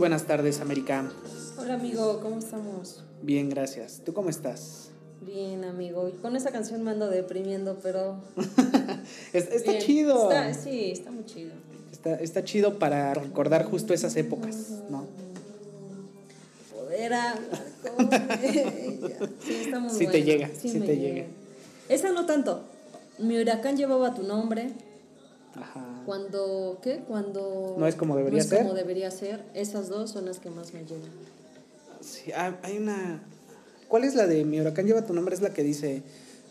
Buenas 0.00 0.24
tardes, 0.24 0.60
América. 0.60 1.04
Hola 1.58 1.74
amigo, 1.74 2.20
¿cómo 2.22 2.38
estamos? 2.38 3.04
Bien, 3.22 3.50
gracias. 3.50 4.00
¿Tú 4.04 4.14
cómo 4.14 4.30
estás? 4.30 4.88
Bien, 5.20 5.62
amigo. 5.64 6.08
Y 6.08 6.12
con 6.12 6.34
esa 6.36 6.50
canción 6.50 6.82
me 6.82 6.90
ando 6.90 7.08
deprimiendo, 7.08 7.78
pero. 7.82 8.16
Es- 9.34 9.50
está 9.52 9.72
bien. 9.72 9.82
chido. 9.84 10.30
Está- 10.32 10.54
sí, 10.54 10.90
está 10.92 11.10
muy 11.10 11.26
chido. 11.26 11.52
Está, 11.92 12.14
está 12.14 12.42
chido 12.44 12.78
para 12.78 13.12
recordar 13.12 13.64
justo 13.66 13.92
esas 13.92 14.16
épocas, 14.16 14.56
¿no? 14.88 15.06
Poder 16.74 17.12
hablar 17.12 17.38
con 17.96 18.10
ella. 18.42 19.18
Sí, 19.44 19.54
está 19.66 19.80
muy 19.80 19.90
Sí 19.90 19.98
te 19.98 20.04
buena. 20.06 20.24
llega, 20.24 20.48
sí 20.58 20.80
te 20.80 20.96
llega. 20.96 21.14
llega. 21.14 21.26
Esa 21.90 22.10
no 22.12 22.24
tanto. 22.24 22.62
Mi 23.18 23.38
huracán 23.38 23.76
llevaba 23.76 24.14
tu 24.14 24.22
nombre. 24.22 24.70
Ajá. 25.56 25.84
Cuando. 26.06 26.78
¿Qué? 26.82 27.00
Cuando. 27.06 27.76
No 27.78 27.86
es 27.86 27.94
como 27.94 28.16
debería 28.16 28.38
no 28.38 28.42
es 28.42 28.48
ser. 28.48 28.62
como 28.62 28.74
debería 28.74 29.10
ser. 29.10 29.42
Esas 29.54 29.88
dos 29.88 30.10
son 30.10 30.26
las 30.26 30.38
que 30.38 30.50
más 30.50 30.72
me 30.74 30.80
llegan. 30.80 31.10
Sí, 32.00 32.32
ah, 32.32 32.56
hay 32.62 32.78
una. 32.78 33.22
¿Cuál 33.88 34.04
es 34.04 34.14
la 34.14 34.26
de 34.26 34.44
mi 34.44 34.60
huracán 34.60 34.86
lleva 34.86 35.04
tu 35.04 35.12
nombre? 35.12 35.34
Es 35.34 35.40
la 35.40 35.50
que 35.50 35.62
dice. 35.62 36.02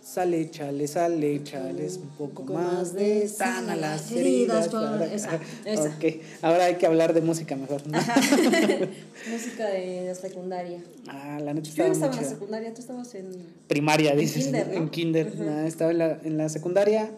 Sale, 0.03 0.49
chale, 0.49 0.87
sale, 0.87 1.43
chale, 1.43 1.85
es 1.85 1.97
un 1.97 2.07
poco, 2.17 2.43
más 2.45 2.93
de 2.93 3.27
sana 3.27 3.75
las 3.75 4.11
heridas. 4.11 4.69
por- 4.69 5.03
esa, 5.03 5.39
esa. 5.65 5.83
Ok, 5.89 6.05
ahora 6.41 6.65
hay 6.65 6.75
que 6.75 6.87
hablar 6.87 7.13
de 7.13 7.21
música 7.21 7.55
mejor. 7.55 7.85
¿no? 7.85 7.99
Música 9.31 9.67
de 9.67 10.15
secundaria. 10.19 10.79
ah, 11.09 11.39
la 11.43 11.53
neta 11.53 11.69
estaba 11.69 11.89
en 11.89 11.99
la 11.99 12.23
secundaria, 12.23 12.73
tú 12.73 12.81
estabas 12.81 13.13
en. 13.13 13.29
Primaria, 13.67 14.15
dices. 14.15 14.45
kinder, 14.45 14.67
¿no? 14.67 14.73
¿no? 14.73 14.79
En 14.79 14.89
kinder. 14.89 15.39
Nah, 15.39 15.67
estaba 15.67 15.91
en 15.91 15.97
la, 15.99 16.19
en 16.23 16.37
la 16.37 16.49
secundaria, 16.49 17.11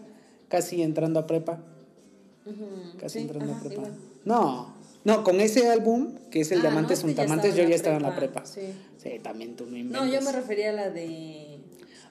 casi 0.50 0.82
entrando 0.82 1.20
a 1.20 1.28
prepa. 1.28 1.60
Casi 3.00 3.20
sí, 3.20 3.24
entrando 3.24 3.52
ajá, 3.52 3.60
a 3.60 3.64
prepa. 3.64 3.82
igual. 3.82 3.94
No, 4.26 4.74
no, 5.04 5.24
con 5.24 5.40
ese 5.42 5.70
álbum, 5.70 6.14
que 6.32 6.42
es 6.42 6.52
el 6.52 6.62
de 6.62 6.68
Ah, 6.68 6.72
no, 6.72 6.78
Amantes 6.78 7.00
es 7.00 7.06
que 7.06 7.14
ya 7.14 7.18
Juntamantes, 7.22 7.50
estaba 7.52 7.64
yo 7.64 7.70
ya 7.70 7.76
estaba 7.76 7.98
en 7.98 8.04
la 8.04 8.16
prepa, 8.16 8.46
sí. 8.46 8.62
Sí, 8.98 9.20
también 9.24 9.56
tú 9.56 9.66
no 9.66 9.72
No, 9.72 9.78
inventes. 9.78 10.12
yo 10.14 10.22
me 10.22 10.32
refería 10.32 10.70
a 10.70 10.74
la 10.74 10.90
de. 10.90 11.60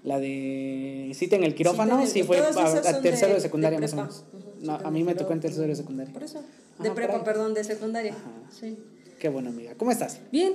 La 0.03 0.19
de 0.19 1.12
Cita 1.14 1.36
en 1.36 1.45
el 1.45 1.55
quirófano, 1.55 2.06
sí, 2.06 2.23
fue 2.23 2.39
a, 2.39 2.53
son 2.53 3.03
tercero 3.03 3.28
de, 3.28 3.34
de- 3.34 3.41
secundaria 3.41 3.78
de 3.78 3.83
más 3.86 3.92
o 3.92 3.97
menos. 3.97 4.25
No, 4.62 4.75
a 4.75 4.91
mí 4.91 5.05
me 5.05 5.14
tocó 5.14 5.33
en 5.34 5.41
tercero 5.41 5.67
de 5.67 5.77
secundaria. 5.77 6.12
Por 6.12 6.23
eso. 6.23 6.39
Ajá, 6.39 6.83
De 6.83 6.91
prepa, 6.92 7.23
perdón, 7.23 7.53
de 7.55 7.64
secundaria. 7.64 8.12
Ajá. 8.12 8.31
Sí. 8.58 8.78
Qué 9.19 9.28
bueno, 9.28 9.51
amiga. 9.51 9.75
¿Cómo 9.77 9.91
estás? 9.91 10.20
Bien. 10.33 10.55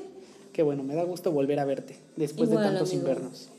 Qué 0.51 0.63
bueno, 0.63 0.81
me 0.83 0.95
da 0.95 1.03
gusto 1.03 1.31
volver 1.31 1.59
a 1.59 1.65
verte 1.65 1.97
después 2.15 2.49
Igual, 2.49 2.63
de 2.63 2.69
tantos 2.71 2.89
amigo. 2.91 3.07
invernos. 3.09 3.49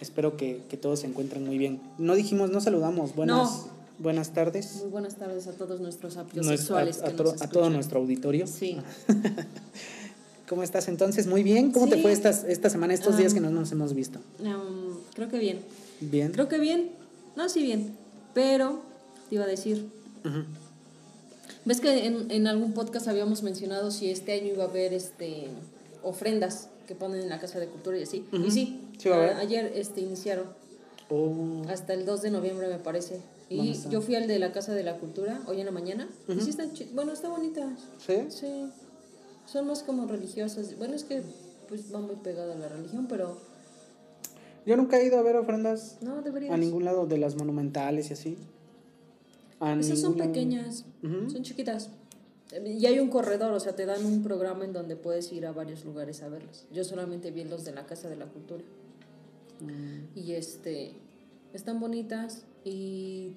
Espero 0.00 0.36
que, 0.36 0.60
que 0.68 0.76
todos 0.76 1.00
se 1.00 1.06
encuentren 1.06 1.46
muy 1.46 1.56
bien. 1.58 1.80
No 1.96 2.14
dijimos, 2.14 2.50
no 2.50 2.60
saludamos. 2.60 3.14
Buenas, 3.14 3.66
buenas 4.02 4.32
tardes. 4.32 4.76
Muy 4.82 4.90
buenas 4.90 5.16
tardes 5.16 5.46
a 5.46 5.52
todos 5.52 5.80
nuestros 5.80 6.16
Nuestro- 6.16 6.40
apiosexuales 6.40 7.02
a, 7.02 7.06
a 7.08 7.10
que 7.16 7.22
nos 7.22 7.42
a 7.42 7.48
todo 7.48 7.70
nuestro 7.70 8.00
auditorio. 8.00 8.46
Sí. 8.46 8.78
¿Cómo 10.48 10.62
estás 10.62 10.88
entonces? 10.88 11.26
Muy 11.26 11.42
bien. 11.42 11.72
¿Cómo 11.72 11.88
te 11.88 12.00
fue 12.02 12.12
estas, 12.12 12.44
esta 12.44 12.68
semana, 12.68 12.92
estos 12.92 13.16
días 13.16 13.32
Ah. 13.32 13.34
que 13.36 13.40
no 13.40 13.50
nos 13.50 13.72
hemos 13.72 13.94
visto? 13.94 14.18
Um, 14.40 14.96
creo 15.14 15.28
que 15.28 15.38
bien. 15.38 15.60
Bien. 16.00 16.32
Creo 16.32 16.48
que 16.48 16.58
bien. 16.58 16.90
No, 17.36 17.48
sí, 17.48 17.62
bien. 17.62 17.94
Pero 18.34 18.80
te 19.28 19.36
iba 19.36 19.44
a 19.44 19.48
decir. 19.48 19.86
¿Ves 21.64 21.80
que 21.80 22.06
en, 22.06 22.30
en 22.30 22.46
algún 22.48 22.72
podcast 22.74 23.08
habíamos 23.08 23.42
mencionado 23.42 23.90
si 23.90 24.10
este 24.10 24.32
año 24.32 24.48
iba 24.52 24.64
a 24.64 24.68
haber 24.68 24.92
este 24.92 25.46
ofrendas 26.02 26.68
que 26.88 26.94
ponen 26.96 27.20
en 27.22 27.28
la 27.28 27.38
Casa 27.40 27.58
de 27.60 27.66
Cultura 27.68 27.96
y 27.98 28.02
así? 28.02 28.24
Y 28.32 28.50
sí, 28.50 28.80
Sí 28.98 29.08
va 29.08 29.14
a 29.16 29.18
haber. 29.18 29.30
a- 29.34 29.38
ayer 29.38 29.72
este, 29.76 30.00
iniciaron. 30.00 30.46
Oh, 31.08 31.62
Hasta 31.68 31.94
el 31.94 32.04
2 32.04 32.20
de 32.22 32.30
noviembre 32.30 32.68
me 32.68 32.78
parece. 32.78 33.20
Y 33.52 33.90
yo 33.90 34.00
fui 34.00 34.14
al 34.14 34.26
de 34.26 34.38
la 34.38 34.52
Casa 34.52 34.74
de 34.74 34.82
la 34.82 34.98
Cultura 34.98 35.40
hoy 35.46 35.60
en 35.60 35.66
la 35.66 35.72
mañana. 35.72 36.08
Y 36.28 36.40
sí 36.40 36.50
están 36.50 36.72
Bueno, 36.94 37.12
está 37.12 37.28
bonita. 37.28 37.76
¿Sí? 38.04 38.14
Sí. 38.28 38.70
Son 39.46 39.66
más 39.66 39.82
como 39.82 40.06
religiosas. 40.06 40.76
Bueno, 40.78 40.94
es 40.94 41.04
que 41.04 41.22
pues 41.68 41.92
va 41.94 42.00
muy 42.00 42.16
pegada 42.16 42.54
a 42.54 42.58
la 42.58 42.68
religión, 42.68 43.06
pero 43.08 43.38
Yo 44.66 44.76
nunca 44.76 44.98
he 44.98 45.06
ido 45.06 45.18
a 45.18 45.22
ver 45.22 45.36
ofrendas 45.36 45.98
no 46.02 46.22
a 46.50 46.56
ningún 46.56 46.84
lado 46.84 47.06
de 47.06 47.18
las 47.18 47.36
monumentales 47.36 48.10
y 48.10 48.12
así. 48.12 48.38
A 49.58 49.74
Esas 49.74 50.00
son 50.00 50.18
lado. 50.18 50.30
pequeñas, 50.30 50.84
son 51.02 51.42
chiquitas. 51.42 51.90
Y 52.66 52.84
hay 52.84 52.98
un 52.98 53.08
corredor, 53.08 53.52
o 53.52 53.60
sea, 53.60 53.74
te 53.74 53.86
dan 53.86 54.04
un 54.04 54.22
programa 54.22 54.64
en 54.64 54.74
donde 54.74 54.94
puedes 54.94 55.32
ir 55.32 55.46
a 55.46 55.52
varios 55.52 55.84
lugares 55.84 56.22
a 56.22 56.28
verlos. 56.28 56.66
Yo 56.70 56.84
solamente 56.84 57.30
vi 57.30 57.44
los 57.44 57.64
de 57.64 57.72
la 57.72 57.86
Casa 57.86 58.10
de 58.10 58.16
la 58.16 58.26
Cultura. 58.26 58.62
Mm. 59.60 60.18
Y 60.18 60.32
este, 60.32 60.92
están 61.54 61.80
bonitas 61.80 62.44
y, 62.64 63.32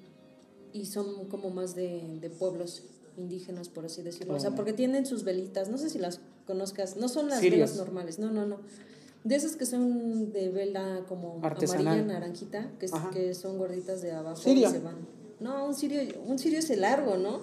y 0.72 0.86
son 0.86 1.26
como 1.28 1.50
más 1.50 1.74
de, 1.74 2.02
de 2.20 2.30
pueblos 2.30 2.82
indígenas, 3.16 3.68
por 3.68 3.84
así 3.86 4.02
decirlo. 4.02 4.34
O 4.34 4.40
sea, 4.40 4.50
Oh. 4.50 4.54
porque 4.54 4.72
tienen 4.72 5.06
sus 5.06 5.24
velitas, 5.24 5.68
no 5.68 5.78
sé 5.78 5.88
si 5.90 5.98
las 5.98 6.20
conozcas, 6.46 6.96
no 6.96 7.08
son 7.08 7.28
las 7.28 7.40
Cirios. 7.40 7.70
velas 7.72 7.76
normales, 7.86 8.18
no, 8.18 8.30
no, 8.30 8.46
no. 8.46 8.58
De 9.24 9.34
esas 9.34 9.56
que 9.56 9.66
son 9.66 10.32
de 10.32 10.50
vela 10.50 11.04
como 11.08 11.40
Artesanal. 11.42 11.86
amarilla, 11.88 12.06
naranjita, 12.12 12.70
que, 12.78 12.86
Ajá. 12.92 13.10
que 13.10 13.34
son 13.34 13.58
gorditas 13.58 14.00
de 14.02 14.12
abajo 14.12 14.36
Cirio. 14.40 14.68
y 14.68 14.72
se 14.72 14.78
van. 14.78 14.94
No, 15.40 15.66
un 15.66 15.74
cirio, 15.74 16.00
un 16.26 16.38
cirio 16.38 16.58
es 16.60 16.70
el 16.70 16.82
largo, 16.82 17.16
¿no? 17.16 17.40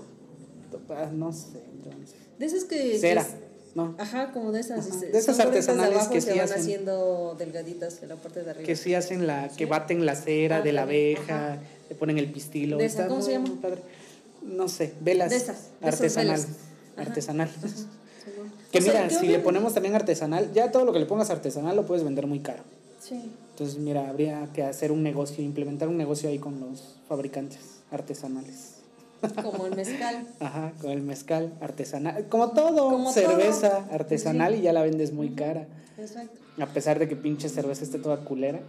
Ah, 0.90 1.10
No 1.14 1.32
sé, 1.34 1.60
entonces. 1.74 2.16
De 2.40 2.46
esas 2.46 2.64
que... 2.64 2.98
Cera, 3.00 3.24
que- 3.24 3.54
¿no? 3.76 3.96
Ajá, 4.00 4.32
como 4.32 4.52
de 4.52 4.62
esas. 4.62 4.88
Ajá. 4.90 5.00
De 5.00 5.18
esas 5.18 5.40
artesanales 5.40 5.96
abajo 5.98 6.12
que 6.12 6.18
y 6.20 6.22
se 6.22 6.32
sí 6.34 6.38
van 6.40 6.48
hacen- 6.48 6.60
haciendo 6.62 7.36
delgaditas 7.38 8.02
en 8.02 8.10
la 8.10 8.16
parte 8.16 8.44
de 8.44 8.52
arriba. 8.52 8.66
Que 8.66 8.76
sí 8.76 8.94
hacen 8.96 9.28
la, 9.28 9.50
que 9.50 9.66
baten 9.66 10.06
la 10.06 10.16
cera 10.16 10.62
de 10.62 10.72
la 10.72 10.84
abeja, 10.84 11.62
le 11.94 12.00
ponen 12.00 12.18
el 12.18 12.32
pistilo. 12.32 12.78
De 12.78 12.90
¿cómo 13.08 13.22
se 13.22 13.34
llama? 13.34 13.50
padre. 13.62 13.82
No 14.42 14.68
sé, 14.68 14.94
velas. 15.02 15.30
De 15.30 15.38
esas, 15.38 15.70
de 15.80 15.88
artesanal. 15.88 16.40
velas. 16.40 16.48
Ajá. 16.98 17.10
Artesanal. 17.10 17.50
Que 18.72 18.80
O 18.80 18.82
sea, 18.82 19.04
mira, 19.06 19.20
si 19.20 19.28
le 19.28 19.38
ponemos 19.38 19.76
también 19.76 19.94
artesanal, 19.94 20.52
ya 20.52 20.72
todo 20.72 20.84
lo 20.84 20.94
que 20.94 20.98
le 21.00 21.06
pongas 21.06 21.30
artesanal 21.30 21.76
lo 21.76 21.86
puedes 21.86 22.04
vender 22.04 22.26
muy 22.26 22.40
caro. 22.40 22.64
Sí. 23.00 23.32
Entonces, 23.52 23.78
mira, 23.78 24.10
habría 24.10 24.50
que 24.52 24.64
hacer 24.64 24.92
un 24.92 25.04
negocio, 25.04 25.44
implementar 25.44 25.90
un 25.90 25.98
negocio 25.98 26.28
ahí 26.28 26.40
con 26.40 26.60
los 26.60 26.96
fabricantes 27.08 27.60
artesanales. 27.92 28.78
Como 29.44 29.68
el 29.68 29.76
mezcal. 29.76 30.26
Ajá, 30.40 30.74
con 30.82 30.90
el 30.90 31.02
mezcal 31.04 31.54
artesanal. 31.62 32.28
Como 32.30 32.50
todo, 32.52 32.90
Como 32.90 33.12
cerveza 33.14 33.86
todo. 33.86 33.94
artesanal 33.94 34.54
Sí. 34.54 34.60
y 34.60 34.64
ya 34.64 34.74
la 34.74 34.82
vendes 34.82 35.14
muy 35.14 35.30
cara. 35.36 35.68
Exacto. 36.00 36.40
A 36.60 36.66
pesar 36.66 36.98
de 36.98 37.08
que 37.08 37.16
pinche 37.16 37.50
cerveza 37.50 37.84
esté 37.84 38.00
toda 38.00 38.26
culera, 38.26 38.60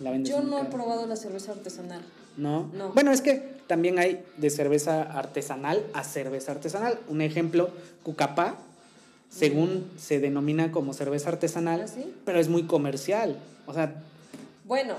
la 0.00 0.10
vendes 0.10 0.28
Yo 0.30 0.42
muy 0.42 0.50
no 0.50 0.58
he 0.58 0.64
probado 0.66 1.06
la 1.06 1.16
cerveza 1.16 1.52
artesanal. 1.52 2.02
¿No? 2.38 2.70
No. 2.72 2.92
Bueno, 2.92 3.10
es 3.12 3.20
que 3.20 3.58
también 3.66 3.98
hay 3.98 4.24
de 4.38 4.48
cerveza 4.48 5.02
artesanal 5.02 5.84
a 5.92 6.04
cerveza 6.04 6.52
artesanal. 6.52 6.98
Un 7.08 7.20
ejemplo, 7.20 7.68
Cucapá, 8.02 8.56
según 9.28 9.84
se 9.98 10.20
denomina 10.20 10.72
como 10.72 10.94
cerveza 10.94 11.28
artesanal, 11.28 11.82
¿Ah, 11.84 11.88
sí? 11.88 12.10
pero 12.24 12.40
es 12.40 12.48
muy 12.48 12.62
comercial. 12.62 13.36
O 13.66 13.74
sea, 13.74 13.94
Bueno, 14.64 14.94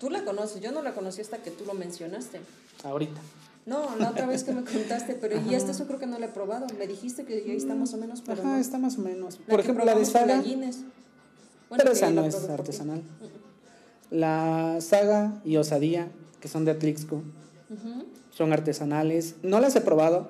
tú 0.00 0.10
la 0.10 0.24
conoces. 0.24 0.60
Yo 0.60 0.72
no 0.72 0.82
la 0.82 0.92
conocí 0.92 1.20
hasta 1.22 1.38
que 1.38 1.50
tú 1.50 1.64
lo 1.64 1.72
mencionaste. 1.74 2.40
ahorita. 2.84 3.18
No, 3.64 3.94
la 3.96 4.10
otra 4.10 4.26
vez 4.26 4.42
que 4.42 4.50
me 4.52 4.64
contaste, 4.64 5.14
pero 5.14 5.40
y 5.40 5.54
esta 5.54 5.70
yo 5.72 5.86
creo 5.86 6.00
que 6.00 6.06
no 6.06 6.18
la 6.18 6.26
he 6.26 6.30
probado. 6.30 6.66
Me 6.80 6.88
dijiste 6.88 7.24
que 7.24 7.44
ya 7.46 7.52
está 7.52 7.76
más 7.76 7.94
o 7.94 7.96
menos, 7.96 8.20
pero 8.20 8.42
Ajá, 8.42 8.54
no. 8.54 8.56
está 8.58 8.76
más 8.78 8.98
o 8.98 9.02
menos. 9.02 9.38
La 9.38 9.46
Por 9.46 9.60
ejemplo, 9.60 9.84
la 9.84 9.94
de 9.94 10.04
Saga. 10.04 10.42
Bueno, 10.42 10.74
pero 11.76 11.92
esa 11.92 12.10
no 12.10 12.24
es 12.24 12.34
probé 12.34 12.48
por 12.48 12.56
ti. 12.56 12.60
artesanal. 12.60 13.02
La 14.10 14.78
Saga 14.80 15.40
y 15.44 15.56
Osadía, 15.58 16.08
que 16.42 16.48
son 16.48 16.64
de 16.64 16.72
Atlixco, 16.72 17.22
son 18.30 18.52
artesanales. 18.52 19.36
No 19.44 19.60
las 19.60 19.76
he 19.76 19.80
probado, 19.80 20.28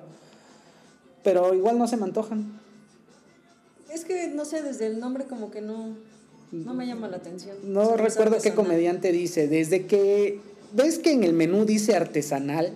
pero 1.23 1.55
igual 1.55 1.79
no 1.79 1.87
se 1.87 1.97
me 1.97 2.03
antojan. 2.03 2.61
Es 3.91 4.05
que, 4.05 4.27
no 4.27 4.45
sé, 4.45 4.61
desde 4.61 4.85
el 4.85 4.99
nombre 4.99 5.25
como 5.25 5.49
que 5.49 5.59
no, 5.59 5.95
no 6.51 6.73
me 6.75 6.85
llama 6.85 7.07
la 7.07 7.17
atención. 7.17 7.57
No 7.63 7.97
recuerdo 7.97 8.37
qué 8.41 8.53
comediante 8.53 9.11
dice, 9.11 9.47
desde 9.47 9.87
que 9.87 10.39
ves 10.71 10.99
que 10.99 11.11
en 11.11 11.23
el 11.23 11.33
menú 11.33 11.65
dice 11.65 11.95
artesanal, 11.95 12.73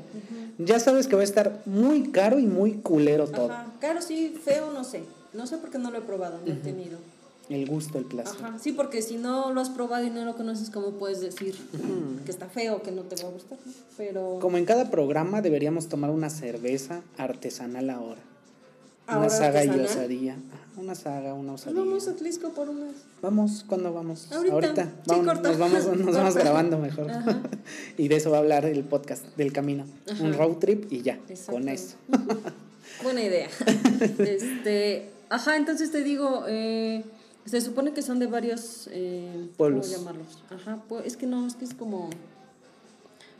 ya 0.57 0.79
sabes 0.79 1.07
que 1.07 1.15
va 1.15 1.21
a 1.21 1.25
estar 1.25 1.61
muy 1.67 2.09
caro 2.09 2.39
y 2.39 2.47
muy 2.47 2.73
culero 2.73 3.27
todo. 3.27 3.51
Ajá, 3.51 3.67
claro, 3.79 4.01
sí, 4.01 4.35
feo, 4.43 4.71
no 4.73 4.83
sé. 4.83 5.03
No 5.33 5.45
sé 5.45 5.57
por 5.57 5.69
qué 5.69 5.77
no 5.77 5.91
lo 5.91 5.99
he 5.99 6.01
probado, 6.01 6.39
no 6.43 6.51
he 6.51 6.55
tenido. 6.55 6.97
El 7.49 7.65
gusto, 7.65 7.97
el 7.97 8.05
placer. 8.05 8.35
Ajá, 8.43 8.59
sí, 8.59 8.73
porque 8.73 9.01
si 9.01 9.15
no 9.17 9.53
lo 9.53 9.61
has 9.61 9.69
probado 9.69 10.05
y 10.05 10.09
no 10.09 10.25
lo 10.25 10.35
conoces, 10.35 10.69
¿cómo 10.69 10.91
puedes 10.91 11.21
decir 11.21 11.55
que 12.25 12.31
está 12.31 12.47
feo, 12.47 12.81
que 12.81 12.91
no 12.91 13.03
te 13.03 13.21
va 13.23 13.29
a 13.29 13.31
gustar? 13.31 13.57
no? 13.65 13.71
Pero... 13.95 14.39
Como 14.41 14.57
en 14.57 14.65
cada 14.65 14.91
programa 14.91 15.41
deberíamos 15.41 15.87
tomar 15.87 16.09
una 16.09 16.29
cerveza 16.29 17.01
artesanal 17.17 17.89
ahora. 17.89 18.19
Una 19.07 19.15
Ahora 19.17 19.29
saga 19.29 19.63
y 19.63 19.69
artesanal. 19.69 19.85
osadía. 19.97 20.33
Ajá, 20.33 20.81
Una 20.81 20.93
saga, 20.95 21.33
una 21.33 21.53
osadía. 21.53 21.79
Vamos 21.79 22.07
a 22.09 22.15
Tlisco 22.17 22.49
por 22.49 22.67
unas. 22.67 22.91
Vamos, 23.21 23.63
¿cuándo 23.65 23.93
vamos? 23.93 24.29
Ahorita. 24.33 24.83
Sí, 24.83 24.91
Vamos, 25.05 25.41
nos 25.41 25.57
vamos, 25.57 25.85
nos 25.85 25.97
vamos 26.15 26.33
Corta. 26.33 26.39
grabando 26.41 26.77
mejor. 26.77 27.09
Ajá. 27.09 27.39
y 27.97 28.09
de 28.09 28.15
eso 28.17 28.31
va 28.31 28.37
a 28.37 28.39
hablar 28.41 28.65
el 28.65 28.83
podcast, 28.83 29.23
del 29.37 29.53
camino. 29.53 29.85
Ajá. 30.11 30.21
Un 30.21 30.33
road 30.33 30.57
trip 30.57 30.91
y 30.91 31.01
ya, 31.03 31.13
Exacto. 31.29 31.53
con 31.53 31.69
eso. 31.69 31.95
Buena 33.03 33.23
idea. 33.23 33.47
este, 34.19 35.09
ajá, 35.29 35.55
entonces 35.55 35.91
te 35.91 36.03
digo, 36.03 36.43
eh, 36.47 37.05
se 37.47 37.61
supone 37.61 37.93
que 37.93 38.01
son 38.01 38.19
de 38.19 38.27
varios 38.27 38.89
eh, 38.91 39.49
Pueblos. 39.57 39.87
¿Cómo 39.87 39.97
llamarlos? 39.97 40.43
Ajá, 40.49 40.83
pues, 40.87 41.05
es 41.05 41.17
que 41.17 41.27
no, 41.27 41.47
es 41.47 41.55
que 41.55 41.65
es 41.65 41.73
como 41.73 42.09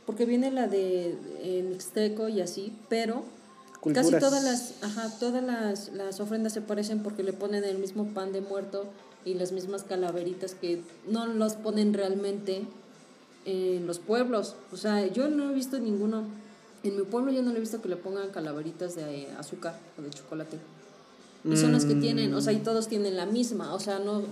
porque 0.08 0.24
viene 0.24 0.50
la 0.50 0.68
de 0.68 1.18
eh, 1.42 1.66
Mixteco 1.68 2.30
y 2.30 2.40
así, 2.40 2.72
pero 2.88 3.24
casi 3.92 4.12
todas 4.12 4.42
las, 4.42 4.82
ajá, 4.82 5.10
todas 5.20 5.44
las, 5.44 5.90
las 5.90 6.18
ofrendas 6.20 6.54
se 6.54 6.62
parecen 6.62 7.02
porque 7.02 7.22
le 7.22 7.34
ponen 7.34 7.62
el 7.62 7.76
mismo 7.76 8.06
pan 8.14 8.32
de 8.32 8.40
muerto 8.40 8.86
y 9.26 9.34
las 9.34 9.52
mismas 9.52 9.82
calaveritas 9.82 10.54
que 10.54 10.80
no 11.06 11.26
los 11.26 11.56
ponen 11.56 11.92
realmente 11.92 12.62
en 13.44 13.86
los 13.86 13.98
pueblos. 13.98 14.56
O 14.72 14.78
sea, 14.78 15.06
yo 15.06 15.28
no 15.28 15.50
he 15.50 15.54
visto 15.54 15.78
ninguno. 15.78 16.24
En 16.82 16.96
mi 16.96 17.02
pueblo 17.02 17.30
yo 17.30 17.42
no 17.42 17.50
le 17.50 17.58
he 17.58 17.60
visto 17.60 17.82
que 17.82 17.90
le 17.90 17.96
pongan 17.96 18.30
calaveritas 18.30 18.94
de 18.94 19.28
azúcar 19.38 19.78
o 19.98 20.00
de 20.00 20.08
chocolate. 20.08 20.58
Y 21.50 21.56
son 21.56 21.72
las 21.72 21.84
que 21.84 21.94
Mm. 21.94 22.00
tienen, 22.00 22.34
o 22.34 22.40
sea, 22.40 22.52
y 22.52 22.58
todos 22.58 22.88
tienen 22.88 23.16
la 23.16 23.24
misma, 23.26 23.72
o 23.74 23.80
sea, 23.80 23.98
no, 23.98 24.22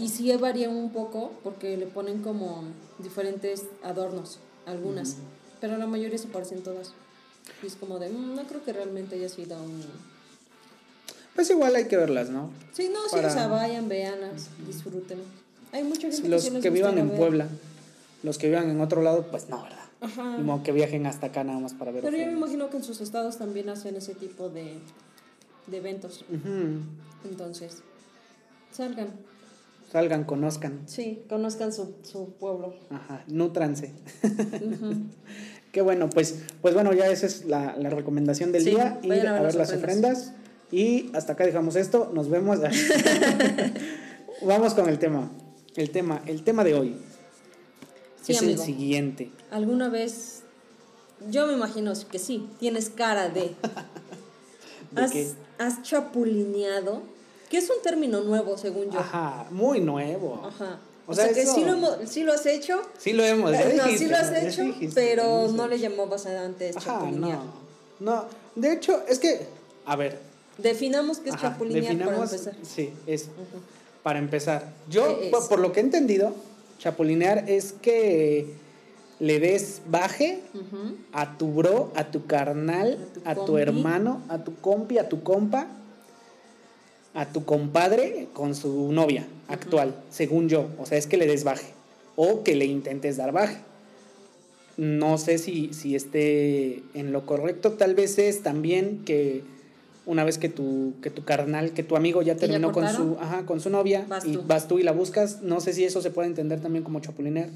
y 0.00 0.08
sí 0.08 0.34
varía 0.36 0.70
un 0.70 0.90
poco 0.90 1.32
porque 1.42 1.76
le 1.76 1.86
ponen 1.86 2.22
como 2.22 2.64
diferentes 2.98 3.64
adornos, 3.82 4.38
algunas, 4.66 5.16
pero 5.60 5.76
la 5.76 5.86
mayoría 5.86 6.18
se 6.18 6.28
parecen 6.28 6.62
todas. 6.62 6.92
Y 7.62 7.66
es 7.66 7.74
como 7.76 7.98
de, 7.98 8.08
"Mm, 8.10 8.36
no 8.36 8.42
creo 8.44 8.64
que 8.64 8.72
realmente 8.72 9.16
haya 9.16 9.28
sido 9.28 9.60
un... 9.62 9.82
Pues 11.34 11.50
igual 11.50 11.74
hay 11.76 11.86
que 11.88 11.96
verlas, 11.96 12.28
¿no? 12.30 12.50
Sí, 12.72 12.88
no, 12.92 13.00
sí, 13.08 13.16
Para- 13.16 13.28
o 13.28 13.32
sea, 13.32 13.48
vayan, 13.48 13.88
véanlas, 13.88 14.48
disfruten. 14.66 15.18
Hay 15.72 15.82
mucha 15.82 16.10
gente 16.10 16.28
Los 16.28 16.44
que, 16.44 16.50
sí 16.50 16.60
que 16.60 16.70
vivan 16.70 16.98
en 16.98 17.08
ver. 17.08 17.18
Puebla, 17.18 17.48
los 18.22 18.38
que 18.38 18.48
vivan 18.48 18.70
en 18.70 18.80
otro 18.80 19.02
lado, 19.02 19.26
pues 19.30 19.48
no, 19.48 19.62
¿verdad? 19.62 19.78
Ajá. 20.00 20.22
Modo 20.38 20.62
que 20.62 20.72
viajen 20.72 21.06
hasta 21.06 21.26
acá 21.28 21.44
nada 21.44 21.58
más 21.60 21.72
para 21.74 21.90
ver. 21.92 22.02
Pero 22.02 22.16
yo 22.16 22.26
me 22.26 22.32
imagino 22.32 22.68
que 22.70 22.76
en 22.76 22.84
sus 22.84 23.00
estados 23.00 23.38
también 23.38 23.68
hacen 23.68 23.96
ese 23.96 24.14
tipo 24.14 24.48
de, 24.50 24.78
de 25.66 25.76
eventos. 25.76 26.24
Entonces, 27.24 27.82
salgan. 28.70 29.08
Salgan, 29.90 30.24
conozcan. 30.24 30.82
Sí, 30.86 31.22
conozcan 31.28 31.72
su, 31.72 31.94
su 32.02 32.32
pueblo. 32.34 32.74
Ajá, 32.90 33.24
nútranse. 33.28 33.92
Ujú. 34.24 34.94
Qué 35.72 35.80
bueno, 35.82 36.10
pues, 36.10 36.36
pues 36.60 36.74
bueno, 36.74 36.92
ya 36.92 37.06
esa 37.08 37.26
es 37.26 37.44
la, 37.46 37.76
la 37.76 37.90
recomendación 37.90 38.52
del 38.52 38.62
Sí, 38.64 38.70
día. 38.70 38.98
Ir 39.02 39.08
vayan 39.08 39.26
a 39.34 39.42
ver, 39.42 39.54
las 39.54 39.72
ofrendas. 39.72 40.32
Y 40.70 41.10
hasta 41.14 41.34
acá 41.34 41.44
dejamos 41.44 41.76
esto. 41.76 42.10
Nos 42.14 42.28
vemos. 42.28 42.58
Vamos 44.42 44.74
con 44.74 44.88
el 44.88 44.98
tema. 44.98 45.30
El 45.76 45.90
tema, 45.90 46.22
el 46.26 46.42
tema 46.42 46.64
de 46.64 46.74
hoy 46.74 46.96
Sí, 48.22 48.32
es 48.32 48.42
amigo. 48.42 48.60
el 48.60 48.66
siguiente. 48.66 49.30
¿Alguna 49.50 49.88
vez? 49.88 50.42
Yo 51.30 51.46
me 51.46 51.54
imagino 51.54 51.92
que 52.10 52.18
sí, 52.18 52.48
tienes 52.58 52.88
cara 52.90 53.28
de... 53.28 53.54
¿De 54.90 55.00
¿Has, 55.00 55.10
qué? 55.12 55.28
Has 55.62 55.82
chapulineado? 55.82 57.02
Que 57.50 57.58
es 57.58 57.68
un 57.70 57.82
término 57.82 58.20
nuevo, 58.22 58.56
según 58.56 58.90
yo. 58.90 58.98
Ajá, 58.98 59.46
muy 59.50 59.80
nuevo. 59.80 60.42
Ajá. 60.46 60.78
O 61.06 61.12
O, 61.12 61.14
sea, 61.14 61.24
sea, 61.26 61.34
que 61.34 61.42
eso- 61.42 61.54
sí 61.54 61.64
lo, 61.64 61.72
hemos- 61.72 61.96
sí 62.08 62.22
lo 62.22 62.32
has 62.32 62.46
hecho, 62.46 62.80
Sí 62.98 63.12
lo 63.12 63.24
hemos, 63.24 63.50
ya 63.52 63.72
no, 63.74 63.88
sí 63.98 64.06
lo 64.06 64.16
has 64.16 64.32
hecho, 64.32 64.62
dijiste, 64.62 64.94
pero 64.94 65.48
no 65.48 65.66
le 65.66 65.78
llamabas 65.78 66.26
antes 66.26 66.76
Ajá, 66.76 66.86
chapulinear. 67.00 67.38
no. 67.38 67.62
No, 68.00 68.24
de 68.54 68.72
hecho, 68.72 69.02
es 69.08 69.18
que, 69.18 69.46
a 69.86 69.96
ver, 69.96 70.18
Definamos 70.58 71.18
qué 71.18 71.30
es 71.30 71.34
Ajá, 71.34 71.48
chapulinear 71.52 71.98
para 71.98 72.16
empezar. 72.22 72.54
Sí, 72.62 72.92
eso. 73.06 73.28
Para 74.02 74.18
empezar, 74.18 74.72
yo, 74.88 75.18
¿Qué 75.18 75.28
por, 75.30 75.42
es? 75.42 75.48
por 75.48 75.58
lo 75.60 75.72
que 75.72 75.80
he 75.80 75.82
entendido, 75.82 76.34
chapulinear 76.78 77.48
es 77.48 77.72
que 77.72 78.54
le 79.22 79.38
des 79.38 79.82
baje 79.86 80.40
a 81.12 81.38
tu 81.38 81.46
bro, 81.46 81.92
a 81.94 82.10
tu 82.10 82.26
carnal, 82.26 82.98
A 83.24 83.30
a 83.30 83.34
tu 83.36 83.56
hermano, 83.56 84.20
a 84.28 84.42
tu 84.42 84.52
compi, 84.56 84.98
a 84.98 85.08
tu 85.08 85.22
compa, 85.22 85.68
a 87.14 87.26
tu 87.26 87.44
compadre 87.44 88.26
con 88.32 88.56
su 88.56 88.90
novia 88.90 89.24
actual, 89.46 89.94
según 90.10 90.48
yo. 90.48 90.66
O 90.76 90.86
sea, 90.86 90.98
es 90.98 91.06
que 91.06 91.16
le 91.16 91.28
des 91.28 91.44
baje 91.44 91.68
o 92.16 92.42
que 92.42 92.56
le 92.56 92.64
intentes 92.64 93.16
dar 93.16 93.30
baje. 93.30 93.58
No 94.76 95.18
sé 95.18 95.38
si, 95.38 95.72
si 95.72 95.94
esté 95.94 96.82
en 96.94 97.12
lo 97.12 97.24
correcto. 97.24 97.72
Tal 97.72 97.94
vez 97.94 98.18
es 98.18 98.42
también 98.42 99.04
que 99.04 99.44
una 100.04 100.24
vez 100.24 100.36
que 100.36 100.48
tu, 100.48 100.94
que 101.00 101.10
tu 101.10 101.24
carnal, 101.24 101.70
que 101.74 101.84
tu 101.84 101.94
amigo 101.94 102.22
ya 102.22 102.34
¿Que 102.34 102.40
ya 102.40 102.46
terminó 102.48 102.72
con 102.72 102.88
su, 102.88 103.16
ajá, 103.20 103.46
con 103.46 103.60
su 103.60 103.70
novia 103.70 104.04
Vas 104.08 104.24
y 104.24 104.32
tú. 104.32 104.42
vas 104.48 104.66
tú 104.66 104.80
y 104.80 104.82
la 104.82 104.90
buscas, 104.90 105.42
no 105.42 105.60
sé 105.60 105.74
si 105.74 105.84
eso 105.84 106.02
se 106.02 106.10
puede 106.10 106.26
entender 106.26 106.60
también 106.60 106.82
como 106.82 106.98
chapulinear. 106.98 107.50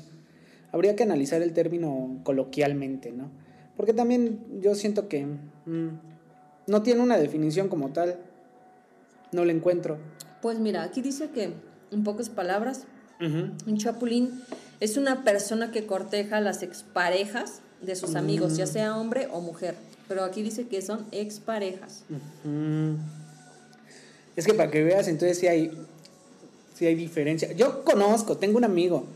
Habría 0.73 0.97
que 0.97 1.03
analizar 1.03 1.43
el 1.43 1.53
término 1.53 2.21
coloquialmente, 2.23 3.13
¿no? 3.13 3.31
Porque 3.77 3.93
también 3.93 4.41
yo 4.61 4.75
siento 4.75 5.09
que 5.09 5.25
mm, 5.27 5.89
no 6.67 6.83
tiene 6.83 7.01
una 7.03 7.17
definición 7.19 7.69
como 7.69 7.91
tal. 7.91 8.17
No 9.33 9.45
la 9.45 9.53
encuentro. 9.53 9.99
Pues 10.43 10.59
mira, 10.59 10.83
aquí 10.83 11.03
dice 11.03 11.31
que, 11.31 11.53
en 11.91 12.05
pocas 12.05 12.29
palabras, 12.31 12.85
un 13.21 13.77
chapulín 13.79 14.43
es 14.81 14.97
una 14.97 15.25
persona 15.25 15.71
que 15.71 15.87
corteja 15.87 16.37
a 16.37 16.41
las 16.41 16.63
exparejas 16.63 17.61
de 17.83 17.97
sus 17.97 18.15
amigos, 18.15 18.53
Mm. 18.53 18.57
ya 18.57 18.67
sea 18.67 18.97
hombre 18.97 19.29
o 19.33 19.41
mujer. 19.41 19.75
Pero 20.09 20.23
aquí 20.25 20.43
dice 20.43 20.67
que 20.69 20.81
son 20.83 21.07
exparejas. 21.13 22.05
Es 24.37 24.47
que 24.47 24.55
para 24.55 24.71
que 24.71 24.85
veas, 24.85 25.09
entonces 25.09 25.39
sí 25.39 25.47
hay, 25.47 25.71
sí 26.75 26.87
hay 26.87 26.95
diferencia. 26.95 27.53
Yo 27.53 27.83
conozco, 27.85 28.37
tengo 28.37 28.59
un 28.59 28.65
amigo. 28.65 29.07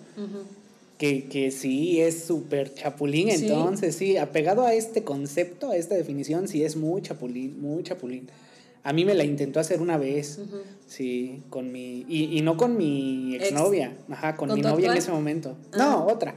Que, 1.00 1.25
que 1.29 1.50
sí 1.50 1.99
es 2.02 2.25
súper 2.25 2.75
chapulín, 2.75 3.31
Sí. 3.31 3.47
entonces 3.47 3.97
sí, 3.97 4.19
apegado 4.19 4.67
a 4.67 4.75
este 4.75 5.02
concepto, 5.02 5.70
a 5.70 5.76
esta 5.76 5.94
definición, 5.94 6.47
sí 6.47 6.62
es 6.62 6.76
muy 6.76 7.00
chapulín, 7.00 7.58
muy 7.58 7.82
chapulín. 7.82 8.29
A 8.82 8.93
mí 8.93 9.06
me 9.06 9.14
la 9.14 9.25
intentó 9.25 9.61
hacer 9.61 9.81
una 9.81 9.97
vez, 9.97 10.41
sí, 10.87 11.43
con 11.49 11.73
mi, 11.73 12.05
y, 12.06 12.37
y 12.37 12.43
no 12.43 12.58
con 12.58 12.76
mi 12.76 13.35
Ex. 13.35 13.44
exnovia, 13.47 13.97
ajá, 14.11 14.37
con, 14.37 14.50
¿Con 14.50 14.58
mi 14.58 14.62
novia 14.62 14.93
en 14.93 14.99
ese 14.99 15.11
momento. 15.11 15.56
Ah. 15.73 15.76
No, 15.79 16.06
otra. 16.06 16.35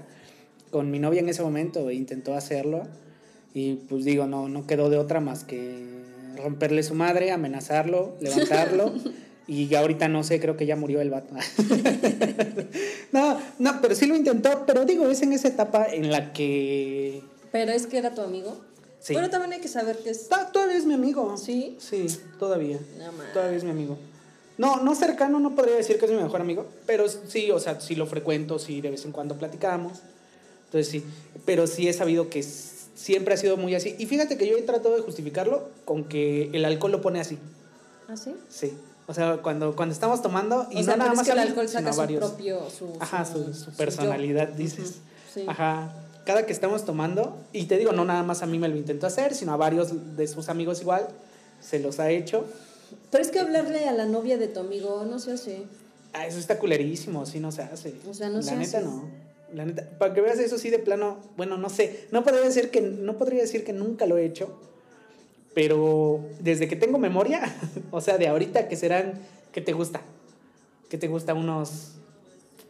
Con 0.72 0.90
mi 0.90 0.98
novia 1.00 1.20
en 1.20 1.28
ese 1.28 1.44
momento 1.44 1.90
e 1.90 1.96
intentó 1.96 2.34
hacerlo 2.34 2.84
y 3.54 3.74
pues 3.90 4.06
digo, 4.06 4.28
no, 4.28 4.48
no 4.48 4.66
quedó 4.66 4.90
de 4.90 4.98
otra 4.98 5.20
más 5.20 5.44
que 5.44 5.78
romperle 6.38 6.84
su 6.84 6.96
madre, 6.96 7.32
amenazarlo, 7.32 8.16
levantarlo. 8.22 8.94
Y 9.48 9.68
ya 9.68 9.80
ahorita 9.82 10.08
no 10.08 10.24
sé, 10.24 10.40
creo 10.40 10.56
que 10.56 10.66
ya 10.66 10.76
murió 10.76 11.02
el 11.02 11.10
vato. 11.10 11.34
no, 13.12 13.40
no, 13.60 13.82
pero 13.82 13.94
sí 13.94 14.06
lo 14.06 14.16
intentó, 14.16 14.66
pero 14.66 14.86
digo, 14.86 15.10
es 15.10 15.22
en 15.22 15.34
esa 15.34 15.50
etapa 15.50 15.86
en 15.86 16.12
la 16.12 16.32
que... 16.32 17.22
Pero 17.52 17.72
es 17.72 17.88
que 17.88 17.98
era 17.98 18.16
tu 18.16 18.22
amigo. 18.22 18.62
Sí. 19.00 19.14
Pero 19.14 19.30
también 19.30 19.54
hay 19.54 19.60
que 19.60 19.68
saber 19.68 19.98
que 19.98 20.12
es... 20.12 20.30
Todavía 20.30 20.78
es 20.78 20.86
mi 20.86 20.94
amigo. 20.94 21.38
¿Sí? 21.38 21.76
Sí, 21.80 22.08
todavía. 22.40 22.80
No. 22.98 23.12
Todavía 23.34 23.58
es 23.58 23.64
mi 23.66 23.72
amigo. 23.72 23.98
No, 24.58 24.78
no 24.78 24.96
cercano, 24.96 25.40
no 25.40 25.56
podría 25.56 25.76
decir 25.76 25.98
que 25.98 26.06
es 26.06 26.12
mi 26.12 26.22
mejor 26.22 26.42
amigo, 26.42 26.68
pero 26.86 27.08
sí, 27.10 27.50
o 27.52 27.60
sea, 27.60 27.82
sí 27.82 27.96
lo 27.96 28.06
frecuento, 28.06 28.60
sí 28.60 28.82
de 28.82 28.92
vez 28.92 29.04
en 29.04 29.12
cuando 29.12 29.36
platicamos. 29.36 30.00
Entonces 30.66 30.90
sí, 30.90 31.04
pero 31.46 31.68
sí 31.68 31.88
he 31.88 31.94
sabido 31.94 32.30
que 32.30 32.44
siempre 32.44 33.34
ha 33.34 33.38
sido 33.38 33.58
muy 33.58 33.76
así. 33.76 33.96
Y 33.98 34.06
fíjate 34.06 34.38
que 34.38 34.48
yo 34.48 34.58
he 34.58 34.62
tratado 34.62 34.96
de 34.96 35.02
justificarlo 35.02 35.70
con 35.86 36.06
que 36.06 36.50
el 36.54 36.66
alcohol 36.66 36.92
lo 36.92 37.02
pone 37.02 37.20
así. 37.20 37.38
¿Ah, 38.08 38.16
sí? 38.16 38.36
Sí. 38.50 38.74
O 39.08 39.14
sea, 39.14 39.38
cuando, 39.42 39.76
cuando 39.76 39.94
estamos 39.94 40.22
tomando 40.22 40.68
y 40.72 40.80
o 40.82 40.84
sea, 40.84 40.96
no 40.96 41.04
nada 41.06 41.12
pero 41.12 41.12
es 41.12 41.18
más 41.18 41.26
que 41.26 41.32
el 41.34 41.40
alcohol 41.40 41.68
saca 41.70 41.92
su 41.94 42.00
varios. 42.00 42.24
propio... 42.32 42.70
Su, 42.70 42.94
Ajá, 43.00 43.26
su, 43.26 43.54
su 43.54 43.72
yo. 43.72 43.78
personalidad, 43.78 44.48
dices. 44.50 44.90
Ujú, 44.90 45.00
sí. 45.34 45.46
Ajá. 45.48 45.94
Cada 46.26 46.46
que 46.46 46.54
estamos 46.54 46.86
tomando, 46.86 47.38
y 47.52 47.66
te 47.66 47.78
digo, 47.78 47.92
no 47.92 48.06
nada 48.06 48.24
más 48.24 48.44
a 48.44 48.46
mí 48.46 48.58
me 48.58 48.70
lo 48.70 48.78
intentó 48.78 49.08
hacer, 49.08 49.36
sino 49.36 49.52
a 49.54 49.58
varios 49.58 50.16
de 50.16 50.26
sus 50.28 50.48
amigos 50.48 50.80
igual, 50.82 51.08
se 51.60 51.80
los 51.80 52.00
ha 52.00 52.10
hecho. 52.12 52.46
Pero 53.12 53.22
es 53.24 53.30
que 53.30 53.40
hablarle 53.40 53.90
a 53.90 53.92
la 53.92 54.06
novia 54.06 54.38
de 54.38 54.48
tu 54.48 54.62
amigo 54.62 55.06
no 55.10 55.20
se 55.20 55.34
hace. 55.34 55.64
Ah, 56.14 56.26
eso 56.26 56.40
está 56.40 56.58
culerísimo, 56.60 57.26
sí, 57.26 57.40
no 57.42 57.52
se 57.52 57.64
hace. 57.64 57.96
O 58.10 58.14
sea, 58.14 58.30
no 58.30 58.38
La 58.38 58.44
se 58.44 58.56
neta 58.56 58.78
hace. 58.78 58.86
no. 58.88 59.10
La 59.54 59.66
neta, 59.66 59.84
para 60.00 60.14
que 60.14 60.22
veas 60.22 60.40
eso 60.40 60.58
sí 60.58 60.70
de 60.70 60.80
plano, 60.80 61.18
bueno, 61.36 61.58
no 61.58 61.70
sé, 61.70 62.08
no 62.12 62.24
podría 62.24 62.42
decir 62.42 62.72
que 62.72 62.80
no 62.82 63.18
podría 63.18 63.42
decir 63.42 63.64
que 63.66 63.74
nunca 63.74 64.06
lo 64.06 64.18
he 64.18 64.26
hecho, 64.26 64.58
pero 65.54 66.22
desde 66.40 66.68
que 66.68 66.76
tengo 66.76 66.98
memoria, 66.98 67.42
o 67.92 68.02
sea, 68.02 68.18
de 68.18 68.28
ahorita 68.28 68.68
que 68.68 68.76
serán 68.76 69.22
¿qué 69.52 69.62
te 69.62 69.72
gusta? 69.72 70.02
¿Qué 70.90 70.98
te 70.98 71.08
gusta 71.08 71.34
unos 71.34 71.94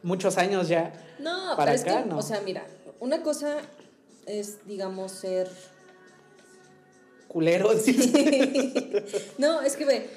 muchos 0.04 0.38
años 0.38 0.68
ya? 0.68 0.94
No, 1.20 1.56
Para 1.56 1.72
pero 1.72 1.75
es 1.75 1.82
acá, 1.82 2.04
que, 2.04 2.10
no. 2.10 2.18
o 2.18 2.22
sea, 2.22 2.42
mira, 2.42 2.66
una 3.00 3.24
cosa 3.24 3.58
es, 4.25 4.68
digamos, 4.68 5.12
ser... 5.12 5.50
Culeros. 7.28 7.84
no, 9.40 9.62
es 9.62 9.75
que 9.75 9.86
ve, 9.86 10.10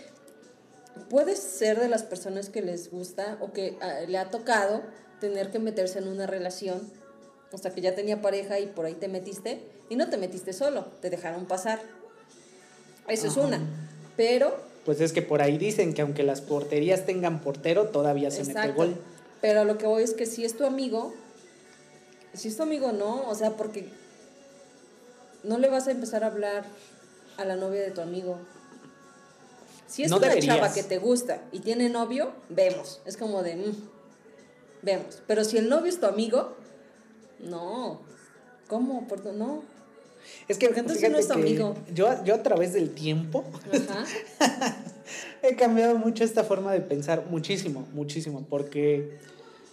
puedes 1.09 1.39
ser 1.39 1.81
de 1.81 1.89
las 1.89 2.03
personas 2.03 2.51
que 2.51 2.63
les 2.63 2.91
gusta 2.91 3.39
o 3.41 3.53
que 3.53 3.79
ah, 3.81 4.01
le 4.07 4.19
ha 4.19 4.31
tocado 4.31 4.83
tener 5.21 5.51
que 5.51 5.59
meterse 5.59 5.99
en 5.99 6.09
una 6.09 6.27
relación, 6.27 6.91
o 7.53 7.59
sea, 7.59 7.73
que 7.73 7.81
ya 7.81 7.95
tenía 7.95 8.21
pareja 8.21 8.61
y 8.61 8.67
por 8.67 8.85
ahí 8.85 8.95
te 8.95 9.09
metiste, 9.09 9.63
y 9.89 9.97
no 9.97 10.11
te 10.11 10.19
metiste 10.19 10.53
solo, 10.53 10.87
te 11.01 11.11
dejaron 11.11 11.47
pasar. 11.47 11.81
Eso 13.09 13.27
es 13.29 13.37
una. 13.37 13.61
Pero 14.17 14.57
Pues 14.85 15.01
es 15.01 15.13
que 15.13 15.23
por 15.23 15.43
ahí 15.43 15.59
dicen 15.59 15.95
que 15.95 16.03
aunque 16.03 16.23
las 16.23 16.41
porterías 16.41 17.07
tengan 17.07 17.41
portero, 17.41 17.89
todavía 17.89 18.31
se 18.31 18.41
mete 18.41 18.53
Exacto. 18.53 18.75
gol. 18.77 18.97
Pero 19.41 19.65
lo 19.65 19.79
que 19.79 19.87
voy 19.87 20.03
es 20.03 20.15
que 20.15 20.27
si 20.27 20.45
es 20.45 20.57
tu 20.57 20.65
amigo, 20.65 21.13
si 22.35 22.49
es 22.49 22.57
tu 22.57 22.63
amigo, 22.63 22.93
no, 22.93 23.29
o 23.29 23.35
sea, 23.35 23.51
porque 23.57 23.89
no 25.43 25.59
le 25.59 25.69
vas 25.69 25.87
a 25.89 25.91
empezar 25.91 26.25
a 26.25 26.29
hablar 26.29 26.65
a 27.37 27.45
la 27.45 27.57
novia 27.57 27.83
de 27.83 27.91
tu 27.91 28.01
amigo. 28.01 28.39
Si 29.87 30.03
es 30.03 30.11
No 30.11 30.17
una 30.17 30.29
deberías. 30.29 30.57
chava 30.57 30.73
que 30.73 30.83
te 30.83 30.99
gusta 30.99 31.43
y 31.53 31.61
tiene 31.61 31.89
novio, 31.89 32.33
vemos. 32.49 33.01
Es 33.05 33.17
como 33.17 33.43
de, 33.43 33.57
mm, 33.57 33.75
vemos. 34.83 35.23
Pero 35.27 35.45
si 35.45 35.59
el 35.59 35.69
novio 35.69 35.91
es 35.91 36.01
tu 36.01 36.07
amigo, 36.07 36.57
no. 37.41 38.01
¿Cómo? 38.69 39.07
¿Por 39.07 39.23
qué 39.23 39.33
no? 39.33 39.63
Es 40.49 40.59
que 40.59 40.67
entonces 40.67 40.99
fíjate 40.99 41.13
no 41.13 41.19
es 41.19 41.29
tu 41.29 41.35
que 41.35 41.41
amigo. 41.41 41.77
Yo, 41.95 42.25
yo 42.25 42.35
a 42.35 42.43
través 42.43 42.73
del 42.73 42.91
tiempo 42.91 43.45
Ajá. 43.73 44.05
he 45.43 45.57
cambiado 45.57 45.97
mucho 45.97 46.25
esta 46.25 46.45
forma 46.45 46.73
de 46.73 46.81
pensar, 46.81 47.25
muchísimo, 47.31 47.87
muchísimo, 47.93 48.47
porque 48.49 49.19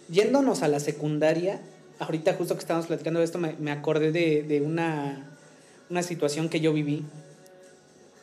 yéndonos 0.08 0.62
a 0.62 0.68
la 0.68 0.80
secundaria, 0.80 1.60
ahorita 1.98 2.34
justo 2.34 2.54
que 2.54 2.60
estábamos 2.60 2.86
platicando 2.86 3.20
de 3.20 3.26
esto, 3.26 3.38
me, 3.38 3.54
me 3.58 3.70
acordé 3.70 4.12
de, 4.12 4.42
de 4.42 4.60
una, 4.60 5.36
una 5.90 6.02
situación 6.02 6.48
que 6.48 6.60
yo 6.60 6.72
viví. 6.72 7.04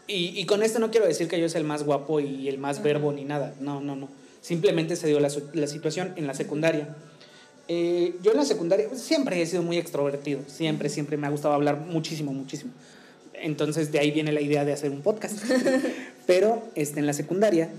Y, 0.08 0.40
y 0.40 0.46
con 0.46 0.62
esto 0.64 0.80
no 0.80 0.92
quiero 0.92 1.08
decir 1.08 1.28
que 1.28 1.40
yo 1.40 1.48
sea 1.48 1.62
el 1.62 1.68
más 1.68 1.84
guapo 1.84 2.20
y 2.20 2.48
el 2.50 2.58
más 2.58 2.84
verbo 2.84 3.12
ni 3.14 3.24
nada, 3.24 3.54
no, 3.60 3.82
no, 3.82 3.96
no. 3.96 4.10
Simplemente 4.42 4.96
se 4.96 5.08
dio 5.08 5.20
la, 5.20 5.30
la 5.54 5.68
situación 5.68 6.14
en 6.16 6.28
la 6.28 6.34
secundaria. 6.34 6.96
Eh, 7.68 8.16
yo 8.22 8.32
en 8.32 8.38
la 8.38 8.46
secundaria 8.46 8.88
pues, 8.90 9.02
siempre 9.02 9.42
he 9.42 9.46
sido 9.46 9.64
muy 9.64 9.78
extrovertido, 9.78 10.42
siempre, 10.48 10.90
siempre 10.90 11.18
me 11.18 11.28
ha 11.28 11.30
gustado 11.30 11.54
hablar 11.54 11.78
muchísimo, 11.78 12.34
muchísimo. 12.34 12.72
Entonces 13.34 13.92
de 13.92 14.00
ahí 14.00 14.12
viene 14.12 14.32
la 14.32 14.42
idea 14.42 14.66
de 14.66 14.74
hacer 14.74 14.92
un 14.92 15.02
podcast. 15.02 15.38
Pero 16.28 16.64
este, 16.76 17.00
en 17.00 17.08
la 17.08 17.14
secundaria 17.14 17.70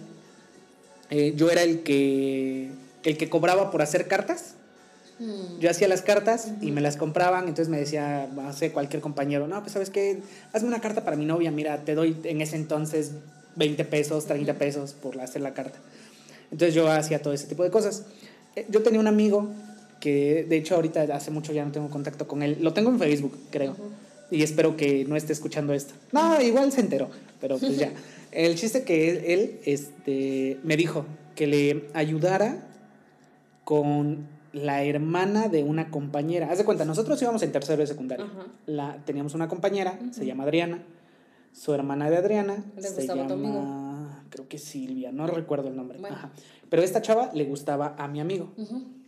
eh, 1.10 1.34
yo 1.36 1.50
era 1.50 1.62
el 1.62 1.82
que, 1.82 2.70
el 3.04 3.16
que 3.16 3.28
cobraba 3.28 3.70
por 3.70 3.82
hacer 3.82 4.08
cartas. 4.08 4.54
Mm. 5.18 5.58
Yo 5.60 5.70
hacía 5.70 5.88
las 5.88 6.02
cartas 6.02 6.48
y 6.60 6.72
me 6.72 6.80
las 6.80 6.96
compraban, 6.96 7.42
entonces 7.48 7.68
me 7.68 7.78
decía, 7.78 8.28
no 8.34 8.52
sé, 8.52 8.72
cualquier 8.72 9.02
compañero, 9.02 9.46
no, 9.46 9.60
pues 9.60 9.72
sabes 9.72 9.90
qué, 9.90 10.22
hazme 10.52 10.68
una 10.68 10.80
carta 10.80 11.04
para 11.04 11.16
mi 11.16 11.26
novia, 11.26 11.50
mira, 11.50 11.84
te 11.84 11.94
doy 11.94 12.16
en 12.24 12.40
ese 12.40 12.56
entonces 12.56 13.12
20 13.56 13.84
pesos, 13.84 14.26
30 14.26 14.54
pesos 14.54 14.94
por 14.94 15.20
hacer 15.20 15.42
la 15.42 15.54
carta. 15.54 15.78
Entonces 16.50 16.74
yo 16.74 16.90
hacía 16.90 17.20
todo 17.20 17.32
ese 17.32 17.46
tipo 17.46 17.62
de 17.62 17.70
cosas. 17.70 18.04
Eh, 18.56 18.66
Yo 18.68 18.82
tenía 18.82 19.00
un 19.00 19.06
amigo 19.06 19.48
que, 20.02 20.44
de 20.49 20.56
hecho, 20.56 20.75
ahorita 20.75 21.02
hace 21.14 21.30
mucho 21.30 21.52
ya 21.52 21.64
no 21.64 21.71
tengo 21.71 21.88
contacto 21.88 22.26
con 22.26 22.42
él. 22.42 22.59
Lo 22.61 22.73
tengo 22.73 22.90
en 22.90 22.99
Facebook, 22.99 23.38
creo. 23.50 23.76
Y 24.32 24.42
espero 24.42 24.76
que 24.76 25.04
no 25.04 25.14
esté 25.14 25.32
escuchando 25.32 25.73
esto. 25.75 25.94
No, 26.11 26.40
igual 26.42 26.73
se 26.73 26.80
enteró, 26.80 27.09
pero 27.40 27.56
pues 27.56 27.78
ya. 27.78 27.92
El 28.32 28.56
chiste 28.56 28.82
que 28.82 29.11
él, 29.11 29.23
él, 29.26 29.61
este, 29.64 30.59
me 30.64 30.76
dijo 30.76 31.06
que 31.37 31.47
le 31.47 31.85
ayudara 31.94 32.66
con 33.62 34.26
la 34.52 34.82
hermana 34.82 35.47
de 35.47 35.62
una 35.62 35.88
compañera. 35.90 36.50
Haz 36.50 36.59
de 36.59 36.64
cuenta, 36.64 36.85
nosotros 36.85 37.23
íbamos 37.23 37.44
en 37.44 37.52
tercero 37.52 37.80
de 37.80 37.87
secundaria. 37.87 38.26
La, 38.66 38.97
teníamos 39.04 39.35
una 39.35 39.47
compañera, 39.47 40.00
se 40.11 40.26
llama 40.26 40.42
Adriana. 40.42 40.82
Su 41.52 41.75
hermana 41.75 42.11
de 42.11 42.16
Adriana 42.16 42.64
¿Le 42.75 42.82
se 42.82 43.06
llama, 43.06 44.25
creo 44.30 44.49
que 44.49 44.59
Silvia, 44.59 45.12
no 45.12 45.28
recuerdo 45.28 45.68
el 45.68 45.76
nombre. 45.76 45.99
Bueno. 46.00 46.16
Ajá. 46.16 46.30
Pero 46.71 46.82
esta 46.82 47.02
chava 47.02 47.30
le 47.35 47.44
gustaba 47.44 47.94
a 47.99 48.09
mi 48.09 48.18
amigo. 48.18 48.52
Ujú. 48.56 49.01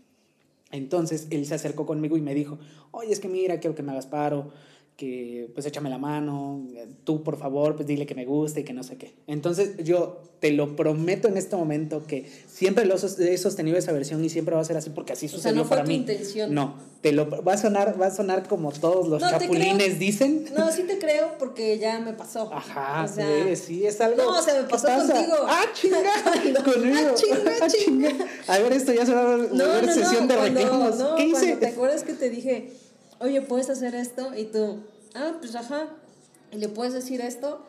Entonces 0.75 1.29
él 1.31 1.47
se 1.47 1.55
acercó 1.55 1.87
conmigo 1.87 2.17
y 2.17 2.21
me 2.21 2.35
dijo, 2.35 2.59
oye, 2.91 3.13
es 3.13 3.21
que 3.21 3.29
mira, 3.29 3.61
quiero 3.61 3.77
que 3.77 3.85
me 3.85 3.93
hagas 3.93 4.07
paro, 4.07 4.51
que 4.97 5.51
pues 5.55 5.67
échame 5.67 5.91
la 5.91 5.99
mano, 5.99 6.63
tú 7.03 7.23
por 7.25 7.37
favor, 7.37 7.75
pues 7.75 7.87
dile 7.89 8.07
que 8.07 8.15
me 8.15 8.25
gusta 8.25 8.61
y 8.61 8.65
que 8.65 8.73
no 8.73 8.85
sé 8.85 8.97
qué. 8.97 9.13
Entonces 9.27 9.77
yo 9.83 10.23
te 10.39 10.53
lo 10.53 10.77
prometo 10.77 11.27
en 11.27 11.37
este 11.37 11.57
momento 11.57 12.05
que 12.07 12.31
siempre 12.47 12.85
lo 12.85 12.95
he 12.95 13.39
sostenido 13.39 13.77
esa 13.77 13.91
versión 13.93 14.23
y 14.25 14.29
siempre 14.29 14.55
va 14.55 14.61
a 14.61 14.65
ser 14.65 14.77
así 14.77 14.91
porque 14.91 15.15
así 15.15 15.27
sea, 15.27 15.37
sucedió 15.39 15.57
no 15.57 15.65
fue 15.65 15.71
para 15.79 15.85
tu 15.85 15.89
mí. 15.89 15.97
intención. 15.97 16.55
No, 16.55 16.75
te 17.01 17.11
lo 17.11 17.29
va 17.43 17.55
a 17.55 17.59
sonar, 17.59 18.01
va 18.01 18.07
a 18.07 18.11
sonar 18.15 18.47
como 18.47 18.71
todos 18.71 19.09
los 19.09 19.21
No, 19.21 19.31
chapulines 19.31 19.99
dicen. 19.99 20.45
No, 20.57 20.71
sí 20.71 20.85
te 20.85 20.99
creo 21.01 21.39
porque 21.41 21.77
ya 21.79 21.99
me 21.99 22.13
pasó. 22.13 22.49
Ajá, 22.53 23.05
O 23.05 23.09
sea, 23.13 23.27
sí, 23.49 23.57
sí, 23.57 23.87
es 23.87 24.01
algo. 24.01 24.23
No, 24.23 24.39
o 24.39 24.43
sea, 24.43 24.55
me 24.55 24.61
¿qué 24.61 24.71
pasó 24.71 24.87
contigo. 24.87 25.37
Ah, 25.49 25.65
chinga, 25.75 25.99
No, 26.53 26.65
conmigo. 26.73 26.97
ah, 27.11 27.15
chinga, 27.17 27.53
Ah, 27.63 27.67
chinga. 27.67 28.11
A 28.47 28.59
ver, 28.59 28.73
esto 28.75 28.93
ya 28.93 29.05
se 29.07 29.13
va 29.15 29.23
a 29.23 29.37
volver 29.39 29.53
No, 29.55 29.83
no, 29.83 29.93
sesión 29.93 30.29
no, 30.29 30.35
de 30.35 30.41
reclamos. 30.41 30.99
no, 30.99 31.17
¿Qué 31.17 31.25
hice? 31.27 31.57
te 31.57 31.67
acuerdas 31.67 32.05
que 32.05 32.13
te 32.13 32.31
dije, 32.31 32.71
oye, 33.25 33.41
¿puedes 33.43 33.71
hacer 33.71 33.95
esto? 33.95 34.35
Y 34.37 34.45
tú, 34.45 34.79
ah, 35.15 35.35
pues 35.41 35.55
ajá. 35.57 35.89
¿Y 36.53 36.57
le 36.59 36.69
puedes 36.69 36.95
decir 36.95 37.21
esto? 37.21 37.61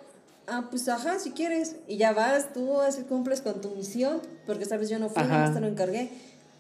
Ah, 0.47 0.67
pues 0.69 0.88
ajá, 0.88 1.17
si 1.19 1.31
quieres. 1.31 1.75
Y 1.88 1.97
ya 1.97 2.13
vas, 2.13 2.53
tú 2.53 2.79
así 2.81 3.01
cumples 3.03 3.41
con 3.41 3.62
tu 3.62 3.69
misión, 3.71 4.21
porque 4.45 4.65
sabes, 4.65 4.89
yo 4.89 5.00
no 5.00 5.09
fui, 5.09 5.24
más 5.24 5.53
te 5.53 5.59
lo 5.59 5.67
encargué. 5.67 6.09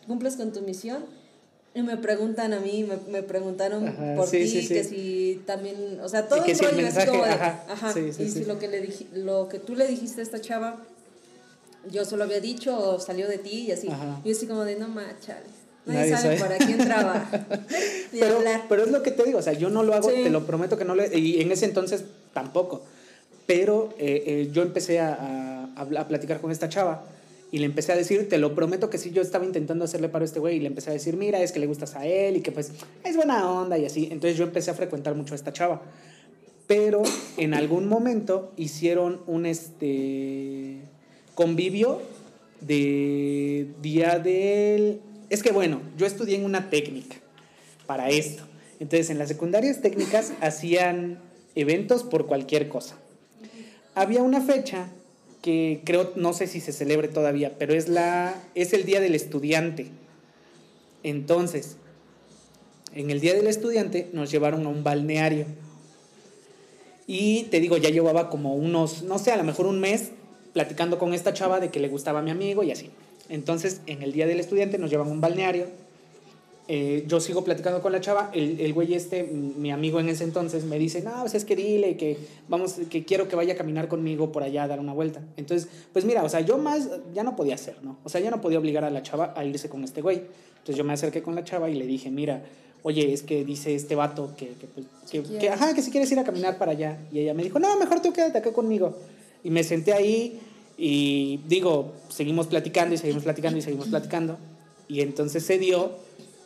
Cumples 0.07 0.35
con 0.35 0.51
tu 0.53 0.61
misión. 0.61 1.05
Y 1.75 1.81
me 1.81 1.97
preguntan 1.97 2.53
a 2.53 2.59
mí, 2.61 2.83
me, 2.85 2.97
me 3.11 3.21
preguntaron 3.21 3.85
Ajá, 3.87 4.15
por 4.15 4.27
sí, 4.27 4.37
ti, 4.39 4.47
sí, 4.47 4.61
sí. 4.61 4.73
que 4.73 4.83
si 4.85 5.43
también, 5.45 5.99
o 6.01 6.07
sea, 6.07 6.27
todo 6.29 6.43
que 6.45 6.53
un 6.53 6.57
si 6.57 6.65
el 6.65 6.75
mensaje, 6.77 7.07
como 7.07 7.25
de, 7.25 7.31
ajá, 7.31 7.93
y 7.99 8.29
si 8.29 8.45
lo 8.45 8.57
que, 8.59 8.69
le 8.69 8.81
dij- 8.87 9.11
lo 9.11 9.49
que 9.49 9.59
tú 9.59 9.75
le 9.75 9.85
dijiste 9.85 10.21
a 10.21 10.23
esta 10.23 10.39
chava, 10.39 10.77
yo 11.91 12.05
se 12.05 12.15
lo 12.15 12.23
había 12.23 12.39
dicho 12.39 12.77
o 12.79 12.99
salió 12.99 13.27
de 13.27 13.37
ti 13.39 13.65
y 13.67 13.71
así. 13.73 13.89
Ajá. 13.89 14.21
Y 14.23 14.29
yo 14.29 14.35
así 14.37 14.47
como 14.47 14.63
de, 14.63 14.77
no 14.77 14.87
machales. 14.87 15.51
Nadie, 15.85 16.11
Nadie 16.11 16.17
sabe, 16.17 16.37
sabe. 16.37 16.49
para 16.55 16.65
quién 16.65 16.77
trabaja. 16.79 17.45
Pero, 18.11 18.39
pero 18.69 18.83
es 18.85 18.91
lo 18.91 19.03
que 19.03 19.11
te 19.11 19.23
digo, 19.23 19.39
o 19.39 19.41
sea, 19.41 19.51
yo 19.53 19.69
no 19.69 19.83
lo 19.83 19.93
hago, 19.93 20.09
Sí. 20.09 20.23
te 20.23 20.29
lo 20.29 20.45
prometo 20.45 20.77
que 20.77 20.85
no 20.85 20.95
lo 20.95 21.03
y 21.13 21.41
en 21.41 21.51
ese 21.51 21.65
entonces 21.65 22.05
tampoco. 22.33 22.81
Pero 23.45 23.93
eh, 23.99 24.23
eh, 24.25 24.49
yo 24.53 24.61
empecé 24.61 24.99
a, 25.01 25.67
a, 25.75 25.81
a 25.81 26.07
platicar 26.07 26.39
con 26.39 26.49
esta 26.51 26.69
chava 26.69 27.03
y 27.51 27.59
le 27.59 27.65
empecé 27.65 27.91
a 27.91 27.95
decir, 27.97 28.27
te 28.29 28.37
lo 28.37 28.55
prometo 28.55 28.89
que 28.89 28.97
sí, 28.97 29.11
yo 29.11 29.21
estaba 29.21 29.43
intentando 29.45 29.83
hacerle 29.85 30.07
paro 30.09 30.23
a 30.23 30.27
este 30.27 30.39
güey 30.39 30.55
y 30.55 30.59
le 30.61 30.67
empecé 30.67 30.89
a 30.91 30.93
decir, 30.93 31.17
mira, 31.17 31.41
es 31.41 31.51
que 31.51 31.59
le 31.59 31.67
gustas 31.67 31.95
a 31.95 32.05
él 32.05 32.37
y 32.37 32.41
que 32.41 32.51
pues 32.51 32.71
es 33.03 33.15
buena 33.17 33.51
onda 33.51 33.77
y 33.77 33.85
así. 33.85 34.07
Entonces 34.11 34.37
yo 34.37 34.45
empecé 34.45 34.71
a 34.71 34.75
frecuentar 34.75 35.13
mucho 35.13 35.33
a 35.33 35.35
esta 35.35 35.51
chava. 35.53 35.81
Pero 36.67 37.03
en 37.37 37.53
algún 37.53 37.87
momento 37.87 38.51
hicieron 38.57 39.21
un 39.27 39.45
este 39.45 40.77
convivio 41.35 42.01
de 42.61 43.67
día 43.81 44.19
del... 44.19 45.01
Es 45.29 45.43
que 45.43 45.51
bueno, 45.51 45.81
yo 45.97 46.05
estudié 46.05 46.35
en 46.35 46.45
una 46.45 46.69
técnica 46.69 47.17
para 47.87 48.09
esto. 48.09 48.43
Entonces 48.79 49.09
en 49.09 49.17
las 49.17 49.29
secundarias 49.29 49.81
técnicas 49.81 50.33
hacían 50.41 51.19
eventos 51.55 52.03
por 52.03 52.27
cualquier 52.27 52.67
cosa. 52.67 52.95
Había 53.95 54.21
una 54.21 54.41
fecha 54.41 54.89
que 55.41 55.81
creo, 55.85 56.11
no 56.15 56.33
sé 56.33 56.47
si 56.47 56.59
se 56.59 56.73
celebre 56.73 57.07
todavía, 57.07 57.53
pero 57.57 57.73
es, 57.73 57.87
la, 57.87 58.35
es 58.55 58.73
el 58.73 58.83
Día 58.83 58.99
del 58.99 59.15
Estudiante. 59.15 59.87
Entonces, 61.03 61.77
en 62.93 63.09
el 63.11 63.19
Día 63.19 63.33
del 63.35 63.47
Estudiante 63.47 64.09
nos 64.11 64.31
llevaron 64.31 64.65
a 64.65 64.69
un 64.69 64.83
balneario. 64.83 65.45
Y 67.07 67.43
te 67.43 67.59
digo, 67.59 67.77
ya 67.77 67.89
llevaba 67.89 68.29
como 68.29 68.55
unos, 68.55 69.03
no 69.03 69.19
sé, 69.19 69.31
a 69.31 69.37
lo 69.37 69.43
mejor 69.43 69.67
un 69.67 69.79
mes 69.79 70.09
platicando 70.53 70.97
con 70.97 71.13
esta 71.13 71.33
chava 71.33 71.59
de 71.59 71.69
que 71.69 71.79
le 71.79 71.89
gustaba 71.89 72.19
a 72.19 72.21
mi 72.23 72.31
amigo 72.31 72.63
y 72.63 72.71
así. 72.71 72.89
Entonces, 73.29 73.81
en 73.87 74.01
el 74.03 74.11
Día 74.13 74.27
del 74.27 74.39
Estudiante 74.39 74.77
nos 74.77 74.89
llevan 74.91 75.07
a 75.07 75.11
un 75.11 75.21
balneario. 75.21 75.65
Eh, 76.67 77.03
yo 77.07 77.19
sigo 77.19 77.43
platicando 77.43 77.79
con 77.81 77.91
la 77.91 78.01
chava. 78.01 78.31
El, 78.33 78.59
el 78.59 78.73
güey 78.73 78.93
este, 78.95 79.19
m- 79.19 79.53
mi 79.57 79.71
amigo 79.71 79.99
en 79.99 80.09
ese 80.09 80.23
entonces, 80.23 80.63
me 80.63 80.79
dice, 80.79 81.01
no, 81.01 81.11
pues 81.21 81.35
es 81.35 81.45
que 81.45 81.55
dile 81.55 81.95
que, 81.95 82.17
vamos, 82.47 82.75
que 82.89 83.05
quiero 83.05 83.27
que 83.27 83.35
vaya 83.35 83.53
a 83.53 83.55
caminar 83.57 83.87
conmigo 83.87 84.31
por 84.31 84.41
allá 84.41 84.63
a 84.63 84.67
dar 84.67 84.79
una 84.79 84.93
vuelta. 84.93 85.21
Entonces, 85.37 85.67
pues 85.93 86.05
mira, 86.05 86.23
o 86.23 86.29
sea, 86.29 86.41
yo 86.41 86.57
más, 86.57 86.89
ya 87.13 87.23
no 87.23 87.35
podía 87.35 87.53
hacer, 87.55 87.75
¿no? 87.83 87.97
O 88.03 88.09
sea, 88.09 88.19
ya 88.19 88.31
no 88.31 88.41
podía 88.41 88.57
obligar 88.57 88.83
a 88.83 88.89
la 88.89 89.03
chava 89.03 89.33
a 89.37 89.45
irse 89.45 89.69
con 89.69 89.83
este 89.83 90.01
güey. 90.01 90.17
Entonces 90.57 90.75
yo 90.75 90.83
me 90.83 90.93
acerqué 90.93 91.21
con 91.21 91.35
la 91.35 91.43
chava 91.43 91.69
y 91.69 91.75
le 91.75 91.85
dije, 91.85 92.09
mira, 92.09 92.43
oye, 92.81 93.13
es 93.13 93.21
que 93.21 93.45
dice 93.45 93.75
este 93.75 93.93
vato 93.93 94.33
que, 94.35 94.47
que, 94.49 94.65
pues, 94.65 94.87
que, 95.11 95.23
Si 95.23 95.37
que, 95.37 95.49
ajá, 95.49 95.75
que 95.75 95.83
si 95.83 95.91
quieres 95.91 96.11
ir 96.11 96.17
a 96.17 96.23
caminar 96.23 96.57
para 96.57 96.71
allá. 96.71 96.97
Y 97.11 97.19
ella 97.19 97.35
me 97.35 97.43
dijo, 97.43 97.59
no, 97.59 97.77
mejor 97.77 98.01
tú 98.01 98.11
quédate 98.11 98.39
acá 98.39 98.51
conmigo. 98.51 98.97
Y 99.43 99.51
me 99.51 99.63
senté 99.63 99.93
ahí 99.93 100.39
y 100.77 101.39
digo, 101.47 101.93
seguimos 102.09 102.47
platicando 102.47 102.95
y 102.95 102.97
seguimos 102.97 103.23
platicando 103.23 103.57
y 103.57 103.61
seguimos 103.61 103.87
platicando. 103.87 104.37
Y 104.87 105.01
entonces 105.01 105.43
se 105.45 105.57
dio 105.57 105.91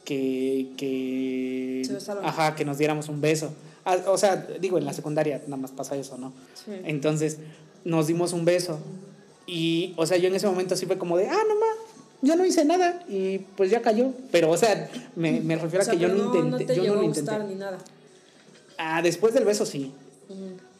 que, 0.06 0.68
que, 0.78 1.82
ajá, 2.24 2.56
que 2.56 2.66
nos 2.66 2.78
diéramos 2.78 3.10
un 3.10 3.22
beso. 3.22 3.52
Ah, 3.86 3.98
O 4.08 4.18
sea, 4.18 4.36
digo, 4.60 4.78
en 4.78 4.86
la 4.86 4.94
secundaria 4.94 5.42
nada 5.48 5.58
más 5.58 5.72
pasa 5.72 5.96
eso, 5.96 6.18
¿no? 6.18 6.32
Sí. 6.54 6.72
Entonces 6.86 7.38
nos 7.84 8.08
dimos 8.08 8.34
un 8.34 8.46
beso. 8.46 8.80
Y, 9.48 9.94
o 9.98 10.06
sea, 10.06 10.18
yo 10.18 10.28
en 10.28 10.36
ese 10.36 10.48
momento 10.48 10.76
sí 10.76 10.86
fue 10.86 10.98
como 10.98 11.18
de, 11.18 11.28
ah, 11.28 11.44
no 11.48 11.56
ma, 11.56 11.66
ya 12.22 12.36
no 12.36 12.46
hice 12.46 12.66
nada. 12.66 13.04
Y 13.10 13.40
pues 13.58 13.72
ya 13.72 13.82
cayó. 13.82 14.12
Pero, 14.32 14.52
o 14.52 14.58
sea, 14.58 14.90
me, 15.16 15.42
me 15.42 15.56
refiero 15.56 15.82
O 15.82 15.86
sea, 15.86 15.94
a 15.94 15.98
que 15.98 16.02
yo 16.04 16.08
no 16.10 16.26
intenté. 16.26 16.50
no 16.50 16.58
te 16.58 16.76
yo 16.76 16.84
llegó 16.84 16.96
no 16.96 17.00
a 17.00 17.04
lo 17.04 17.08
gustar 17.10 17.36
intenté. 17.42 17.54
ni 17.56 17.60
nada. 17.60 17.78
Ah, 18.78 19.02
después 19.02 19.34
del 19.34 19.46
beso 19.46 19.66
sí. 19.66 19.92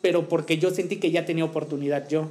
Pero 0.02 0.30
porque 0.30 0.58
yo 0.60 0.70
sentí 0.72 0.98
que 0.98 1.12
ya 1.12 1.26
tenía 1.26 1.44
oportunidad 1.46 2.08
yo. 2.08 2.30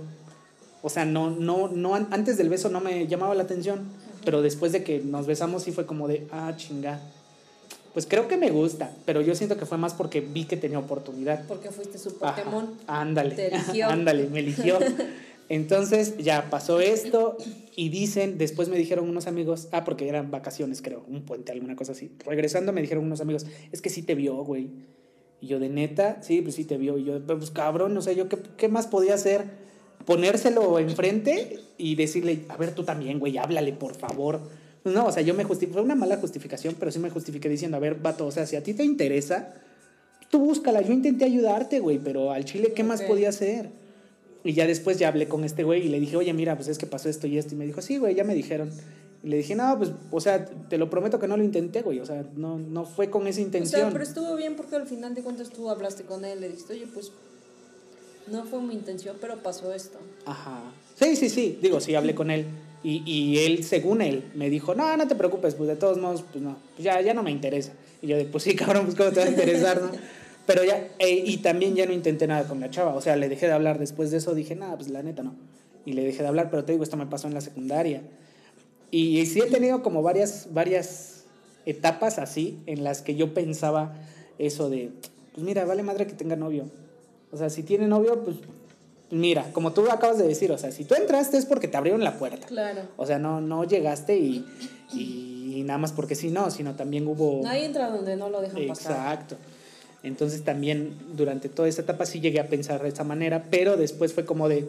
O 0.82 0.88
sea, 0.88 1.04
no, 1.04 1.30
no, 1.30 1.68
no, 1.68 1.94
an- 1.94 2.08
antes 2.10 2.36
del 2.38 2.48
beso 2.48 2.68
no 2.68 2.80
me 2.80 3.06
llamaba 3.06 3.34
la 3.34 3.42
atención. 3.42 3.80
Pero 4.24 4.42
después 4.42 4.72
de 4.72 4.82
que 4.84 5.00
nos 5.00 5.26
besamos 5.26 5.62
sí 5.62 5.72
fue 5.72 5.86
como 5.86 6.06
de, 6.08 6.26
ah, 6.32 6.52
chinga. 6.56 7.00
Pues 7.94 8.06
creo 8.06 8.28
que 8.28 8.36
me 8.36 8.50
gusta, 8.50 8.92
pero 9.06 9.20
yo 9.22 9.34
siento 9.34 9.56
que 9.56 9.66
fue 9.66 9.78
más 9.78 9.94
porque 9.94 10.20
vi 10.20 10.44
que 10.44 10.56
tenía 10.56 10.78
oportunidad. 10.78 11.44
Porque 11.48 11.70
fuiste 11.70 11.98
su 11.98 12.10
Ajá, 12.20 12.36
Pokémon. 12.36 12.68
Ándale. 12.86 13.34
Te 13.34 13.48
eligió. 13.48 13.86
Ándale, 13.90 14.28
me 14.28 14.40
eligió. 14.40 14.78
Entonces 15.48 16.18
ya 16.18 16.50
pasó 16.50 16.78
esto 16.80 17.38
y 17.74 17.88
dicen, 17.88 18.36
después 18.36 18.68
me 18.68 18.76
dijeron 18.76 19.08
unos 19.08 19.26
amigos, 19.26 19.68
ah, 19.72 19.82
porque 19.84 20.06
eran 20.08 20.30
vacaciones, 20.30 20.82
creo, 20.82 21.02
un 21.08 21.22
puente, 21.22 21.52
alguna 21.52 21.74
cosa 21.74 21.92
así. 21.92 22.10
Regresando 22.26 22.72
me 22.72 22.82
dijeron 22.82 23.04
unos 23.04 23.22
amigos, 23.22 23.46
es 23.72 23.80
que 23.80 23.88
sí 23.88 24.02
te 24.02 24.14
vio, 24.14 24.34
güey. 24.44 24.68
Y 25.40 25.46
yo, 25.46 25.58
de 25.58 25.70
neta, 25.70 26.18
sí, 26.22 26.42
pues 26.42 26.56
sí 26.56 26.64
te 26.64 26.76
vio. 26.76 26.98
Y 26.98 27.04
yo, 27.04 27.20
pues 27.26 27.50
cabrón, 27.50 27.96
o 27.96 28.02
sea, 28.02 28.12
yo, 28.12 28.28
¿qué, 28.28 28.36
qué 28.58 28.68
más 28.68 28.86
podía 28.88 29.14
hacer? 29.14 29.44
Ponérselo 30.04 30.78
enfrente 30.78 31.60
y 31.76 31.94
decirle, 31.94 32.44
a 32.48 32.56
ver, 32.56 32.74
tú 32.74 32.84
también, 32.84 33.18
güey, 33.18 33.36
háblale, 33.38 33.72
por 33.72 33.94
favor. 33.94 34.40
No, 34.84 35.06
o 35.06 35.12
sea, 35.12 35.22
yo 35.22 35.34
me 35.34 35.44
justifiqué, 35.44 35.74
fue 35.74 35.82
una 35.82 35.94
mala 35.94 36.16
justificación, 36.16 36.76
pero 36.78 36.90
sí 36.90 36.98
me 36.98 37.10
justifiqué 37.10 37.48
diciendo, 37.48 37.76
a 37.76 37.80
ver, 37.80 37.96
vato, 37.96 38.26
o 38.26 38.30
sea, 38.30 38.46
si 38.46 38.56
a 38.56 38.62
ti 38.62 38.74
te 38.74 38.84
interesa, 38.84 39.54
tú 40.30 40.38
búscala. 40.40 40.80
Yo 40.80 40.92
intenté 40.92 41.24
ayudarte, 41.24 41.80
güey, 41.80 41.98
pero 41.98 42.32
al 42.32 42.44
chile, 42.44 42.72
¿qué 42.74 42.84
más 42.84 43.02
podía 43.02 43.28
hacer? 43.28 43.70
Y 44.44 44.54
ya 44.54 44.66
después 44.66 44.98
ya 44.98 45.08
hablé 45.08 45.28
con 45.28 45.44
este 45.44 45.64
güey 45.64 45.84
y 45.84 45.88
le 45.88 46.00
dije, 46.00 46.16
oye, 46.16 46.32
mira, 46.32 46.56
pues 46.56 46.68
es 46.68 46.78
que 46.78 46.86
pasó 46.86 47.08
esto 47.08 47.26
y 47.26 47.36
esto. 47.36 47.54
Y 47.54 47.58
me 47.58 47.66
dijo, 47.66 47.82
sí, 47.82 47.98
güey, 47.98 48.14
ya 48.14 48.24
me 48.24 48.34
dijeron. 48.34 48.70
Y 49.22 49.28
le 49.28 49.36
dije, 49.38 49.56
no, 49.56 49.76
pues, 49.76 49.90
o 50.10 50.20
sea, 50.20 50.44
te 50.46 50.78
lo 50.78 50.88
prometo 50.88 51.18
que 51.18 51.26
no 51.26 51.36
lo 51.36 51.42
intenté, 51.42 51.82
güey. 51.82 51.98
O 52.00 52.06
sea, 52.06 52.24
no, 52.36 52.58
no 52.58 52.84
fue 52.84 53.10
con 53.10 53.26
esa 53.26 53.40
O 53.40 53.44
intención. 53.44 53.80
sea, 53.80 53.90
pero 53.90 54.04
estuvo 54.04 54.36
bien 54.36 54.54
porque 54.54 54.76
al 54.76 54.86
final 54.86 55.14
de 55.14 55.22
cuentas 55.22 55.50
tú 55.50 55.68
hablaste 55.68 56.04
con 56.04 56.24
él, 56.24 56.40
le 56.40 56.48
dijiste, 56.48 56.74
oye, 56.74 56.86
pues 56.86 57.12
no 58.30 58.44
fue 58.44 58.60
mi 58.60 58.74
intención, 58.74 59.16
pero 59.20 59.42
pasó 59.42 59.72
esto. 59.72 59.98
Ajá. 60.26 60.60
Sí, 60.98 61.16
sí, 61.16 61.28
sí. 61.28 61.58
Digo, 61.62 61.80
sí, 61.80 61.94
hablé 61.94 62.14
con 62.14 62.30
él. 62.30 62.46
Y, 62.82 63.02
y 63.04 63.38
él, 63.38 63.64
según 63.64 64.02
él, 64.02 64.24
me 64.34 64.50
dijo, 64.50 64.74
no, 64.74 64.96
no 64.96 65.08
te 65.08 65.14
preocupes, 65.14 65.54
pues 65.54 65.68
de 65.68 65.76
todos 65.76 65.98
modos, 65.98 66.24
pues 66.30 66.42
no, 66.42 66.56
pues 66.74 66.84
ya, 66.84 67.00
ya 67.00 67.12
no 67.14 67.22
me 67.22 67.30
interesa. 67.30 67.72
Y 68.02 68.06
yo 68.06 68.16
de, 68.16 68.24
pues 68.24 68.44
sí, 68.44 68.54
cabrón, 68.54 68.84
pues 68.84 68.96
cómo 68.96 69.10
te 69.10 69.20
va 69.20 69.26
a 69.26 69.30
interesar, 69.30 69.82
¿no? 69.82 69.90
Pero 70.48 70.64
ya, 70.64 70.88
eh, 70.98 71.24
y 71.26 71.36
también 71.38 71.74
ya 71.74 71.84
no 71.84 71.92
intenté 71.92 72.26
nada 72.26 72.48
con 72.48 72.58
la 72.58 72.70
chava. 72.70 72.94
O 72.94 73.02
sea, 73.02 73.16
le 73.16 73.28
dejé 73.28 73.46
de 73.46 73.52
hablar 73.52 73.78
después 73.78 74.10
de 74.10 74.16
eso, 74.16 74.34
dije, 74.34 74.56
nada, 74.56 74.76
pues 74.76 74.88
la 74.88 75.02
neta 75.02 75.22
no. 75.22 75.34
Y 75.84 75.92
le 75.92 76.02
dejé 76.02 76.22
de 76.22 76.28
hablar, 76.28 76.48
pero 76.50 76.64
te 76.64 76.72
digo, 76.72 76.84
esto 76.84 76.96
me 76.96 77.04
pasó 77.04 77.28
en 77.28 77.34
la 77.34 77.42
secundaria. 77.42 78.02
Y, 78.90 79.26
sí 79.26 79.40
he 79.40 79.50
tenido 79.50 79.82
como 79.82 80.02
varias, 80.02 80.48
varias 80.52 81.24
etapas 81.66 82.18
así 82.18 82.58
en 82.64 82.82
las 82.82 83.02
que 83.02 83.14
yo 83.14 83.34
pensaba 83.34 83.94
eso 84.38 84.70
de, 84.70 84.90
pues 85.34 85.44
mira, 85.44 85.66
vale 85.66 85.82
madre 85.82 86.06
que 86.06 86.14
tenga 86.14 86.34
novio. 86.34 86.64
O 87.32 87.36
sea, 87.36 87.50
si 87.50 87.62
tiene 87.62 87.86
novio, 87.86 88.22
pues 88.24 88.36
mira, 89.10 89.52
como 89.52 89.72
tú 89.72 89.90
acabas 89.90 90.18
de 90.18 90.26
decir, 90.26 90.50
o 90.52 90.58
sea, 90.58 90.70
si 90.72 90.84
tú 90.84 90.94
entraste 90.94 91.36
es 91.36 91.46
porque 91.46 91.68
te 91.68 91.76
abrieron 91.76 92.02
la 92.02 92.18
puerta. 92.18 92.46
Claro. 92.46 92.82
O 92.96 93.06
sea, 93.06 93.18
no, 93.18 93.40
no 93.40 93.64
llegaste 93.64 94.16
y, 94.16 94.44
y 94.92 95.62
nada 95.64 95.78
más 95.78 95.92
porque 95.92 96.14
sí, 96.14 96.30
no, 96.30 96.50
sino 96.50 96.74
también 96.74 97.06
hubo... 97.06 97.42
Nadie 97.42 97.66
entra 97.66 97.90
donde 97.90 98.16
no 98.16 98.28
lo 98.30 98.40
dejan 98.40 98.66
pasar. 98.66 98.92
Exacto. 98.92 99.36
Entonces 100.02 100.44
también 100.44 100.96
durante 101.14 101.48
toda 101.48 101.68
esa 101.68 101.82
etapa 101.82 102.06
sí 102.06 102.20
llegué 102.20 102.40
a 102.40 102.46
pensar 102.46 102.82
de 102.82 102.88
esa 102.88 103.04
manera, 103.04 103.46
pero 103.50 103.76
después 103.76 104.12
fue 104.12 104.24
como 104.24 104.48
de, 104.48 104.68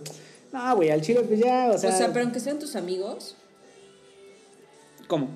no, 0.51 0.75
güey, 0.75 0.89
al 0.89 1.01
chile 1.01 1.21
pues 1.21 1.39
ya, 1.39 1.69
o 1.71 1.75
O 1.75 1.77
sea... 1.77 1.91
sea, 1.91 2.07
pero 2.11 2.25
aunque 2.25 2.39
sean 2.39 2.59
tus 2.59 2.75
amigos, 2.75 3.35
¿Cómo? 5.07 5.29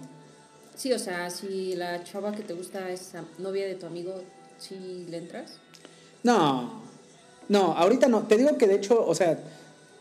sí, 0.75 0.91
o 0.93 0.99
sea, 0.99 1.29
si 1.29 1.75
la 1.75 2.03
chava 2.03 2.31
que 2.31 2.43
te 2.43 2.53
gusta 2.53 2.89
es 2.89 3.13
novia 3.37 3.65
de 3.65 3.75
tu 3.75 3.85
amigo, 3.85 4.21
¿sí 4.57 5.05
le 5.09 5.17
entras? 5.17 5.59
No, 6.23 6.82
no, 7.50 7.73
ahorita 7.73 8.07
no. 8.07 8.23
Te 8.23 8.38
digo 8.38 8.57
que 8.57 8.67
de 8.67 8.75
hecho, 8.75 9.05
o 9.05 9.15
sea, 9.15 9.39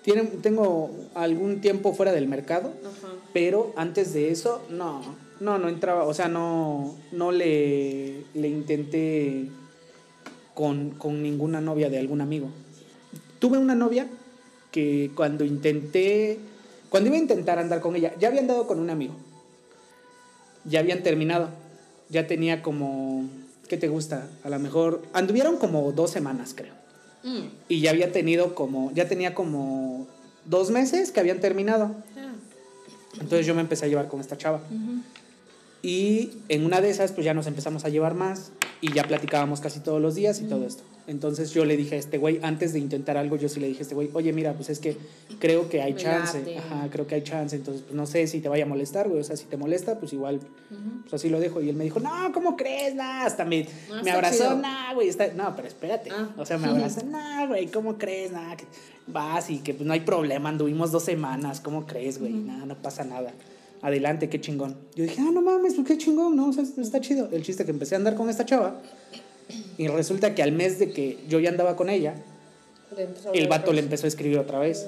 tiene, 0.03 0.23
tengo 0.43 0.91
algún 1.15 1.61
tiempo 1.61 1.95
fuera 1.95 2.13
del 2.13 2.29
mercado, 2.29 2.73
Ajá. 2.83 3.13
pero 3.33 3.73
antes 3.77 4.13
de 4.13 4.31
eso, 4.31 4.63
no, 4.71 5.01
no, 5.41 5.59
no 5.59 5.69
entraba, 5.69 6.05
o 6.05 6.15
sea, 6.15 6.29
no, 6.29 6.97
no 7.13 7.33
le, 7.33 8.25
le 8.35 8.49
intenté 8.49 9.49
con, 10.55 10.91
con 10.91 11.23
ninguna 11.23 11.61
novia 11.61 11.89
de 11.91 11.99
algún 11.99 12.21
amigo. 12.21 12.49
Tuve 13.39 13.59
una 13.59 13.75
novia 13.75 14.09
que 14.71 15.11
cuando 15.15 15.45
intenté, 15.45 16.39
cuando 16.89 17.09
iba 17.09 17.17
a 17.17 17.21
intentar 17.21 17.59
andar 17.59 17.81
con 17.81 17.97
ella, 17.97 18.15
ya 18.19 18.29
había 18.29 18.41
andado 18.41 18.67
con 18.67 18.79
un 18.81 18.91
amigo, 18.91 19.15
ya 20.65 20.81
habían 20.81 21.03
terminado, 21.03 21.49
ya 22.09 22.27
tenía 22.27 22.63
como, 22.63 23.29
¿qué 23.69 23.77
te 23.77 23.89
gusta? 23.89 24.29
A 24.45 24.51
lo 24.51 24.59
mejor, 24.59 25.03
anduvieron 25.13 25.57
como 25.57 25.93
dos 25.93 26.11
semanas, 26.11 26.55
creo. 26.57 26.82
Mm. 27.23 27.47
Y 27.69 27.81
ya 27.81 27.91
había 27.91 28.13
tenido 28.13 28.55
como, 28.55 28.93
ya 28.93 29.09
tenía 29.09 29.35
como 29.35 30.07
dos 30.45 30.71
meses 30.71 31.13
que 31.13 31.21
habían 31.21 31.41
terminado. 31.41 31.95
Ah. 32.17 32.33
Entonces 33.15 33.47
yo 33.47 33.55
me 33.55 33.61
empecé 33.61 33.85
a 33.87 33.89
llevar 33.89 34.09
con 34.09 34.21
esta 34.21 34.37
chava. 34.37 34.61
Y 35.83 36.31
en 36.49 36.65
una 36.65 36.81
de 36.81 36.91
esas, 36.91 37.13
pues 37.13 37.25
ya 37.25 37.35
nos 37.35 37.47
empezamos 37.47 37.85
a 37.85 37.89
llevar 37.89 38.15
más 38.15 38.53
y 38.81 38.93
ya 38.93 39.05
platicábamos 39.05 39.61
casi 39.61 39.81
todos 39.81 40.01
los 40.01 40.15
días 40.15 40.41
y 40.41 40.45
todo 40.45 40.65
esto. 40.67 40.85
Entonces 41.07 41.51
yo 41.53 41.65
le 41.65 41.77
dije 41.77 41.97
a 41.97 41.99
este 41.99 42.19
güey, 42.19 42.39
antes 42.43 42.73
de 42.73 42.79
intentar 42.79 43.17
algo, 43.17 43.37
yo 43.37 43.49
sí 43.49 43.59
le 43.59 43.67
dije 43.67 43.81
a 43.81 43.83
este 43.83 43.95
güey, 43.95 44.11
oye, 44.13 44.33
mira, 44.33 44.55
pues 44.55 44.71
es 44.71 44.79
que 44.79 44.97
creo 45.41 45.69
que 45.69 45.83
hay 45.83 45.95
chance. 45.95 46.57
Ajá, 46.59 46.89
creo 46.91 47.07
que 47.07 47.17
hay 47.17 47.23
chance. 47.23 47.57
Entonces, 47.57 47.83
pues 47.83 47.95
no 47.95 48.07
sé 48.07 48.27
si 48.27 48.41
te 48.41 48.49
vaya 48.49 48.65
a 48.65 48.69
molestar, 48.69 49.09
güey. 49.09 49.21
O 49.21 49.25
sea, 49.25 49.37
si 49.37 49.45
te 49.47 49.57
molesta, 49.57 49.99
pues 49.99 50.13
igual, 50.13 50.37
Ujú. 50.37 51.03
pues 51.03 51.15
así 51.15 51.29
lo 51.29 51.41
dejo. 51.41 51.61
Y 51.61 51.69
él 51.71 51.77
me 51.77 51.85
dijo, 51.85 51.99
no, 51.99 52.31
¿cómo 52.33 52.57
crees? 52.57 52.95
Nah, 52.95 53.25
hasta 53.25 53.45
me, 53.45 53.67
No, 53.89 54.03
me 54.03 54.11
abrazó, 54.13 54.57
nah, 54.57 54.95
güey. 54.95 55.09
Está... 55.09 55.33
No, 55.33 55.55
pero 55.57 55.69
espérate. 55.69 56.11
Ah. 56.11 56.31
O 56.37 56.47
sea, 56.47 56.59
me 56.59 56.69
abrazó, 56.69 57.05
nah, 57.07 57.47
güey, 57.47 57.67
¿cómo 57.67 57.99
crees? 57.99 58.31
Nah, 58.31 58.55
que 58.57 58.65
vas 59.07 59.51
y 59.51 59.59
que 59.59 59.75
pues 59.75 59.87
no 59.87 59.93
hay 59.93 60.01
problema, 60.01 60.49
anduvimos 60.49 60.93
dos 60.93 61.03
semanas, 61.03 61.61
¿cómo 61.61 61.87
crees, 61.87 62.19
güey? 62.19 62.33
Nah, 62.33 62.65
no 62.67 62.77
pasa 62.81 63.05
nada. 63.05 63.33
Adelante, 63.81 64.29
qué 64.29 64.41
chingón. 64.41 64.77
Yo 64.95 65.03
dije, 65.03 65.21
ah, 65.21 65.31
no 65.33 65.43
mames, 65.43 65.75
pues 65.75 65.89
qué 65.89 65.99
chingón, 65.99 66.37
¿no? 66.37 66.51
O 66.51 66.53
sea, 66.53 66.63
está 66.63 67.01
chido. 67.01 67.29
El 67.33 67.43
chiste 67.43 67.65
que 67.65 67.73
empecé 67.73 67.97
a 67.97 67.99
andar 67.99 68.15
con 68.15 68.31
esta 68.31 68.47
chava 68.47 68.81
y 69.79 69.89
resulta 69.89 70.35
que 70.35 70.43
al 70.43 70.53
mes 70.53 70.79
de 70.79 70.91
que 70.91 71.19
yo 71.29 71.41
ya 71.41 71.51
andaba 71.51 71.77
con 71.77 71.89
ella, 71.91 72.15
Le 72.97 73.09
el 73.39 73.49
vato 73.49 73.73
le 73.73 73.81
empezó 73.81 74.07
a 74.07 74.09
escribir 74.09 74.39
otra 74.39 74.59
vez. 74.59 74.87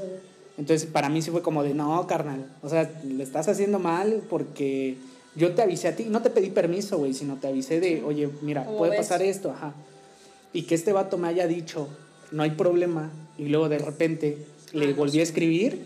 Entonces, 0.57 0.89
para 0.89 1.09
mí 1.09 1.21
sí 1.23 1.31
fue 1.31 1.43
como 1.43 1.63
de, 1.63 1.75
no, 1.75 2.07
carnal, 2.07 2.47
o 2.63 2.69
sea, 2.69 2.91
le 3.05 3.25
estás 3.25 3.49
haciendo 3.49 3.79
mal 3.79 4.23
porque 4.31 4.97
yo 5.35 5.53
te 5.53 5.63
avisé 5.63 5.89
a 5.89 5.97
ti, 5.97 6.07
no 6.09 6.23
te 6.23 6.31
pedí 6.31 6.51
permiso, 6.51 6.99
güey, 6.99 7.13
sino 7.13 7.37
te 7.37 7.49
avisé 7.49 7.81
de, 7.81 8.03
oye, 8.05 8.29
mira, 8.43 8.65
¿Cómo 8.65 8.79
puede 8.79 8.93
ves? 8.93 9.01
pasar 9.01 9.23
esto, 9.23 9.51
ajá. 9.51 9.75
Y 10.53 10.63
que 10.63 10.77
este 10.77 10.93
vato 10.93 11.19
me 11.19 11.27
haya 11.27 11.49
dicho, 11.49 11.89
no 12.31 12.45
hay 12.45 12.51
problema, 12.51 13.11
y 13.37 13.49
luego 13.49 13.69
de 13.69 13.79
repente 13.79 14.39
le 14.73 14.87
Ah, 14.87 14.91
no 14.91 14.97
volví 14.97 15.19
a 15.19 15.23
escribir, 15.25 15.85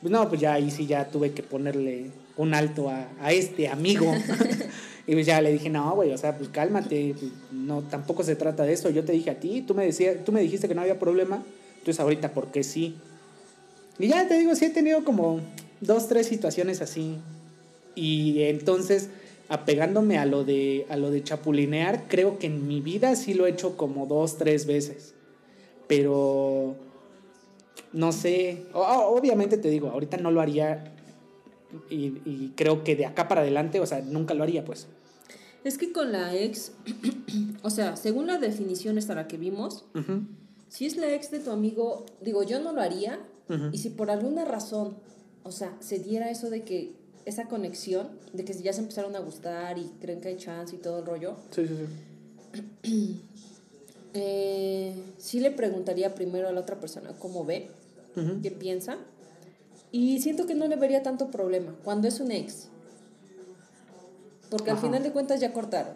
pues 0.00 0.10
no, 0.10 0.28
pues 0.28 0.40
ya 0.40 0.54
ahí 0.54 0.70
sí 0.72 0.86
ya 0.86 1.08
tuve 1.08 1.32
que 1.32 1.44
ponerle 1.44 2.10
un 2.36 2.54
alto 2.54 2.88
a, 2.88 3.06
a 3.20 3.32
este 3.32 3.68
amigo. 3.68 4.12
y 5.10 5.14
pues 5.14 5.26
ya 5.26 5.40
le 5.42 5.50
dije, 5.50 5.68
no, 5.68 5.96
güey, 5.96 6.12
o 6.12 6.18
sea, 6.18 6.38
pues 6.38 6.50
cálmate, 6.50 7.16
pues, 7.18 7.32
no, 7.50 7.82
tampoco 7.82 8.22
se 8.22 8.36
trata 8.36 8.62
de 8.62 8.74
eso. 8.74 8.90
Yo 8.90 9.04
te 9.04 9.10
dije 9.10 9.30
a 9.30 9.40
ti, 9.40 9.60
tú 9.60 9.74
me, 9.74 9.84
decías, 9.84 10.24
tú 10.24 10.30
me 10.30 10.40
dijiste 10.40 10.68
que 10.68 10.74
no 10.76 10.82
había 10.82 11.00
problema, 11.00 11.42
entonces 11.78 11.98
ahorita, 11.98 12.32
¿por 12.32 12.52
qué 12.52 12.62
sí? 12.62 12.94
Y 13.98 14.06
ya 14.06 14.28
te 14.28 14.38
digo, 14.38 14.54
sí 14.54 14.66
he 14.66 14.70
tenido 14.70 15.04
como 15.04 15.40
dos, 15.80 16.06
tres 16.06 16.28
situaciones 16.28 16.80
así. 16.80 17.16
Y 17.96 18.42
entonces, 18.44 19.08
apegándome 19.48 20.16
a 20.16 20.26
lo 20.26 20.44
de, 20.44 20.86
a 20.88 20.96
lo 20.96 21.10
de 21.10 21.24
chapulinear, 21.24 22.04
creo 22.06 22.38
que 22.38 22.46
en 22.46 22.68
mi 22.68 22.80
vida 22.80 23.16
sí 23.16 23.34
lo 23.34 23.48
he 23.48 23.50
hecho 23.50 23.76
como 23.76 24.06
dos, 24.06 24.38
tres 24.38 24.64
veces. 24.64 25.14
Pero 25.88 26.76
no 27.92 28.12
sé, 28.12 28.62
obviamente 28.74 29.58
te 29.58 29.70
digo, 29.70 29.88
ahorita 29.88 30.18
no 30.18 30.30
lo 30.30 30.40
haría 30.40 30.94
y 31.88 32.50
creo 32.50 32.84
que 32.84 32.94
de 32.94 33.06
acá 33.06 33.26
para 33.26 33.40
adelante, 33.40 33.80
o 33.80 33.86
sea, 33.86 34.02
nunca 34.02 34.34
lo 34.34 34.44
haría, 34.44 34.64
pues. 34.64 34.86
Es 35.64 35.78
que 35.78 35.92
con 35.92 36.12
la 36.12 36.34
ex, 36.34 36.72
o 37.62 37.70
sea, 37.70 37.96
según 37.96 38.26
la 38.26 38.38
definición 38.38 38.98
esta 38.98 39.14
la 39.14 39.28
que 39.28 39.36
vimos, 39.36 39.84
si 40.68 40.86
es 40.86 40.96
la 40.96 41.12
ex 41.12 41.30
de 41.30 41.40
tu 41.40 41.50
amigo, 41.50 42.06
digo, 42.20 42.42
yo 42.42 42.60
no 42.60 42.72
lo 42.72 42.80
haría. 42.80 43.18
Y 43.72 43.78
si 43.78 43.90
por 43.90 44.12
alguna 44.12 44.44
razón, 44.44 44.96
o 45.42 45.50
sea, 45.50 45.76
se 45.80 45.98
diera 45.98 46.30
eso 46.30 46.50
de 46.50 46.62
que 46.62 46.92
esa 47.24 47.48
conexión, 47.48 48.08
de 48.32 48.44
que 48.44 48.54
ya 48.54 48.72
se 48.72 48.80
empezaron 48.80 49.16
a 49.16 49.18
gustar 49.18 49.76
y 49.76 49.90
creen 50.00 50.20
que 50.20 50.28
hay 50.28 50.36
chance 50.36 50.76
y 50.76 50.78
todo 50.78 51.00
el 51.00 51.06
rollo, 51.06 51.34
Sí, 51.50 51.66
sí, 51.66 51.74
sí. 52.84 53.20
eh, 54.14 54.94
sí 55.18 55.40
le 55.40 55.50
preguntaría 55.50 56.14
primero 56.14 56.48
a 56.48 56.52
la 56.52 56.60
otra 56.60 56.78
persona 56.78 57.12
cómo 57.18 57.44
ve, 57.44 57.70
qué 58.42 58.50
piensa. 58.50 58.98
Y 59.92 60.20
siento 60.20 60.46
que 60.46 60.54
no 60.54 60.68
le 60.68 60.76
vería 60.76 61.02
tanto 61.02 61.30
problema 61.32 61.74
cuando 61.82 62.06
es 62.06 62.20
un 62.20 62.30
ex. 62.30 62.68
Porque 64.50 64.70
al 64.70 64.76
Ajá. 64.76 64.86
final 64.86 65.02
de 65.02 65.12
cuentas 65.12 65.40
ya 65.40 65.52
cortaron. 65.52 65.94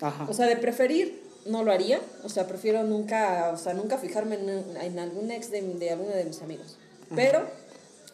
Ajá. 0.00 0.26
O 0.28 0.34
sea, 0.34 0.46
de 0.46 0.56
preferir, 0.56 1.22
no 1.46 1.64
lo 1.64 1.72
haría. 1.72 2.00
O 2.24 2.28
sea, 2.28 2.46
prefiero 2.46 2.82
nunca, 2.84 3.50
o 3.52 3.58
sea, 3.58 3.74
nunca 3.74 3.98
fijarme 3.98 4.36
en, 4.36 4.76
en 4.76 4.98
algún 4.98 5.30
ex 5.30 5.50
de, 5.50 5.62
de 5.62 5.90
alguno 5.90 6.10
de 6.10 6.24
mis 6.24 6.40
amigos. 6.42 6.76
Pero, 7.14 7.46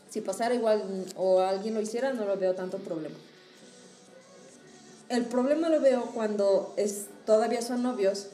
si 0.08 0.20
pasara 0.20 0.54
igual 0.54 1.04
o 1.16 1.40
alguien 1.40 1.74
lo 1.74 1.80
hiciera, 1.80 2.12
no 2.12 2.24
lo 2.24 2.36
veo 2.36 2.54
tanto 2.54 2.78
problema. 2.78 3.16
El 5.08 5.24
problema 5.26 5.68
lo 5.68 5.80
veo 5.80 6.06
cuando 6.14 6.72
es, 6.76 7.06
todavía 7.26 7.62
son 7.62 7.82
novios, 7.82 8.28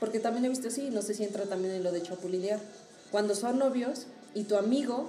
porque 0.00 0.18
también 0.18 0.44
he 0.44 0.48
visto 0.48 0.68
así, 0.68 0.90
no 0.90 1.02
sé 1.02 1.14
si 1.14 1.24
entra 1.24 1.44
también 1.44 1.74
en 1.74 1.82
lo 1.82 1.92
de 1.92 2.02
chapulinear. 2.02 2.60
Cuando 3.10 3.34
son 3.34 3.58
novios 3.58 4.06
y 4.34 4.44
tu 4.44 4.56
amigo 4.56 5.08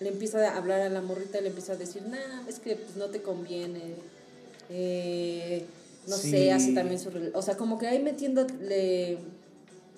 le 0.00 0.08
empieza 0.08 0.48
a 0.52 0.56
hablar 0.56 0.80
a 0.80 0.88
la 0.88 1.00
morrita 1.02 1.38
y 1.38 1.42
le 1.42 1.48
empieza 1.48 1.72
a 1.72 1.76
decir, 1.76 2.02
nah, 2.08 2.48
es 2.48 2.58
que 2.60 2.76
pues, 2.76 2.96
no 2.96 3.06
te 3.06 3.22
conviene. 3.22 3.94
Eh, 4.70 5.64
no 6.06 6.16
Sí. 6.16 6.30
sé, 6.30 6.52
hace 6.52 6.72
también 6.72 6.98
su... 7.00 7.10
O 7.34 7.42
sea, 7.42 7.56
como 7.56 7.78
que 7.78 7.86
ahí 7.86 7.98
metiéndole 8.00 9.18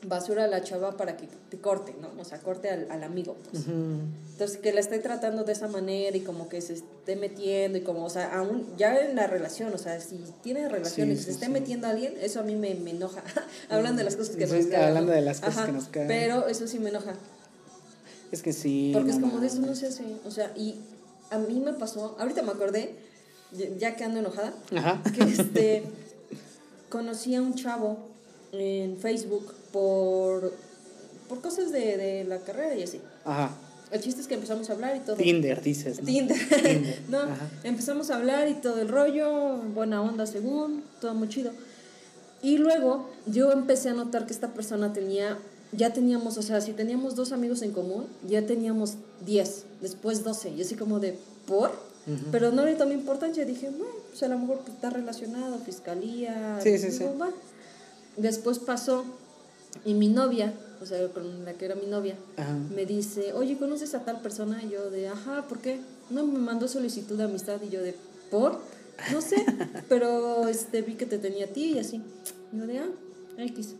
basura 0.02 0.44
a 0.44 0.46
la 0.46 0.62
chava 0.62 0.96
para 0.96 1.16
que 1.16 1.28
te 1.50 1.58
corte, 1.58 1.94
¿no? 2.00 2.08
O 2.18 2.24
sea, 2.24 2.38
corte 2.38 2.70
al, 2.70 2.90
al 2.90 3.02
amigo. 3.04 3.36
Pues. 3.50 3.64
Entonces, 3.66 4.56
que 4.56 4.72
la 4.72 4.80
esté 4.80 4.98
tratando 4.98 5.44
de 5.44 5.52
esa 5.52 5.68
manera 5.68 6.16
y 6.16 6.20
como 6.20 6.48
que 6.48 6.60
se 6.62 6.72
esté 6.72 7.16
metiendo 7.16 7.76
y 7.76 7.82
como, 7.82 8.04
o 8.06 8.10
sea, 8.10 8.34
aún 8.38 8.66
ya 8.78 8.96
en 8.98 9.14
la 9.14 9.26
relación, 9.26 9.72
o 9.74 9.78
sea, 9.78 10.00
si 10.00 10.24
tiene 10.42 10.68
relaciones 10.70 11.16
y 11.16 11.20
Sí, 11.20 11.24
se 11.26 11.30
esté 11.32 11.46
sí. 11.46 11.52
metiendo 11.52 11.86
a 11.86 11.90
alguien, 11.90 12.14
eso 12.22 12.40
a 12.40 12.42
mí 12.42 12.56
me, 12.56 12.74
me 12.76 12.92
enoja. 12.92 13.22
hablando 13.68 13.98
de 13.98 14.04
las 14.04 14.16
cosas 14.16 14.36
que 14.36 14.46
nos 14.46 14.66
cagan. 14.66 14.88
hablando 14.88 15.12
de 15.12 15.20
las 15.20 15.40
cosas 15.40 15.66
que 15.66 15.72
nos 15.72 15.88
cagan. 15.88 16.08
Pero 16.08 16.48
eso 16.48 16.66
sí 16.66 16.78
me 16.78 16.88
enoja. 16.88 17.12
Es 18.32 18.42
que 18.42 18.52
sí. 18.52 18.90
Porque 18.94 19.10
es 19.10 19.18
como 19.18 19.38
de 19.40 19.46
eso 19.48 19.60
no 19.60 19.74
se 19.74 19.86
hace. 19.88 20.04
O 20.26 20.30
sea, 20.30 20.52
y 20.56 20.76
a 21.30 21.38
mí 21.38 21.60
me 21.60 21.72
pasó, 21.72 22.16
ahorita 22.18 22.42
me 22.42 22.50
acordé, 22.52 22.94
ya- 23.52 23.68
ya 23.78 23.96
que 23.96 24.04
ando 24.04 24.20
enojada, 24.20 24.54
Ajá. 24.76 25.02
que 25.14 25.22
este 25.24 25.82
conocí 26.88 27.34
a 27.34 27.42
un 27.42 27.54
chavo 27.54 27.98
en 28.52 28.96
Facebook 28.98 29.52
por, 29.72 30.52
por 31.28 31.40
cosas 31.40 31.70
de, 31.72 31.96
de 31.96 32.24
la 32.24 32.38
carrera 32.40 32.74
y 32.76 32.82
así. 32.82 33.00
Ajá. 33.24 33.50
El 33.92 34.00
chiste 34.00 34.20
es 34.20 34.28
que 34.28 34.34
empezamos 34.34 34.70
a 34.70 34.74
hablar 34.74 34.96
y 34.96 35.00
todo. 35.00 35.16
Tinder, 35.16 35.60
dices. 35.62 35.98
¿no? 35.98 36.06
Tinder. 36.06 36.36
Tinder, 36.48 37.02
no, 37.08 37.18
ajá. 37.18 37.48
empezamos 37.64 38.10
a 38.10 38.16
hablar 38.16 38.48
y 38.48 38.54
todo 38.54 38.80
el 38.80 38.88
rollo, 38.88 39.56
buena 39.74 40.00
onda 40.02 40.26
según, 40.26 40.84
todo 41.00 41.14
muy 41.14 41.28
chido. 41.28 41.50
Y 42.42 42.58
luego 42.58 43.10
yo 43.26 43.50
empecé 43.52 43.88
a 43.90 43.92
notar 43.94 44.26
que 44.26 44.32
esta 44.32 44.48
persona 44.54 44.92
tenía, 44.92 45.38
ya 45.72 45.92
teníamos, 45.92 46.37
o 46.37 46.42
sea, 46.42 46.61
si 46.61 46.72
teníamos 46.72 47.14
dos 47.14 47.33
amigos 47.33 47.62
en 47.62 47.72
común, 47.72 48.06
ya 48.28 48.44
teníamos 48.46 48.94
10, 49.24 49.64
después 49.80 50.24
12, 50.24 50.50
y 50.50 50.62
así 50.62 50.74
como 50.74 51.00
de, 51.00 51.18
¿por? 51.46 51.70
Pero 52.33 52.50
no 52.50 52.64
le 52.64 52.74
tomé 52.74 52.94
importancia, 52.94 53.44
dije, 53.44 53.68
bueno, 53.70 53.94
pues 54.09 54.22
a 54.24 54.28
lo 54.28 54.37
mejor 54.38 54.59
pues, 54.61 54.74
está 54.74 54.90
relacionado, 54.90 55.59
fiscalía. 55.59 56.59
Sí, 56.61 56.76
sí, 56.78 56.90
sí. 56.90 57.04
"Va". 57.20 57.28
Después 58.16 58.59
pasó, 58.59 59.04
y 59.85 59.94
mi 59.94 60.09
novia, 60.09 60.52
o 60.83 60.87
sea, 60.87 61.06
con 61.09 61.44
la 61.44 61.52
que 61.52 61.66
era 61.66 61.76
mi 61.76 61.87
novia, 61.87 62.16
Ajá. 62.37 62.52
me 62.74 62.85
dice, 62.87 63.33
oye, 63.35 63.56
¿conoces 63.59 63.94
a 63.94 64.04
tal 64.04 64.20
persona? 64.22 64.61
Y 64.64 64.70
yo 64.70 64.90
de, 64.90 65.09
ajá, 65.09 65.46
¿por 65.46 65.59
qué? 65.61 65.78
No, 66.09 66.26
me 66.26 66.38
mandó 66.40 66.66
solicitud 66.66 67.16
de 67.16 67.24
amistad 67.24 67.61
y 67.64 67.68
yo 67.68 67.80
de, 67.83 67.94
¿por? 68.30 68.59
No 69.12 69.20
sé, 69.20 69.37
pero 69.88 70.48
este, 70.48 70.83
vi 70.83 70.94
que 70.94 71.06
te 71.06 71.18
tenía 71.18 71.44
a 71.44 71.48
ti 71.48 71.74
y 71.74 71.78
así. 71.78 72.02
Y 72.52 72.59
yo 72.59 72.66
de, 72.66 72.78
ah, 72.80 72.88
X. 73.38 73.74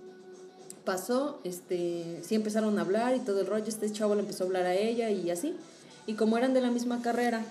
Pasó, 0.90 1.38
este, 1.44 2.20
sí 2.26 2.35
empezaron 2.35 2.76
a 2.76 2.81
hablar 2.81 3.14
y 3.14 3.20
todo 3.20 3.42
el 3.42 3.46
rollo, 3.46 3.66
este 3.68 3.92
chavo 3.92 4.16
le 4.16 4.22
empezó 4.22 4.42
a 4.42 4.46
hablar 4.48 4.66
a 4.66 4.74
ella 4.74 5.09
y 5.09 5.31
así. 5.31 5.55
Y 6.09 6.14
como 6.14 6.37
eran 6.37 6.53
de 6.53 6.61
la 6.61 6.72
misma 6.72 7.00
carrera, 7.00 7.44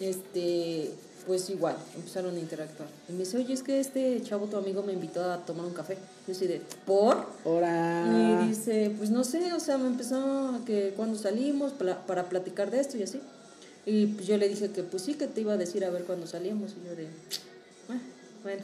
este, 0.00 0.90
pues 1.26 1.50
igual, 1.50 1.76
empezaron 1.94 2.34
a 2.34 2.38
interactuar. 2.38 2.88
Y 3.10 3.12
me 3.12 3.18
dice, 3.18 3.36
oye, 3.36 3.52
es 3.52 3.62
que 3.62 3.78
este 3.78 4.22
chavo, 4.22 4.46
tu 4.46 4.56
amigo, 4.56 4.82
me 4.82 4.94
invitó 4.94 5.22
a 5.22 5.44
tomar 5.44 5.66
un 5.66 5.74
café. 5.74 5.98
Yo 6.26 6.32
así 6.32 6.46
de, 6.46 6.62
¿por? 6.86 7.26
Ahora. 7.44 8.40
Y 8.42 8.48
dice, 8.48 8.90
pues 8.96 9.10
no 9.10 9.22
sé, 9.22 9.52
o 9.52 9.60
sea, 9.60 9.76
me 9.76 9.88
empezó 9.88 10.16
a 10.16 10.64
que 10.64 10.94
cuando 10.96 11.18
salimos 11.18 11.72
para, 11.72 12.06
para 12.06 12.30
platicar 12.30 12.70
de 12.70 12.80
esto 12.80 12.96
y 12.96 13.02
así. 13.02 13.20
Y 13.84 14.06
pues 14.06 14.26
yo 14.26 14.38
le 14.38 14.48
dije 14.48 14.70
que 14.70 14.82
pues 14.82 15.02
sí, 15.02 15.12
que 15.12 15.26
te 15.26 15.42
iba 15.42 15.52
a 15.52 15.56
decir 15.58 15.84
a 15.84 15.90
ver 15.90 16.04
cuando 16.04 16.26
salíamos. 16.26 16.70
Y 16.82 16.88
yo 16.88 16.96
de, 16.96 17.06
"Ah, 17.90 17.98
bueno, 18.42 18.62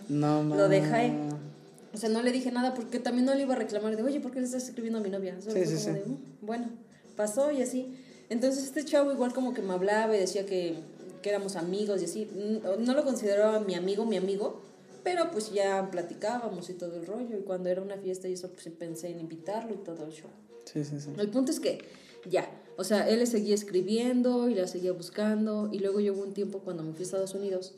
No 0.49 0.57
lo 0.57 0.69
dejé. 0.71 1.13
O 1.95 1.97
sea, 1.97 2.09
no 2.09 2.23
le 2.23 2.33
dije 2.33 2.51
nada 2.53 2.75
porque 2.75 2.99
también 2.99 3.25
no 3.27 3.35
le 3.35 3.43
iba 3.43 3.55
a 3.55 3.57
reclamar 3.59 3.97
de, 3.97 4.03
oye, 4.03 4.21
¿por 4.21 4.31
qué 4.33 4.41
le 4.41 4.47
estás 4.47 4.65
escribiendo 4.65 4.99
a 4.99 5.03
mi 5.03 5.09
novia? 5.11 5.41
Solo 5.41 5.55
Sí, 5.55 5.65
fue 5.65 5.67
sí, 5.77 5.85
como 5.85 5.97
sí. 5.97 6.03
de, 6.03 6.07
"Mm, 6.07 6.17
bueno, 6.43 6.69
pasó 7.17 7.51
y 7.51 7.63
así. 7.63 7.95
Entonces 8.29 8.65
este 8.65 8.85
chavo 8.85 9.11
igual 9.13 9.33
como 9.33 9.55
que 9.55 9.63
me 9.63 9.73
hablaba 9.73 10.15
y 10.17 10.21
decía 10.21 10.45
que, 10.45 10.77
que 11.23 11.31
éramos 11.31 11.57
amigos 11.57 12.03
y 12.03 12.05
así. 12.05 12.29
No, 12.63 12.77
no 12.77 12.95
lo 12.95 13.05
consideraba 13.05 13.61
mi 13.61 13.75
amigo, 13.75 14.05
mi 14.05 14.17
amigo, 14.19 14.61
pero 15.03 15.31
pues 15.31 15.51
ya 15.53 15.91
platicábamos 15.91 16.69
y 16.69 16.75
todo 16.75 16.97
el 16.97 17.07
rollo. 17.07 17.39
Y 17.39 17.43
cuando 17.43 17.71
era 17.71 17.81
una 17.81 17.97
fiesta 17.97 18.29
y 18.29 18.35
eso, 18.35 18.51
pues 18.51 18.69
pensé 18.79 19.09
en 19.09 19.21
invitarlo 19.21 19.73
y 19.75 19.79
todo 19.79 20.05
el 20.05 20.13
show. 20.13 20.29
Sí, 20.67 20.85
sí, 20.85 21.01
sí. 21.01 21.09
El 21.17 21.31
punto 21.31 21.51
es 21.51 21.59
que 21.61 21.79
ya, 22.29 22.47
o 22.77 22.85
sea, 22.85 23.09
él 23.09 23.21
le 23.21 23.27
seguía 23.27 23.55
escribiendo 23.55 24.51
y 24.51 24.55
la 24.55 24.67
seguía 24.67 24.93
buscando 24.93 25.71
y 25.73 25.79
luego 25.79 26.01
llegó 26.01 26.21
un 26.23 26.35
tiempo 26.35 26.59
cuando 26.59 26.83
me 26.83 26.93
fui 26.93 27.01
a 27.01 27.05
Estados 27.05 27.35
Unidos 27.35 27.75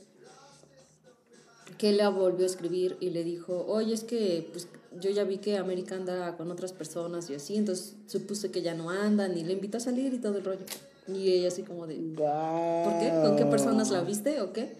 que 1.79 1.93
la 1.93 2.09
volvió 2.09 2.45
a 2.45 2.47
escribir 2.47 2.97
y 3.01 3.11
le 3.11 3.25
dijo, 3.25 3.65
oye, 3.69 3.95
es 3.95 4.05
que 4.05 4.49
pues 4.53 4.69
yo 5.01 5.11
ya 5.11 5.25
vi 5.25 5.39
que 5.39 5.57
América 5.57 5.95
anda 5.95 6.37
con 6.37 6.51
otras 6.51 6.73
personas 6.73 7.31
y 7.31 7.35
así, 7.35 7.57
entonces 7.57 7.95
supuse 8.07 8.51
que 8.51 8.63
ya 8.63 8.75
no 8.75 8.91
andan 8.91 9.37
y 9.39 9.45
le 9.45 9.53
invitó 9.53 9.79
a 9.79 9.81
salir 9.81 10.13
y 10.13 10.19
todo 10.19 10.39
el 10.39 10.45
rollo. 10.45 10.61
Y 11.09 11.31
ella 11.33 11.49
así 11.49 11.63
como 11.63 11.87
de, 11.87 11.95
¿por 11.97 12.99
qué? 12.99 13.11
¿Con 13.23 13.37
qué 13.37 13.47
personas 13.47 13.91
la 13.91 14.03
viste 14.03 14.41
o 14.41 14.53
qué? 14.53 14.75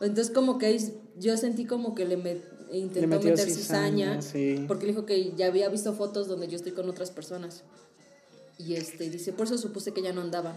Entonces 0.00 0.32
como 0.32 0.58
que 0.58 0.78
yo 1.18 1.36
sentí 1.36 1.64
como 1.64 1.94
que 1.94 2.04
le 2.06 2.16
me- 2.16 2.40
intentó 2.72 3.08
metió 3.08 3.30
meter 3.30 3.46
cizaña, 3.50 4.20
cizaña 4.20 4.22
sí. 4.22 4.64
porque 4.66 4.86
le 4.86 4.92
dijo 4.92 5.06
que 5.06 5.32
ya 5.36 5.46
había 5.46 5.68
visto 5.68 5.92
fotos 5.94 6.26
donde 6.28 6.48
yo 6.48 6.56
estoy 6.56 6.72
con 6.72 6.88
otras 6.88 7.10
personas. 7.10 7.62
Y 8.58 8.74
este 8.74 9.10
dice, 9.10 9.32
por 9.32 9.46
eso 9.46 9.58
supuse 9.58 9.92
que 9.92 10.02
ya 10.02 10.12
no 10.12 10.20
andaba. 10.22 10.56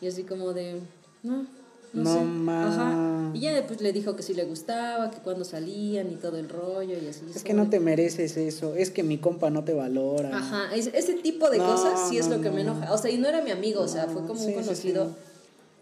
Y 0.00 0.06
así 0.06 0.22
como 0.24 0.52
de, 0.52 0.80
no, 1.22 1.46
no, 1.92 2.24
No 2.24 2.70
sé. 2.72 2.80
Ajá. 2.80 3.30
Y 3.34 3.40
ya 3.40 3.66
pues 3.66 3.80
le 3.80 3.92
dijo 3.92 4.16
que 4.16 4.22
sí 4.22 4.32
le 4.34 4.44
gustaba, 4.44 5.10
que 5.10 5.18
cuando 5.18 5.44
salían 5.44 6.10
y 6.10 6.16
todo 6.16 6.38
el 6.38 6.48
rollo 6.48 6.94
y 7.02 7.06
así. 7.08 7.22
Es 7.34 7.42
que 7.44 7.54
no 7.54 7.68
te 7.68 7.80
mereces 7.80 8.36
eso. 8.36 8.74
Es 8.74 8.90
que 8.90 9.02
mi 9.02 9.18
compa 9.18 9.50
no 9.50 9.64
te 9.64 9.74
valora. 9.74 10.36
Ajá, 10.36 10.74
es- 10.74 10.90
ese 10.94 11.14
tipo 11.14 11.50
de 11.50 11.58
No, 11.58 11.66
cosas 11.66 12.08
sí 12.08 12.18
es 12.18 12.28
no, 12.28 12.36
lo 12.36 12.42
que 12.42 12.50
me 12.50 12.64
no. 12.64 12.72
enoja. 12.72 12.92
O 12.92 12.98
sea, 12.98 13.10
y 13.10 13.18
no 13.18 13.28
era 13.28 13.42
mi 13.42 13.50
amigo, 13.50 13.80
o 13.80 13.88
sea, 13.88 14.06
fue 14.06 14.26
como 14.26 14.40
sí, 14.40 14.46
un 14.46 14.52
sí, 14.52 14.58
sí. 14.58 14.62
conocido. 14.64 15.16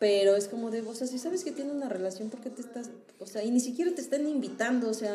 Pero 0.00 0.34
es 0.36 0.48
como 0.48 0.70
de, 0.70 0.80
o 0.82 0.94
sea, 0.94 1.06
si 1.06 1.18
sabes 1.18 1.44
que 1.44 1.52
tiene 1.52 1.70
una 1.72 1.88
relación, 1.88 2.28
¿por 2.28 2.40
qué 2.40 2.50
te 2.50 2.60
estás...? 2.60 2.90
O 3.20 3.26
sea, 3.26 3.44
y 3.44 3.50
ni 3.50 3.60
siquiera 3.60 3.94
te 3.94 4.00
están 4.02 4.26
invitando, 4.26 4.90
o 4.90 4.94
sea, 4.94 5.14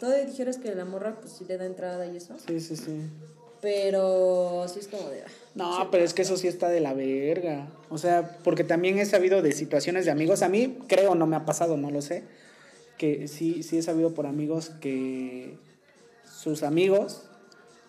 todavía 0.00 0.24
dijeras 0.24 0.56
que 0.58 0.74
la 0.74 0.84
morra 0.84 1.18
pues 1.20 1.34
sí 1.34 1.44
le 1.46 1.58
da 1.58 1.66
entrada 1.66 2.06
y 2.06 2.16
eso. 2.16 2.34
Sí, 2.46 2.60
sí, 2.60 2.76
sí. 2.76 3.00
Pero 3.60 4.66
sí 4.68 4.78
es 4.80 4.88
como 4.88 5.08
de... 5.08 5.22
No, 5.54 5.88
pero 5.90 6.04
es 6.04 6.14
que 6.14 6.22
eso 6.22 6.36
sí 6.36 6.48
está 6.48 6.68
de 6.68 6.80
la 6.80 6.94
verga. 6.94 7.68
O 7.90 7.98
sea, 7.98 8.38
porque 8.42 8.64
también 8.64 8.98
he 8.98 9.04
sabido 9.04 9.42
de 9.42 9.52
situaciones 9.52 10.04
de 10.04 10.10
amigos. 10.10 10.42
A 10.42 10.48
mí, 10.48 10.78
creo, 10.88 11.14
no 11.14 11.26
me 11.26 11.36
ha 11.36 11.44
pasado, 11.44 11.76
no 11.76 11.90
lo 11.90 12.00
sé. 12.00 12.24
Que 12.96 13.28
sí, 13.28 13.62
sí 13.62 13.78
he 13.78 13.82
sabido 13.82 14.14
por 14.14 14.26
amigos 14.26 14.70
que 14.80 15.58
sus 16.24 16.62
amigos 16.62 17.28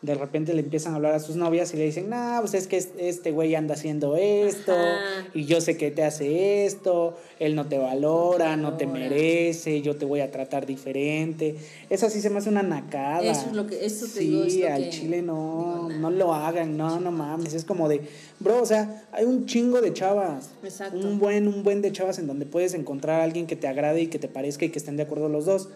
de 0.04 0.16
repente 0.16 0.54
le 0.54 0.60
empiezan 0.62 0.92
a 0.94 0.98
hablar 0.98 1.14
a 1.16 1.20
sus 1.20 1.38
novias 1.38 1.74
y 1.74 1.78
le 1.78 1.86
dicen, 1.86 2.10
no, 2.10 2.38
pues 2.42 2.54
es 2.54 2.68
que 2.68 2.76
es- 2.78 2.90
este 3.00 3.32
güey 3.32 3.56
anda 3.56 3.74
haciendo 3.74 4.18
esto 4.18 4.74
Ajá. 4.74 5.28
y 5.34 5.46
yo 5.46 5.62
sé 5.62 5.78
que 5.78 5.92
te 5.92 6.04
hace 6.04 6.66
esto, 6.66 7.18
él 7.40 7.56
no 7.56 7.68
te 7.68 7.78
valora, 7.78 8.58
no 8.58 8.76
te 8.76 8.86
merece, 8.86 9.82
yo 9.82 9.96
te 9.96 10.04
voy 10.06 10.20
a 10.20 10.30
tratar 10.30 10.66
diferente. 10.66 11.56
Eso 11.90 12.10
sí 12.10 12.20
se 12.20 12.30
me 12.30 12.40
hace 12.40 12.50
una 12.50 12.64
nacada. 12.64 13.22
Eso 13.24 13.48
es 13.48 13.54
lo 13.54 13.66
que- 13.66 13.86
eso 13.86 14.06
te 14.08 14.20
sí, 14.20 14.28
digo, 14.28 14.44
es 14.44 14.58
lo 14.58 14.68
al 14.74 14.84
que- 14.84 14.90
chile 14.90 15.22
no, 15.22 15.88
nah. 15.90 15.98
no 15.98 16.10
lo 16.12 16.34
hagan, 16.34 16.76
no, 16.76 17.00
no 17.00 17.12
mames, 17.12 17.54
es 17.54 17.64
como 17.64 17.88
de, 17.88 18.02
bro, 18.42 18.62
o 18.62 18.66
sea, 18.66 19.06
hay 19.14 19.24
un 19.24 19.46
chingo 19.46 19.80
de 19.80 19.94
chavas. 19.94 20.50
Exacto. 20.66 20.98
Un 20.98 21.18
buen, 21.18 21.48
un 21.48 21.64
buen 21.64 21.82
de 21.82 21.94
chavas 21.94 22.20
en 22.20 22.28
donde 22.28 22.46
puedes 22.46 22.74
encontrar 22.74 23.22
a 23.22 23.24
alguien 23.24 23.48
que 23.48 23.56
te 23.56 23.68
agrade 23.70 24.02
y 24.02 24.08
que 24.08 24.20
te 24.20 24.28
parezca 24.28 24.66
y 24.66 24.70
que 24.70 24.80
estén 24.80 24.98
de 24.98 25.04
acuerdo 25.04 25.30
los 25.30 25.46
dos. 25.46 25.70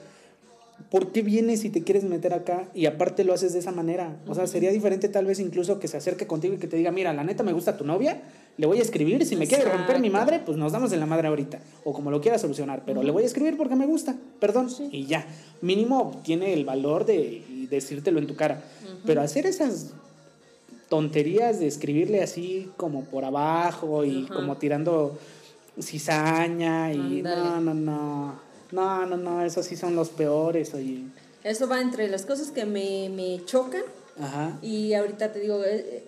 ¿Por 0.92 1.12
qué 1.12 1.22
vienes 1.22 1.66
y 1.66 1.70
te 1.70 1.84
quieres 1.84 2.04
meter 2.04 2.34
acá 2.34 2.70
y 2.74 2.86
aparte 2.86 3.24
lo 3.24 3.34
haces 3.34 3.52
de 3.54 3.60
esa 3.60 3.72
manera? 3.72 4.16
O 4.28 4.36
sea, 4.36 4.48
sería 4.48 4.72
diferente 4.72 5.10
tal 5.10 5.26
vez 5.26 5.40
incluso 5.40 5.80
que 5.80 5.88
se 5.88 5.98
acerque 5.98 6.28
contigo 6.28 6.54
y 6.54 6.58
que 6.58 6.68
te 6.68 6.78
diga, 6.78 6.92
mira, 6.92 7.12
la 7.14 7.24
neta 7.24 7.44
me 7.44 7.52
gusta 7.52 7.76
tu 7.76 7.84
novia, 7.84 8.22
le 8.58 8.68
voy 8.68 8.80
a 8.80 8.84
escribir, 8.84 9.26
si 9.26 9.36
me 9.36 9.48
quiere 9.48 9.66
romper 9.66 10.00
mi 10.00 10.10
madre, 10.10 10.40
pues 10.46 10.58
nos 10.58 10.72
damos 10.72 10.94
en 10.94 11.00
la 11.00 11.06
madre 11.06 11.28
ahorita, 11.28 11.60
o 11.84 11.94
como 11.94 12.10
lo 12.10 12.22
quiera 12.22 12.40
solucionar, 12.40 12.84
pero 12.86 13.04
le 13.04 13.12
voy 13.12 13.24
a 13.24 13.26
escribir 13.26 13.58
porque 13.58 13.76
me 13.76 13.86
gusta, 13.86 14.16
perdón, 14.40 14.70
y 14.92 15.06
ya. 15.06 15.26
Mínimo 15.62 16.22
tiene 16.24 16.54
el 16.54 16.64
valor 16.64 17.06
de 17.06 17.44
decírtelo 17.70 18.20
en 18.20 18.28
tu 18.28 18.36
cara. 18.36 18.64
Pero 19.06 19.22
hacer 19.22 19.46
esas 19.46 19.94
tonterías 20.90 21.60
de 21.60 21.68
escribirle 21.68 22.22
así 22.22 22.72
como 22.78 23.04
por 23.06 23.26
abajo 23.26 24.06
y 24.06 24.26
como 24.28 24.58
tirando 24.58 25.18
cizaña 25.80 26.94
y 26.94 27.22
no, 27.22 27.62
no, 27.62 27.74
no. 27.74 28.47
No, 28.72 29.06
no, 29.06 29.18
no, 29.18 29.44
esos 29.44 29.66
sí 29.66 29.76
son 29.76 29.96
los 29.96 30.10
peores, 30.10 30.74
oye. 30.74 31.04
Eso 31.44 31.68
va 31.68 31.82
entre 31.82 32.08
las 32.10 32.26
cosas 32.26 32.52
que 32.52 32.66
me, 32.66 33.10
me 33.10 33.44
chocan 33.46 33.84
Ajá. 34.20 34.58
y 34.62 34.94
ahorita 34.94 35.32
te 35.32 35.40
digo, 35.40 35.64
eh, 35.64 35.76
eh, 35.78 36.08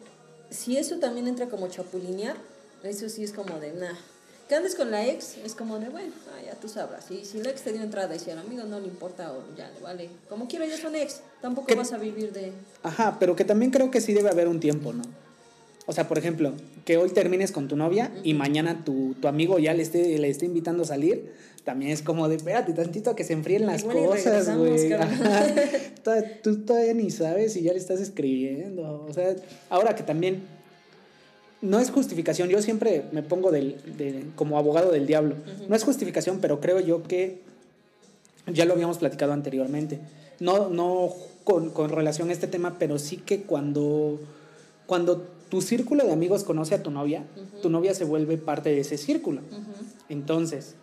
si 0.49 0.77
eso 0.77 0.97
también 0.97 1.27
entra 1.27 1.47
como 1.47 1.67
chapulinear, 1.67 2.35
eso 2.83 3.07
sí 3.09 3.23
es 3.23 3.31
como 3.31 3.59
de, 3.59 3.73
nah. 3.73 3.95
Que 4.47 4.55
andes 4.55 4.73
con 4.73 4.89
la 4.89 5.05
ex, 5.05 5.37
es 5.37 5.53
como 5.53 5.77
de, 5.77 5.89
bueno, 5.89 6.11
ah, 6.33 6.41
ya 6.43 6.55
tú 6.55 6.67
sabrás. 6.67 7.11
Y 7.11 7.23
si 7.23 7.39
la 7.39 7.51
ex 7.51 7.61
te 7.61 7.71
dio 7.71 7.83
entrada 7.83 8.15
y 8.15 8.19
si 8.19 8.31
al 8.31 8.39
amigo 8.39 8.63
no 8.63 8.79
le 8.79 8.87
importa, 8.87 9.31
o 9.31 9.43
ya 9.55 9.69
le 9.69 9.79
vale. 9.79 10.09
Como 10.27 10.47
quiera, 10.47 10.65
ya 10.65 10.75
son 10.75 10.95
ex. 10.95 11.21
Tampoco 11.39 11.75
vas 11.75 11.93
a 11.93 11.99
vivir 11.99 12.33
de... 12.33 12.51
Ajá, 12.81 13.17
pero 13.19 13.35
que 13.35 13.45
también 13.45 13.69
creo 13.69 13.91
que 13.91 14.01
sí 14.01 14.11
debe 14.11 14.29
haber 14.29 14.47
un 14.47 14.59
tiempo, 14.59 14.91
¿no? 14.91 15.03
O 15.85 15.93
sea, 15.93 16.07
por 16.07 16.17
ejemplo, 16.17 16.53
que 16.89 16.97
hoy 16.97 17.11
termines 17.11 17.51
con 17.51 17.67
tu 17.67 17.75
novia 17.75 18.11
y 18.23 18.33
mañana 18.33 18.83
tu, 18.83 19.13
tu 19.21 19.27
amigo 19.27 19.59
ya 19.59 19.75
le 19.75 19.83
esté, 19.83 20.17
le 20.17 20.27
esté 20.27 20.47
invitando 20.47 20.81
a 20.81 20.85
salir, 20.87 21.31
también 21.63 21.91
es 21.91 22.01
como 22.01 22.27
de, 22.27 22.37
espérate 22.37 22.73
tantito 22.73 23.11
a 23.11 23.15
que 23.15 23.23
se 23.23 23.33
enfríen 23.33 23.67
las 23.67 23.83
cosas, 23.83 24.57
güey. 24.57 24.89
Tú 26.41 26.61
todavía 26.65 26.95
ni 26.95 27.11
sabes 27.11 27.55
y 27.57 27.61
ya 27.61 27.73
le 27.73 27.77
estás 27.77 27.99
escribiendo. 28.01 29.05
O 29.07 29.13
sea, 29.13 29.35
ahora 29.69 29.95
que 29.95 30.01
también 30.01 30.41
no 31.61 31.79
es 31.79 31.91
justificación, 31.91 32.49
yo 32.49 32.59
siempre 32.63 33.03
me 33.11 33.21
pongo 33.21 33.51
del, 33.51 33.75
de- 33.95 34.23
como 34.35 34.57
abogado 34.57 34.91
del 34.91 35.05
diablo. 35.05 35.35
No 35.67 35.75
es 35.75 35.83
justificación, 35.83 36.39
pero 36.41 36.59
creo 36.59 36.79
yo 36.79 37.03
que 37.03 37.37
ya 38.51 38.65
lo 38.65 38.73
habíamos 38.73 38.97
platicado 38.97 39.33
anteriormente. 39.33 39.99
No, 40.39 40.69
no 40.69 41.13
con, 41.43 41.69
con 41.69 41.91
relación 41.91 42.31
a 42.31 42.33
este 42.33 42.47
tema, 42.47 42.77
pero 42.79 42.97
sí 42.97 43.17
que 43.17 43.43
cuando, 43.43 44.19
cuando 44.89 45.21
tu 45.49 45.61
círculo 45.61 46.03
de 46.03 46.11
amigos 46.11 46.43
conoce 46.43 46.73
a 46.73 46.81
tu 46.81 46.89
novia, 46.89 47.23
tu 47.61 47.69
novia 47.69 47.93
se 47.93 48.05
vuelve 48.05 48.39
parte 48.39 48.69
de 48.69 48.79
ese 48.79 48.97
círculo. 48.97 49.41
Entonces, 50.09 50.73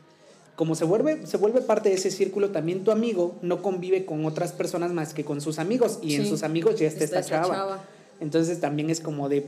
como 0.55 0.77
se 0.77 0.85
vuelve, 0.85 1.27
se 1.27 1.37
vuelve 1.38 1.61
parte 1.61 1.88
de 1.88 1.97
ese 1.97 2.12
círculo, 2.12 2.51
también 2.51 2.85
tu 2.85 2.92
amigo 2.92 3.35
no 3.42 3.62
convive 3.62 4.07
con 4.07 4.25
otras 4.25 4.53
personas 4.53 4.92
más 4.92 5.12
que 5.12 5.25
con 5.25 5.40
sus 5.40 5.59
amigos. 5.59 5.99
Y 6.03 6.14
en 6.14 6.25
sus 6.25 6.45
amigos 6.45 6.79
ya 6.79 6.87
está, 6.87 7.03
está 7.03 7.19
esta 7.19 7.35
esta 7.35 7.42
chava. 7.49 7.55
chava. 7.57 7.85
Entonces 8.21 8.61
también 8.61 8.90
es 8.90 9.01
como 9.01 9.29
de 9.29 9.45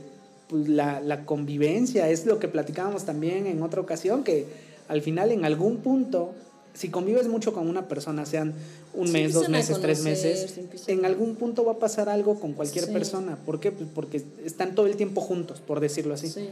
pues, 0.49 0.67
la, 0.67 0.99
la 0.99 1.25
convivencia, 1.25 2.09
es 2.09 2.25
lo 2.25 2.37
que 2.39 2.49
platicábamos 2.49 3.05
también 3.05 3.47
en 3.47 3.63
otra 3.63 3.79
ocasión, 3.79 4.25
que 4.25 4.45
al 4.89 5.01
final 5.01 5.31
en 5.31 5.45
algún 5.45 5.77
punto, 5.77 6.33
si 6.73 6.89
convives 6.89 7.27
mucho 7.27 7.53
con 7.53 7.67
una 7.67 7.87
persona, 7.87 8.25
sean 8.25 8.53
un 8.93 9.07
Se 9.07 9.13
mes, 9.13 9.33
dos 9.33 9.49
meses, 9.49 9.79
tres 9.81 9.99
conocer, 9.99 10.33
meses, 10.33 10.51
se 10.51 10.59
empiezan 10.61 10.99
en 10.99 11.05
algún 11.05 11.35
punto 11.35 11.65
va 11.65 11.73
a 11.73 11.79
pasar 11.79 12.09
algo 12.09 12.39
con 12.39 12.53
cualquier 12.53 12.85
Sí. 12.85 12.91
persona. 12.91 13.37
¿Por 13.45 13.59
qué? 13.59 13.71
Pues 13.71 13.89
porque 13.93 14.23
están 14.45 14.75
todo 14.75 14.85
el 14.87 14.95
tiempo 14.95 15.21
juntos, 15.21 15.59
por 15.59 15.79
decirlo 15.79 16.13
así. 16.13 16.29
Sí. 16.29 16.49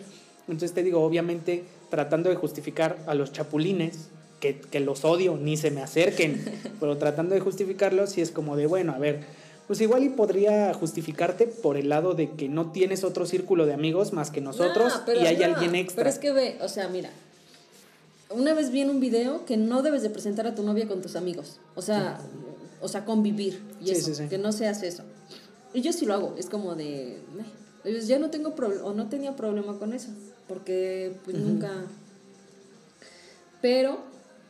Entonces 0.47 0.73
te 0.73 0.83
digo, 0.83 1.01
obviamente, 1.03 1.63
tratando 1.89 2.29
de 2.29 2.35
justificar 2.35 2.97
a 3.07 3.15
los 3.15 3.31
chapulines, 3.31 4.09
que, 4.39 4.59
que 4.59 4.79
los 4.79 5.03
odio, 5.03 5.35
ni 5.35 5.57
se 5.57 5.71
me 5.71 5.81
acerquen, 5.81 6.43
pero 6.79 6.97
tratando 6.97 7.33
de 7.33 7.41
justificarlos, 7.41 8.11
sí 8.11 8.21
es 8.21 8.31
como 8.31 8.55
de, 8.55 8.67
bueno, 8.67 8.93
a 8.93 8.99
ver, 8.99 9.21
pues 9.65 9.81
igual 9.81 10.03
y 10.03 10.09
podría 10.09 10.73
justificarte 10.73 11.47
por 11.47 11.75
el 11.75 11.89
lado 11.89 12.13
de 12.13 12.29
que 12.31 12.47
no 12.47 12.71
tienes 12.71 13.03
otro 13.03 13.25
círculo 13.25 13.65
de 13.65 13.73
amigos 13.73 14.13
más 14.13 14.31
que 14.31 14.39
nosotros 14.39 14.93
No, 15.05 15.13
y 15.13 15.25
hay 15.25 15.37
no, 15.37 15.45
alguien 15.45 15.75
extra. 15.75 16.03
Pero 16.03 16.09
es 16.09 16.19
que 16.19 16.31
ve, 16.31 16.57
o 16.61 16.69
sea, 16.69 16.87
mira. 16.87 17.09
Una 18.29 18.53
vez 18.53 18.71
vi 18.71 18.81
en 18.81 18.89
un 18.89 18.99
video 18.99 19.45
que 19.45 19.57
no 19.57 19.81
debes 19.81 20.01
de 20.01 20.09
presentar 20.09 20.47
a 20.47 20.55
tu 20.55 20.63
novia 20.63 20.87
con 20.87 21.01
tus 21.01 21.15
amigos. 21.15 21.59
O 21.75 21.81
sea, 21.81 22.19
o 22.81 22.87
sea, 22.87 23.05
convivir. 23.05 23.61
Y 23.81 23.85
Sí, 23.85 23.91
eso, 23.91 24.13
sí, 24.13 24.27
que 24.27 24.37
no 24.37 24.51
se 24.51 24.67
hace 24.67 24.87
eso. 24.87 25.03
Y 25.73 25.81
yo 25.81 25.93
sí 25.93 26.05
lo 26.05 26.13
hago. 26.13 26.35
Es 26.37 26.49
como 26.49 26.75
de. 26.75 27.19
Pues 27.83 28.07
ya 28.07 28.19
no 28.19 28.29
tengo 28.29 28.55
problema, 28.55 28.83
o 28.83 28.93
no 28.93 29.07
tenía 29.07 29.35
problema 29.35 29.77
con 29.79 29.93
eso. 29.93 30.09
Porque 30.47 31.15
pues 31.23 31.37
nunca. 31.37 31.71
Pero 33.61 33.99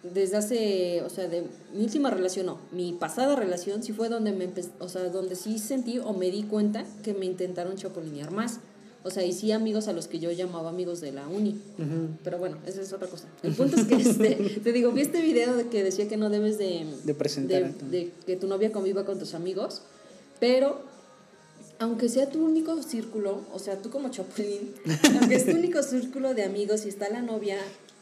desde 0.03 0.37
hace, 0.37 1.01
o 1.03 1.09
sea, 1.09 1.27
de 1.27 1.43
mi 1.73 1.83
última 1.83 2.09
relación, 2.09 2.45
no, 2.45 2.59
mi 2.71 2.93
pasada 2.93 3.35
relación 3.35 3.83
sí 3.83 3.93
fue 3.93 4.09
donde 4.09 4.31
me 4.31 4.49
o 4.79 4.89
sea, 4.89 5.03
donde 5.09 5.35
sí 5.35 5.59
sentí 5.59 5.99
o 5.99 6.13
me 6.13 6.29
di 6.31 6.43
cuenta 6.43 6.85
que 7.03 7.13
me 7.13 7.25
intentaron 7.25 7.75
chapulinear 7.75 8.31
más. 8.31 8.59
O 9.03 9.09
sea, 9.09 9.23
y 9.23 9.31
sí 9.31 9.51
amigos 9.51 9.87
a 9.87 9.93
los 9.93 10.07
que 10.07 10.19
yo 10.19 10.31
llamaba 10.31 10.69
amigos 10.69 10.99
de 11.01 11.11
la 11.11 11.27
uni. 11.27 11.61
Ujú. 11.77 12.17
Pero 12.23 12.37
bueno, 12.37 12.57
esa 12.65 12.81
es 12.81 12.91
otra 12.91 13.07
cosa. 13.07 13.27
El 13.43 13.53
punto 13.53 13.77
es 13.77 13.85
que, 13.85 13.95
este, 13.95 14.35
te 14.63 14.71
digo, 14.71 14.91
vi 14.91 15.01
este 15.01 15.21
video 15.21 15.55
de 15.55 15.67
que 15.67 15.83
decía 15.83 16.07
que 16.07 16.17
no 16.17 16.29
debes 16.29 16.57
de... 16.57 16.85
De 17.03 17.13
presentar 17.13 17.73
de, 17.73 17.89
de 17.89 18.11
que 18.25 18.35
tu 18.35 18.47
novia 18.47 18.71
conviva 18.71 19.05
con 19.05 19.19
tus 19.19 19.33
amigos, 19.33 19.81
pero 20.39 20.81
aunque 21.79 22.09
sea 22.09 22.29
tu 22.29 22.43
único 22.43 22.81
círculo, 22.81 23.41
o 23.53 23.59
sea, 23.59 23.77
tú 23.81 23.89
como 23.89 24.09
chapulín, 24.09 24.73
aunque 25.19 25.35
es 25.35 25.45
tu 25.45 25.51
único 25.51 25.81
círculo 25.83 26.33
de 26.33 26.43
amigos 26.43 26.85
y 26.85 26.89
está 26.89 27.09
la 27.09 27.21
novia, 27.21 27.57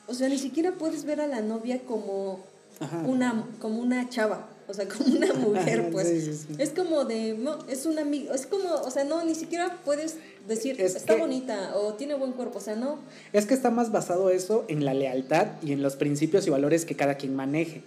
o 0.08 0.14
sea, 0.14 0.30
ni 0.30 0.38
siquiera 0.38 0.74
puedes 0.74 1.04
ver 1.04 1.22
a 1.22 1.28
la 1.28 1.42
novia 1.42 1.82
como 1.86 2.40
Ajá. 2.80 3.04
una, 3.06 3.48
como 3.60 3.82
una 3.82 4.10
chava, 4.10 4.48
o 4.68 4.74
sea, 4.74 4.88
como 4.88 5.16
una 5.16 5.34
mujer, 5.34 5.90
pues. 5.92 6.08
Sí, 6.08 6.22
sí, 6.22 6.34
sí. 6.34 6.48
Es 6.58 6.70
como 6.72 7.06
de, 7.06 7.34
no, 7.34 7.60
es 7.68 7.86
un 7.86 8.00
amigo, 8.00 8.34
es 8.34 8.46
como, 8.48 8.74
o 8.74 8.90
sea, 8.92 9.04
no, 9.04 9.24
ni 9.24 9.36
siquiera 9.36 9.80
puedes 9.86 10.16
decir, 10.48 10.80
Es 10.80 10.96
está 10.96 11.16
que- 11.16 11.22
bonita 11.22 11.74
o 11.76 11.94
tiene 11.94 12.16
buen 12.16 12.32
cuerpo, 12.34 12.58
o 12.58 12.62
sea, 12.62 12.76
no. 12.76 13.00
Es 13.34 13.46
que 13.46 13.54
está 13.54 13.70
más 13.72 13.92
basado 13.92 14.30
eso 14.30 14.66
en 14.68 14.86
la 14.86 14.94
lealtad 14.94 15.48
y 15.64 15.72
en 15.72 15.82
los 15.82 15.96
principios 15.96 16.48
y 16.48 16.50
valores 16.50 16.86
que 16.86 16.96
cada 16.96 17.16
quien 17.16 17.36
maneje. 17.36 17.84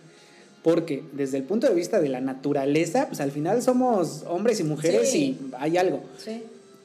Porque 0.62 1.05
desde 1.12 1.37
el 1.38 1.45
punto 1.45 1.69
de 1.69 1.75
vista 1.75 2.01
de 2.01 2.09
la 2.09 2.21
naturaleza, 2.21 3.07
pues 3.09 3.21
al 3.21 3.31
final 3.31 3.62
somos 3.62 4.25
hombres 4.29 4.59
y 4.61 4.64
mujeres 4.64 5.14
y 5.14 5.38
hay 5.59 5.77
algo. 5.77 6.01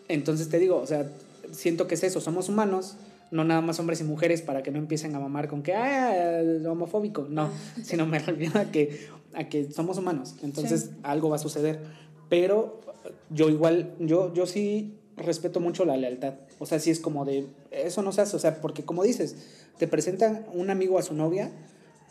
Entonces 0.08 0.50
te 0.50 0.60
digo, 0.60 0.78
o 0.78 0.86
sea, 0.88 1.10
siento 1.52 1.88
que 1.88 1.96
es 1.96 2.04
eso, 2.04 2.22
somos 2.22 2.50
humanos, 2.50 2.96
no 3.34 3.44
nada 3.44 3.62
más 3.62 3.80
hombres 3.80 4.00
y 4.00 4.04
mujeres 4.04 4.42
para 4.42 4.62
que 4.64 4.72
no 4.72 4.78
empiecen 4.78 5.16
a 5.16 5.20
mamar 5.20 5.48
con 5.48 5.64
que, 5.64 5.74
ah, 5.74 6.42
homofóbico, 6.70 7.26
no, 7.30 7.50
sino 7.84 8.06
me 8.06 8.20
refiero 8.20 8.60
a 8.60 8.66
que, 8.66 9.08
a 9.34 9.50
que 9.50 9.72
somos 9.72 9.98
humanos, 9.98 10.36
entonces 10.44 10.82
Sí. 10.84 10.90
algo 11.04 11.30
va 11.30 11.36
a 11.38 11.40
suceder. 11.40 11.80
Pero 12.30 12.80
yo 13.30 13.50
igual, 13.50 13.96
yo, 14.00 14.34
yo 14.34 14.46
sí 14.46 14.94
respeto 15.18 15.60
mucho 15.60 15.84
la 15.86 15.98
lealtad, 15.98 16.36
o 16.60 16.66
sea, 16.66 16.80
sí 16.80 16.90
es 16.92 17.00
como 17.00 17.26
de, 17.26 17.48
eso 17.72 18.02
no 18.02 18.12
se 18.12 18.22
hace, 18.22 18.36
o 18.36 18.40
sea, 18.40 18.62
porque 18.62 18.84
como 18.84 19.04
dices, 19.04 19.36
te 19.78 19.88
presentan 19.88 20.46
un 20.54 20.70
amigo 20.70 20.98
a 21.00 21.02
su 21.04 21.14
novia 21.16 21.52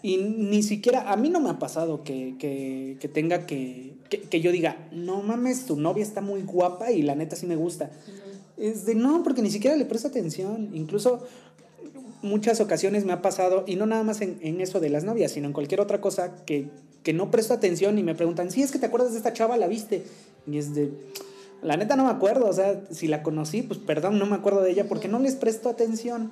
y 0.03 0.17
ni 0.17 0.63
siquiera, 0.65 1.13
a 1.13 1.17
mí 1.17 1.31
no 1.31 1.39
me 1.41 1.51
ha 1.51 1.59
pasado 1.61 2.03
que, 2.03 2.35
que, 2.39 2.97
que 3.01 3.09
tenga 3.09 3.47
que, 3.47 3.95
que, 4.11 4.21
que 4.23 4.41
yo 4.41 4.51
diga, 4.51 4.89
no 4.91 5.23
mames, 5.23 5.67
tu 5.67 5.77
novia 5.77 6.03
está 6.03 6.21
muy 6.21 6.43
guapa 6.43 6.91
y 6.91 7.03
la 7.03 7.15
neta 7.15 7.37
sí 7.37 7.47
me 7.47 7.55
gusta. 7.57 7.91
Es 8.57 8.85
de 8.85 8.95
no, 8.95 9.23
porque 9.23 9.43
ni 9.43 9.51
siquiera 9.51 9.77
le 9.77 9.85
presto 9.85 10.09
atención. 10.09 10.71
Incluso 10.75 11.27
muchas 12.23 12.61
ocasiones 12.61 13.05
me 13.05 13.12
ha 13.12 13.23
pasado, 13.23 13.65
y 13.67 13.77
no 13.77 13.87
nada 13.87 14.03
más 14.03 14.21
en, 14.21 14.38
en 14.43 14.61
eso 14.61 14.81
de 14.81 14.91
las 14.91 15.05
novias, 15.05 15.33
sino 15.33 15.47
en 15.47 15.53
cualquier 15.53 15.81
otra 15.81 16.01
cosa, 16.01 16.37
que, 16.45 16.69
que 17.03 17.12
no 17.12 17.31
presto 17.31 17.55
atención 17.55 17.99
y 17.99 18.03
me 18.03 18.15
preguntan, 18.15 18.51
sí, 18.51 18.62
es 18.62 18.71
que 18.71 18.79
te 18.79 18.87
acuerdas 18.87 19.12
de 19.12 19.19
esta 19.19 19.33
chava, 19.33 19.57
la 19.57 19.67
viste. 19.67 20.05
Y 20.47 20.59
es 20.59 20.75
de, 20.75 20.93
la 21.62 21.77
neta 21.77 21.97
no 21.97 22.05
me 22.05 22.11
acuerdo, 22.11 22.47
o 22.47 22.53
sea, 22.53 22.81
si 22.91 23.07
la 23.09 23.23
conocí, 23.23 23.62
pues 23.62 23.79
perdón, 23.79 24.19
no 24.19 24.27
me 24.27 24.37
acuerdo 24.37 24.62
de 24.62 24.71
ella 24.71 24.88
porque 24.88 25.09
no 25.09 25.19
les 25.19 25.35
presto 25.35 25.69
atención. 25.69 26.31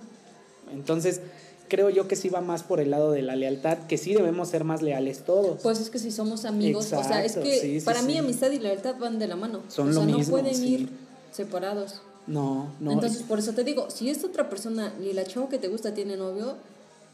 Entonces, 0.73 1.21
creo 1.69 1.89
yo 1.89 2.09
que 2.09 2.17
sí 2.17 2.29
va 2.29 2.41
más 2.41 2.63
por 2.63 2.81
el 2.81 2.91
lado 2.91 3.13
de 3.13 3.23
la 3.23 3.37
lealtad, 3.37 3.79
que 3.87 3.97
sí 3.97 4.15
debemos 4.15 4.49
ser 4.49 4.65
más 4.65 4.83
leales 4.83 5.25
todos. 5.25 5.61
Pues 5.63 5.81
es 5.81 5.89
que 5.89 5.99
si 5.99 6.11
somos 6.11 6.45
amigos, 6.45 6.93
o 6.93 7.05
sea, 7.05 7.25
es 7.25 7.37
que 7.37 7.61
sí, 7.61 7.81
sí, 7.81 7.85
para 7.87 8.03
mí 8.03 8.19
amistad 8.19 8.51
y 8.51 8.59
lealtad 8.59 8.97
van 8.99 9.19
de 9.19 9.29
la 9.29 9.37
mano. 9.37 9.63
Son 9.69 9.89
o 9.89 9.93
sea, 9.93 10.03
lo 10.03 10.11
no 10.11 10.19
mismo, 10.19 10.33
pueden 10.33 10.65
ir 10.65 10.91
separados. 11.33 12.03
No, 12.31 12.73
no. 12.79 12.93
Entonces, 12.93 13.25
por 13.25 13.41
eso 13.41 13.53
te 13.55 13.65
digo, 13.65 13.91
si 13.91 14.09
esta 14.09 14.29
otra 14.29 14.49
persona 14.49 14.95
y 15.03 15.13
la 15.15 15.25
chava 15.25 15.49
que 15.49 15.59
te 15.59 15.67
gusta 15.67 15.95
tiene 15.95 16.17
novio, 16.17 16.55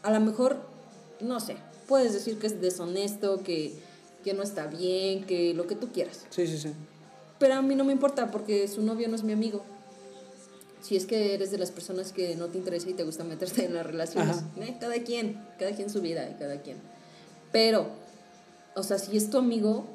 a 0.03 0.11
lo 0.11 0.21
mejor, 0.21 0.59
no 1.21 1.41
sé, 1.41 1.57
puedes 1.89 2.13
decir 2.13 2.39
que 2.39 2.47
es 2.47 2.61
deshonesto, 2.61 3.43
que, 3.43 3.73
que 4.23 4.35
no 4.35 4.43
está 4.43 4.67
bien, 4.67 5.25
que 5.25 5.55
lo 5.55 5.67
que 5.67 5.75
tú 5.75 5.89
quieras. 5.91 6.27
sí, 6.29 6.47
sí, 6.47 6.59
sí. 6.59 6.73
Pero 7.39 7.55
a 7.55 7.63
mí 7.63 7.75
no 7.75 7.85
me 7.85 7.95
importa 7.95 8.31
porque 8.31 8.69
su 8.69 8.83
novio 8.83 9.09
no 9.09 9.17
es 9.17 9.23
mi 9.23 9.33
amigo. 9.33 9.63
Si 10.83 10.97
es 10.97 11.07
que 11.07 11.33
eres 11.33 11.51
de 11.51 11.59
las 11.59 11.71
personas 11.71 12.13
que 12.13 12.37
no 12.37 12.49
te 12.49 12.59
interesa 12.59 12.91
y 12.91 12.93
te 12.93 13.03
gusta 13.03 13.25
meterte 13.25 13.65
en 13.65 13.75
las 13.75 13.87
relaciones, 13.87 14.43
eh, 14.61 14.77
cada 14.79 14.99
quien, 15.03 15.43
cada 15.59 15.73
quien 15.73 15.89
su 15.89 16.03
vida 16.03 16.29
y 16.31 16.35
cada 16.35 16.61
quien. 16.61 16.77
Pero, 17.53 17.89
o 18.75 18.83
sea, 18.83 18.99
si 18.99 19.17
es 19.17 19.31
tu 19.31 19.39
amigo, 19.39 19.87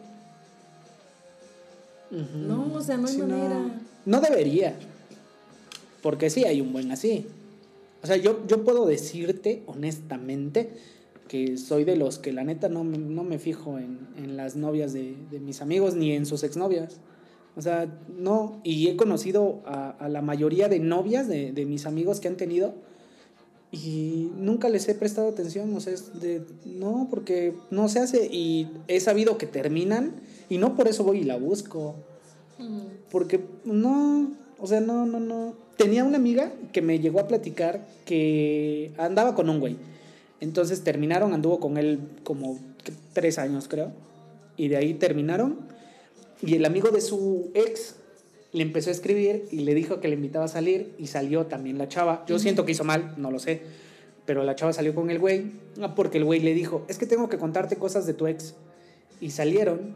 no, 2.09 2.73
o 2.73 2.81
sea, 2.81 2.97
no 2.97 3.07
hay 3.07 3.17
manera. 3.17 3.81
No 4.05 4.19
debería. 4.19 4.75
Porque 6.01 6.29
sí 6.29 6.45
hay 6.45 6.61
un 6.61 6.73
buen 6.73 6.91
así. 6.91 7.25
O 8.03 8.07
sea, 8.07 8.17
yo, 8.17 8.45
yo 8.47 8.63
puedo 8.63 8.85
decirte 8.85 9.61
honestamente 9.67 10.69
que 11.27 11.57
soy 11.57 11.83
de 11.83 11.95
los 11.95 12.17
que 12.19 12.33
la 12.33 12.43
neta 12.43 12.67
no, 12.67 12.83
me- 12.83 12.97
no 12.97 13.23
me 13.23 13.37
fijo 13.39 13.77
en, 13.77 13.99
en 14.17 14.35
las 14.37 14.55
novias 14.55 14.91
de, 14.93 15.15
de 15.29 15.39
mis 15.39 15.61
amigos 15.61 15.95
ni 15.95 16.11
en 16.13 16.25
sus 16.25 16.43
exnovias. 16.43 16.97
O 17.55 17.61
sea, 17.61 17.87
no. 18.17 18.59
Y 18.63 18.87
he 18.87 18.95
conocido 18.95 19.61
a, 19.65 19.91
a 19.91 20.09
la 20.09 20.21
mayoría 20.21 20.67
de 20.69 20.79
novias 20.79 21.27
de, 21.27 21.51
de 21.51 21.65
mis 21.65 21.85
amigos 21.85 22.19
que 22.19 22.27
han 22.27 22.37
tenido 22.37 22.73
y 23.71 24.29
nunca 24.37 24.67
les 24.69 24.87
he 24.89 24.95
prestado 24.95 25.29
atención. 25.29 25.73
O 25.75 25.79
sea, 25.79 25.93
es 25.93 26.19
de. 26.19 26.41
No, 26.65 27.07
porque 27.09 27.53
no 27.69 27.87
se 27.87 27.99
hace. 27.99 28.25
Y 28.31 28.67
he 28.87 28.99
sabido 28.99 29.37
que 29.37 29.47
terminan 29.47 30.13
y 30.49 30.57
no 30.57 30.75
por 30.75 30.87
eso 30.87 31.03
voy 31.03 31.19
y 31.19 31.23
la 31.23 31.37
busco. 31.37 31.95
Porque 33.11 33.43
no, 33.65 34.31
o 34.59 34.67
sea, 34.67 34.81
no, 34.81 35.05
no, 35.05 35.19
no. 35.19 35.55
Tenía 35.81 36.03
una 36.03 36.17
amiga 36.17 36.51
que 36.73 36.83
me 36.83 36.99
llegó 36.99 37.19
a 37.19 37.27
platicar 37.27 37.87
que 38.05 38.91
andaba 38.99 39.33
con 39.33 39.49
un 39.49 39.59
güey. 39.59 39.77
Entonces 40.39 40.83
terminaron, 40.83 41.33
anduvo 41.33 41.59
con 41.59 41.75
él 41.77 41.99
como 42.23 42.59
tres 43.13 43.39
años, 43.39 43.67
creo. 43.67 43.91
Y 44.57 44.67
de 44.67 44.77
ahí 44.77 44.93
terminaron. 44.93 45.57
Y 46.43 46.53
el 46.53 46.65
amigo 46.65 46.89
de 46.89 47.01
su 47.01 47.49
ex 47.55 47.95
le 48.51 48.61
empezó 48.61 48.91
a 48.91 48.93
escribir 48.93 49.47
y 49.49 49.61
le 49.61 49.73
dijo 49.73 49.99
que 49.99 50.07
le 50.07 50.13
invitaba 50.13 50.45
a 50.45 50.49
salir 50.49 50.93
y 50.99 51.07
salió 51.07 51.47
también 51.47 51.79
la 51.79 51.87
chava. 51.87 52.25
Yo 52.27 52.37
siento 52.37 52.63
que 52.63 52.73
hizo 52.73 52.83
mal, 52.83 53.15
no 53.17 53.31
lo 53.31 53.39
sé. 53.39 53.61
Pero 54.27 54.43
la 54.43 54.55
chava 54.55 54.73
salió 54.73 54.93
con 54.93 55.09
el 55.09 55.17
güey 55.17 55.45
ah, 55.81 55.95
porque 55.95 56.19
el 56.19 56.25
güey 56.25 56.41
le 56.41 56.53
dijo, 56.53 56.85
es 56.89 56.99
que 56.99 57.07
tengo 57.07 57.27
que 57.27 57.39
contarte 57.39 57.77
cosas 57.77 58.05
de 58.05 58.13
tu 58.13 58.27
ex. 58.27 58.53
Y 59.19 59.31
salieron 59.31 59.95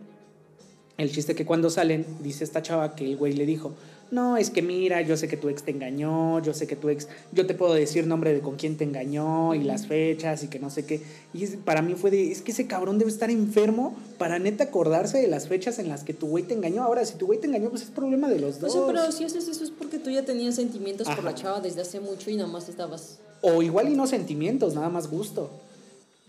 el 0.97 1.12
chiste 1.12 1.36
que 1.36 1.45
cuando 1.45 1.69
salen, 1.69 2.05
dice 2.21 2.43
esta 2.43 2.62
chava 2.62 2.95
que 2.95 3.05
el 3.05 3.17
güey 3.17 3.34
le 3.34 3.45
dijo, 3.45 3.73
no, 4.12 4.38
es 4.38 4.51
que 4.51 4.62
mira, 4.62 5.01
yo 5.01 5.17
sé 5.17 5.27
que 5.27 5.36
tu 5.36 5.49
ex 5.49 5.63
te 5.63 5.71
engañó, 5.71 6.39
yo 6.41 6.53
sé 6.53 6.67
que 6.67 6.75
tu 6.75 6.89
ex, 6.89 7.08
yo 7.31 7.47
te 7.47 7.55
puedo 7.55 7.73
decir 7.73 8.05
nombre 8.05 8.34
de 8.34 8.39
con 8.39 8.55
quién 8.55 8.77
te 8.77 8.84
engañó 8.84 9.55
y 9.55 9.63
las 9.63 9.88
fechas 9.88 10.43
y 10.43 10.47
que 10.47 10.60
no 10.60 10.69
sé 10.69 10.86
qué. 10.86 11.01
Y 11.34 11.47
para 11.47 11.81
mí 11.81 11.95
fue 11.95 12.12
de, 12.12 12.31
es 12.31 12.41
que 12.41 12.51
ese 12.51 12.67
cabrón 12.67 12.99
debe 12.99 13.10
estar 13.10 13.31
enfermo 13.31 13.95
para 14.19 14.38
neta 14.38 14.65
acordarse 14.65 15.17
de 15.17 15.27
las 15.27 15.47
fechas 15.47 15.79
en 15.79 15.89
las 15.89 16.03
que 16.03 16.13
tu 16.13 16.27
güey 16.27 16.43
te 16.43 16.53
engañó. 16.53 16.84
Ahora, 16.84 17.03
si 17.03 17.15
tu 17.15 17.25
güey 17.25 17.39
te 17.39 17.47
engañó, 17.47 17.69
pues 17.69 17.81
es 17.81 17.89
problema 17.89 18.29
de 18.29 18.39
los 18.39 18.58
O 18.58 18.60
dos. 18.60 18.73
sea, 18.73 18.86
pero 18.86 19.12
si 19.12 19.23
haces 19.23 19.47
eso 19.47 19.63
es 19.63 19.71
porque 19.71 19.97
tú 19.97 20.12
ya 20.12 20.23
tenías 20.23 20.55
sentimientos 20.55 21.10
por 21.10 21.23
la 21.23 21.34
chava 21.34 21.60
desde 21.60 21.81
hace 21.81 21.99
mucho 21.99 22.29
y 22.29 22.36
nada 22.36 22.47
más 22.49 22.69
estabas... 22.69 23.17
O 23.41 23.62
igual 23.63 23.89
y 23.89 23.95
no 23.95 24.08
sentimientos, 24.08 24.75
nada 24.75 24.89
más 24.89 25.10
gusto. 25.10 25.49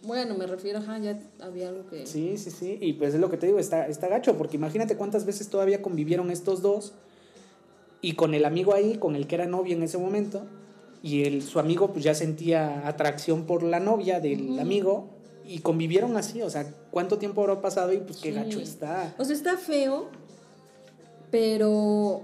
Bueno, 0.06 0.34
me 0.36 0.46
refiero, 0.46 0.78
ajá, 0.78 0.98
ya 0.98 1.18
había 1.40 1.68
algo 1.68 1.86
que... 1.88 2.06
Sí, 2.06 2.38
sí, 2.38 2.50
sí. 2.50 2.78
Y 2.80 2.92
pues 2.94 3.14
es 3.14 3.20
lo 3.20 3.28
que 3.28 3.36
te 3.36 3.46
digo, 3.46 3.58
está, 3.58 3.86
está 3.88 4.06
gacho, 4.08 4.36
porque 4.38 4.56
imagínate 4.56 4.96
cuántas 4.96 5.26
veces 5.26 5.48
todavía 5.48 5.82
convivieron 5.82 6.30
estos 6.30 6.62
dos 6.62 6.94
y 8.00 8.12
con 8.12 8.34
el 8.34 8.44
amigo 8.44 8.72
ahí, 8.74 8.98
con 8.98 9.16
el 9.16 9.26
que 9.26 9.34
era 9.34 9.46
novio 9.46 9.74
en 9.76 9.82
ese 9.82 9.98
momento, 9.98 10.46
y 11.02 11.24
el, 11.24 11.42
su 11.42 11.58
amigo 11.58 11.92
pues 11.92 12.04
ya 12.04 12.14
sentía 12.14 12.86
atracción 12.86 13.46
por 13.46 13.62
la 13.62 13.80
novia 13.80 14.20
del 14.20 14.50
Ujú. 14.50 14.60
amigo 14.60 15.08
y 15.44 15.58
convivieron 15.60 16.16
así, 16.16 16.40
o 16.42 16.50
sea, 16.50 16.72
¿cuánto 16.90 17.18
tiempo 17.18 17.40
habrá 17.42 17.60
pasado 17.60 17.92
y 17.92 17.98
pues 17.98 18.18
qué 18.18 18.30
Sí. 18.30 18.34
gacho 18.34 18.60
está? 18.60 19.14
O 19.18 19.24
sea, 19.24 19.34
está 19.34 19.56
feo, 19.56 20.08
pero 21.30 22.22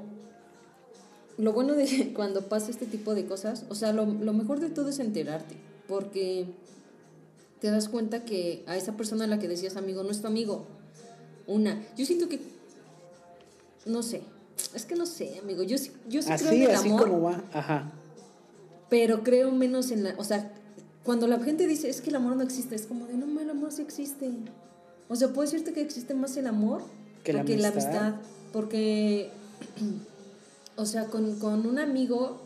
lo 1.38 1.52
bueno 1.52 1.74
de 1.74 2.12
cuando 2.14 2.42
pasa 2.42 2.70
este 2.70 2.86
tipo 2.86 3.14
de 3.14 3.26
cosas, 3.26 3.64
o 3.68 3.74
sea, 3.74 3.92
lo, 3.92 4.06
lo 4.06 4.32
mejor 4.32 4.60
de 4.60 4.70
todo 4.70 4.88
es 4.88 4.98
enterarte, 4.98 5.56
porque 5.88 6.46
te 7.62 7.70
das 7.70 7.88
cuenta 7.88 8.24
que 8.24 8.64
a 8.66 8.76
esa 8.76 8.92
persona 8.96 9.24
a 9.24 9.26
la 9.28 9.38
que 9.38 9.46
decías 9.48 9.76
amigo 9.76 10.02
no 10.02 10.10
es 10.10 10.20
tu 10.20 10.26
amigo. 10.26 10.66
Una, 11.46 11.80
yo 11.96 12.04
siento 12.04 12.28
que, 12.28 12.40
no 13.86 14.02
sé, 14.02 14.22
es 14.74 14.84
que 14.84 14.94
no 14.96 15.06
sé, 15.06 15.38
amigo, 15.40 15.62
yo, 15.62 15.78
sí- 15.78 15.92
yo 16.08 16.22
sí 16.22 16.30
creo 16.38 16.50
en 16.52 16.62
el 16.62 16.70
así 16.72 16.88
amor, 16.88 17.02
como 17.08 17.22
va, 17.22 17.42
ajá. 17.52 17.92
pero 18.90 19.22
creo 19.22 19.50
menos 19.52 19.90
en 19.92 20.02
la, 20.04 20.14
o 20.18 20.24
sea, 20.24 20.52
cuando 21.04 21.26
la 21.28 21.38
gente 21.40 21.66
dice 21.66 21.88
es 21.88 22.00
que 22.00 22.10
el 22.10 22.16
amor 22.16 22.36
no 22.36 22.42
existe, 22.42 22.74
es 22.74 22.86
como 22.86 23.06
de 23.06 23.14
no, 23.14 23.40
el 23.40 23.50
amor 23.50 23.72
sí 23.72 23.82
existe. 23.82 24.30
O 25.08 25.16
sea, 25.16 25.28
puedo 25.28 25.42
decirte 25.42 25.72
que 25.72 25.80
existe 25.82 26.14
más 26.14 26.36
el 26.36 26.46
amor 26.46 26.82
Que 27.24 27.32
la 27.32 27.44
que 27.44 27.56
la 27.56 27.68
amistad. 27.68 27.96
amistad. 27.96 28.20
Porque, 28.52 29.30
o 30.76 30.84
sea, 30.86 31.06
con, 31.06 31.38
con 31.38 31.66
un 31.66 31.78
amigo, 31.78 32.41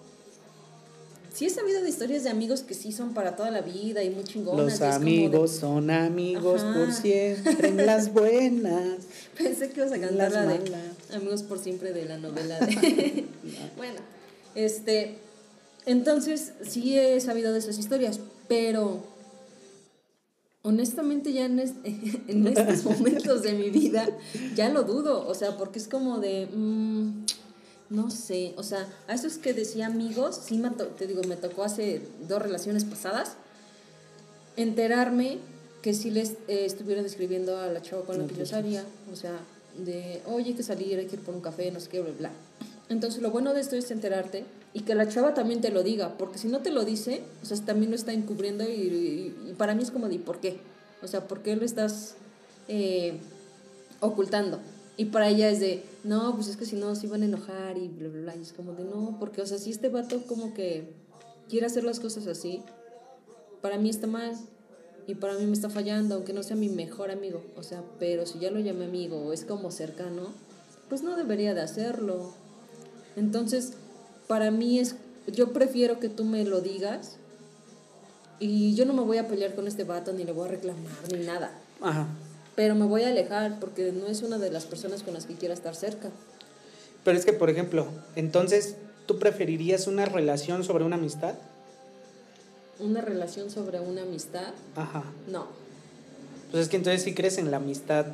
sí 1.37 1.45
he 1.45 1.51
sabido 1.51 1.83
de 1.83 1.91
historias 1.91 2.25
de 2.25 2.31
amigos 2.31 2.63
que 2.63 2.73
sí 2.73 2.93
son 2.93 3.13
para 3.13 3.37
toda 3.37 3.51
la 3.51 3.61
vida 3.61 4.03
y 4.03 4.09
muy 4.09 4.25
chingonas. 4.25 4.65
Los 4.65 4.79
de- 4.79 4.87
amigos 4.87 5.51
son 5.51 5.91
amigos 5.91 6.63
por 6.63 6.91
siempre 6.93 7.69
en 7.69 7.85
las 7.85 8.13
buenas. 8.13 9.01
Pensé 9.37 9.69
que 9.69 9.81
ibas 9.81 9.93
a 9.93 10.01
cantar 10.01 10.33
la 10.33 10.47
de. 10.47 10.73
Amigos 11.15 11.43
por 11.43 11.59
siempre 11.59 11.93
de 11.93 12.07
la 12.07 12.17
novela 12.17 12.59
de... 12.61 13.27
bueno, 13.77 14.01
este... 14.55 15.19
Entonces, 15.85 16.53
sí 16.69 16.99
he 16.99 17.21
sabido 17.21 17.53
de 17.53 17.61
esas 17.61 17.79
historias, 17.79 18.19
pero 18.49 19.05
honestamente 20.63 21.33
ya 21.33 21.45
en 21.45 21.61
estos 21.61 22.83
momentos 22.85 23.43
de 23.43 23.53
mi 23.53 23.71
vida 23.71 24.09
ya 24.57 24.69
lo 24.69 24.83
dudo, 24.83 25.29
o 25.29 25.35
sea, 25.35 25.57
porque 25.57 25.79
es 25.79 25.87
como 25.87 26.19
de... 26.19 26.49
mm, 26.53 27.25
no 27.89 28.11
sé, 28.11 28.53
o 28.57 28.63
sea, 28.63 28.87
a 29.09 29.15
esos 29.15 29.39
que 29.39 29.55
decía 29.55 29.87
amigos, 29.87 30.41
sí 30.45 30.59
me 30.59 30.71
te 30.71 31.07
digo, 31.07 31.23
me 31.29 31.37
tocó 31.37 31.63
hace 31.65 32.03
dos 32.29 32.43
relaciones 32.43 32.85
pasadas 32.85 33.37
enterarme 34.57 35.39
que 35.83 35.95
sí 35.95 36.11
les 36.11 36.31
eh, 36.49 36.65
estuvieron 36.65 37.05
escribiendo 37.05 37.59
a 37.59 37.67
la 37.69 37.83
chava 37.83 38.03
con 38.03 38.19
la 38.19 38.27
que 38.27 38.35
yo 38.35 38.47
salía, 38.47 38.85
o 39.13 39.17
sea, 39.17 39.39
de, 39.79 40.23
oye, 40.27 40.51
hay 40.51 40.55
que 40.55 40.63
salir, 40.63 40.99
hay 40.99 41.07
que 41.07 41.17
ir 41.17 41.23
por 41.23 41.35
un 41.35 41.41
café, 41.41 41.71
no 41.71 41.79
sé 41.81 41.89
qué, 41.89 42.01
bla, 42.01 42.13
bla. 42.19 42.31
Entonces, 42.89 43.21
lo 43.21 43.31
bueno 43.31 43.53
de 43.53 43.61
esto 43.61 43.77
es 43.77 43.91
enterarte 43.91 44.45
y 44.73 44.81
que 44.81 44.95
la 44.95 45.09
chava 45.09 45.35
también 45.35 45.61
te 45.61 45.71
lo 45.71 45.83
diga, 45.83 46.17
porque 46.19 46.39
si 46.39 46.49
no 46.49 46.61
te 46.61 46.71
lo 46.71 46.85
dice, 46.85 47.23
o 47.43 47.47
sea, 47.47 47.57
también 47.59 47.91
lo 47.91 47.97
está 47.97 48.13
encubriendo 48.13 48.65
y, 48.65 48.73
y- 48.73 49.51
y 49.51 49.53
para 49.55 49.75
mí 49.75 49.83
es 49.83 49.91
como 49.91 50.09
de, 50.09 50.19
¿por 50.19 50.41
qué? 50.41 50.59
O 51.03 51.07
sea, 51.07 51.29
¿por 51.29 51.43
qué 51.43 51.55
lo 51.57 51.65
estás 51.65 52.15
eh, 52.69 53.19
ocultando? 54.01 54.61
Y 54.97 55.07
para 55.07 55.29
ella 55.29 55.51
es 55.51 55.61
de, 55.61 55.83
no, 56.05 56.35
pues 56.35 56.49
es 56.49 56.57
que 56.57 56.65
si 56.65 56.77
no 56.77 56.95
se 56.95 57.07
iban 57.07 57.23
a 57.23 57.27
enojar 57.27 57.77
y 57.77 57.89
bla, 57.89 58.09
bla, 58.09 58.21
bla. 58.23 58.37
Y 58.37 58.43
es 58.43 58.53
como 58.53 58.73
de, 58.73 58.85
no, 58.85 59.17
porque, 59.19 59.43
o 59.43 59.47
sea, 59.47 59.59
si 59.59 59.71
este 59.71 59.89
vato 59.89 60.23
como 60.27 60.55
que 60.55 60.95
quiere 61.49 61.67
hacer 61.67 61.85
las 61.85 62.01
cosas 62.01 62.27
así, 62.27 62.63
para 63.61 63.79
mí 63.79 63.91
está 63.91 64.07
mal 64.07 64.35
y 65.07 65.15
para 65.15 65.35
mí 65.35 65.45
me 65.47 65.53
está 65.53 65.69
fallando, 65.69 66.15
aunque 66.15 66.33
no 66.33 66.43
sea 66.43 66.57
mi 66.57 66.69
mejor 66.69 67.11
amigo. 67.11 67.43
O 67.57 67.63
sea, 67.63 67.83
pero 67.99 68.27
si 68.27 68.39
ya 68.39 68.51
lo 68.51 68.59
llamé 68.59 68.87
amigo 68.87 69.19
o 69.19 69.33
es 69.33 69.45
como 69.45 69.71
cercano, 69.71 70.33
pues 70.89 71.03
no 71.03 71.17
debería 71.17 71.55
de 71.55 71.61
hacerlo. 71.61 72.33
Entonces, 73.17 73.75
para 74.27 74.51
mí 74.51 74.79
es, 74.79 74.97
yo 75.27 75.53
prefiero 75.53 76.01
que 76.01 76.09
tú 76.09 76.25
me 76.25 76.45
lo 76.45 76.61
digas 76.61 77.19
y 78.39 78.75
yo 78.75 78.85
no 78.85 78.93
me 78.93 79.03
voy 79.03 79.19
a 79.19 79.29
pelear 79.29 79.55
con 79.55 79.67
este 79.67 79.85
vato 79.85 80.13
ni 80.13 80.25
le 80.25 80.33
voy 80.33 80.49
a 80.49 80.53
reclamar 80.53 81.13
ni 81.13 81.25
nada. 81.25 81.59
Ajá. 81.81 82.09
Pero 82.57 82.75
me 82.75 82.87
voy 82.87 83.03
a 83.03 83.09
alejar 83.09 83.61
porque 83.61 83.93
no 83.93 84.07
es 84.07 84.23
una 84.23 84.39
de 84.39 84.51
las 84.51 84.65
personas 84.65 85.03
con 85.03 85.15
las 85.15 85.27
que 85.27 85.35
quiera 85.35 85.55
estar 85.55 85.75
cerca. 85.77 86.09
Pero 87.05 87.17
es 87.19 87.25
que, 87.25 87.33
por 87.33 87.51
ejemplo, 87.51 87.87
entonces, 88.17 88.77
¿tú 89.07 89.19
preferirías 89.19 89.87
una 89.87 90.07
relación 90.07 90.65
sobre 90.65 90.85
una 90.85 90.97
amistad? 90.97 91.35
Una 92.81 93.01
relación 93.01 93.51
sobre 93.51 93.79
una 93.79 94.03
amistad, 94.03 94.53
Ajá. 94.75 95.05
no. 95.31 95.47
Pues 96.51 96.65
es 96.65 96.69
que 96.69 96.77
entonces 96.77 97.03
sí 97.03 97.15
crees 97.15 97.39
en 97.39 97.51
la 97.51 97.59
amistad 97.59 98.07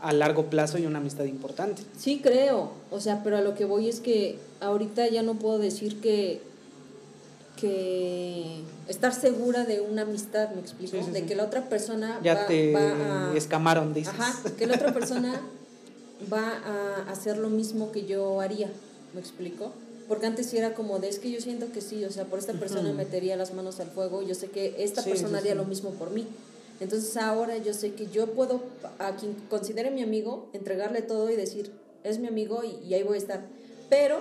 a 0.00 0.12
largo 0.12 0.46
plazo 0.46 0.78
y 0.78 0.86
una 0.86 0.98
amistad 0.98 1.24
importante. 1.24 1.82
Sí 1.98 2.20
creo, 2.22 2.72
o 2.90 3.00
sea, 3.00 3.22
pero 3.24 3.36
a 3.36 3.40
lo 3.40 3.54
que 3.54 3.64
voy 3.64 3.88
es 3.88 4.00
que 4.00 4.38
ahorita 4.60 5.08
ya 5.08 5.22
no 5.22 5.34
puedo 5.34 5.58
decir 5.58 6.00
que 6.00 6.40
que 7.60 8.62
estar 8.88 9.14
segura 9.14 9.64
de 9.64 9.80
una 9.80 10.02
amistad, 10.02 10.50
me 10.50 10.60
explico, 10.60 10.96
Sí, 10.96 11.02
sí, 11.04 11.10
de 11.10 11.24
que 11.26 11.34
la 11.34 11.44
otra 11.44 11.68
persona 11.68 12.20
Ya 12.22 12.34
va, 12.34 12.46
te 12.46 12.72
va 12.72 13.30
a 13.32 13.36
escamaron, 13.36 13.94
dices. 13.94 14.14
Ajá, 14.14 14.32
que 14.56 14.66
la 14.66 14.74
otra 14.76 14.92
persona 14.92 15.40
va 16.32 16.48
a 16.64 17.10
hacer 17.10 17.36
lo 17.38 17.48
mismo 17.48 17.92
que 17.92 18.06
yo 18.06 18.40
haría, 18.40 18.70
¿me 19.14 19.20
explico? 19.20 19.72
Porque 20.08 20.26
antes 20.26 20.46
sí 20.46 20.56
era 20.56 20.74
como 20.74 20.98
de, 20.98 21.08
es 21.08 21.18
que 21.18 21.30
yo 21.30 21.40
siento 21.40 21.70
que 21.70 21.80
sí, 21.80 22.04
o 22.04 22.10
sea, 22.10 22.24
por 22.24 22.38
esta 22.38 22.54
persona 22.54 22.88
Ujú. 22.88 22.96
metería 22.96 23.36
las 23.36 23.52
manos 23.52 23.78
al 23.80 23.88
fuego, 23.90 24.22
yo 24.22 24.34
sé 24.34 24.48
que 24.48 24.74
esta 24.78 25.02
Sí, 25.02 25.10
persona 25.10 25.38
haría 25.38 25.54
lo 25.54 25.64
mismo 25.64 25.90
por 25.90 26.10
mí. 26.10 26.26
Entonces 26.80 27.16
ahora 27.16 27.56
yo 27.58 27.74
sé 27.74 27.92
que 27.92 28.06
yo 28.06 28.28
puedo, 28.28 28.62
a 28.98 29.16
quien 29.16 29.34
considere 29.50 29.90
mi 29.90 30.02
amigo, 30.02 30.48
entregarle 30.52 31.02
todo 31.02 31.28
y 31.30 31.36
decir, 31.36 31.72
es 32.04 32.18
mi 32.20 32.28
amigo 32.28 32.62
y, 32.64 32.86
y 32.86 32.94
ahí 32.94 33.02
voy 33.02 33.16
a 33.16 33.18
estar. 33.18 33.44
Pero 33.90 34.20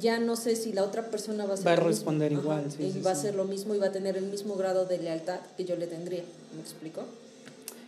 ya 0.00 0.18
no 0.18 0.36
sé 0.36 0.54
si 0.56 0.72
la 0.72 0.84
otra 0.84 1.10
persona 1.10 1.46
va 1.46 1.54
a 1.54 1.56
Va 1.56 1.72
a 1.72 1.74
mismo. 1.76 1.88
responder 1.88 2.32
igual, 2.32 2.64
sí, 2.70 2.84
y 2.84 2.92
sí, 2.92 3.00
va 3.00 3.10
a 3.10 3.12
hacer 3.14 3.34
lo 3.34 3.44
mismo 3.44 3.74
y 3.74 3.78
va 3.78 3.86
a 3.86 3.92
tener 3.92 4.16
el 4.16 4.26
mismo 4.26 4.54
grado 4.56 4.84
de 4.84 4.98
lealtad 4.98 5.40
que 5.56 5.64
yo 5.64 5.76
le 5.76 5.86
tendría. 5.86 6.22
¿Me 6.54 6.60
explico? 6.60 7.02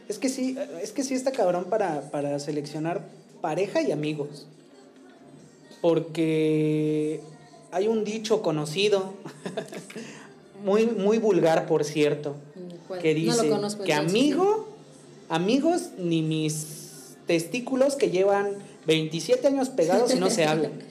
Es 0.09 0.19
que 0.19 0.29
sí, 0.29 0.57
es 0.83 0.93
que 0.93 1.03
sí 1.05 1.15
está 1.15 1.31
cabrón 1.33 1.67
para, 1.71 2.11
para 2.11 2.39
seleccionar 2.39 3.03
pareja 3.41 3.83
y 3.83 3.93
amigos. 3.93 4.47
Porque 5.81 7.21
hay 7.71 7.89
un 7.89 8.05
dicho 8.05 8.43
conocido, 8.43 9.15
muy, 10.65 10.87
muy 10.87 11.19
vulgar 11.19 11.67
por 11.67 11.85
cierto, 11.85 12.35
¿cuál? 12.89 13.01
que 13.01 13.15
No 13.15 13.21
dice 13.21 13.49
conozco, 13.49 13.85
que 13.85 13.93
amigo, 13.95 14.69
amigos 15.29 15.91
ni 15.99 16.23
mis 16.23 17.15
testículos 17.27 17.95
que 17.97 18.11
llevan 18.11 18.55
27 18.87 19.47
años 19.47 19.69
pegados 19.69 20.15
y 20.15 20.19
no 20.19 20.31
se 20.31 20.45
hablan. 20.45 20.73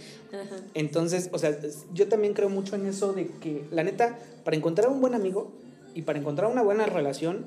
Entonces, 0.74 1.30
o 1.32 1.40
sea, 1.40 1.58
yo 1.94 2.08
también 2.08 2.34
creo 2.34 2.50
mucho 2.50 2.76
en 2.76 2.86
eso 2.86 3.14
de 3.14 3.28
que, 3.42 3.64
la 3.72 3.84
neta, 3.84 4.20
para 4.44 4.56
encontrar 4.56 4.90
un 4.90 5.02
buen 5.02 5.16
amigo 5.16 5.52
y 5.96 6.04
para 6.04 6.20
encontrar 6.20 6.52
una 6.52 6.62
buena 6.62 6.86
relación, 6.86 7.46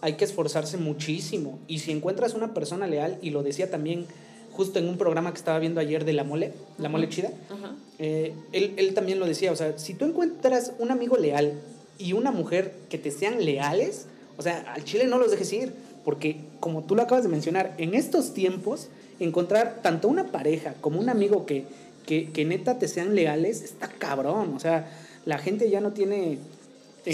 hay 0.00 0.14
que 0.14 0.24
esforzarse 0.24 0.76
muchísimo. 0.76 1.58
Y 1.68 1.78
si 1.78 1.92
encuentras 1.92 2.34
una 2.34 2.52
persona 2.52 2.86
leal, 2.86 3.18
y 3.22 3.30
lo 3.30 3.42
decía 3.42 3.70
también 3.70 4.06
justo 4.52 4.78
en 4.78 4.88
un 4.88 4.98
programa 4.98 5.32
que 5.32 5.38
estaba 5.38 5.58
viendo 5.58 5.80
ayer 5.80 6.04
de 6.04 6.12
La 6.12 6.24
Mole, 6.24 6.52
La 6.78 6.88
Mole 6.88 7.08
Chida, 7.08 7.30
Ajá. 7.50 7.74
eh, 7.98 8.34
él, 8.52 8.74
él 8.76 8.94
también 8.94 9.18
lo 9.18 9.26
decía, 9.26 9.50
o 9.50 9.56
sea, 9.56 9.78
si 9.78 9.94
tú 9.94 10.04
encuentras 10.04 10.72
un 10.78 10.90
amigo 10.90 11.16
leal 11.16 11.60
y 11.98 12.12
una 12.12 12.30
mujer 12.30 12.72
que 12.88 12.98
te 12.98 13.10
sean 13.10 13.44
leales, 13.44 14.06
o 14.36 14.42
sea, 14.42 14.72
al 14.72 14.84
chile 14.84 15.06
no 15.06 15.18
los 15.18 15.30
dejes 15.30 15.52
ir, 15.52 15.72
porque 16.04 16.36
como 16.60 16.82
tú 16.82 16.94
lo 16.94 17.02
acabas 17.02 17.24
de 17.24 17.30
mencionar, 17.30 17.74
en 17.78 17.94
estos 17.94 18.34
tiempos, 18.34 18.88
encontrar 19.20 19.80
tanto 19.82 20.08
una 20.08 20.26
pareja 20.26 20.74
como 20.80 21.00
un 21.00 21.08
amigo 21.08 21.46
que, 21.46 21.64
que, 22.06 22.30
que 22.30 22.44
neta 22.44 22.78
te 22.78 22.88
sean 22.88 23.14
leales, 23.14 23.62
está 23.62 23.88
cabrón, 23.88 24.54
o 24.54 24.60
sea, 24.60 24.90
la 25.24 25.38
gente 25.38 25.70
ya 25.70 25.80
no 25.80 25.92
tiene... 25.92 26.38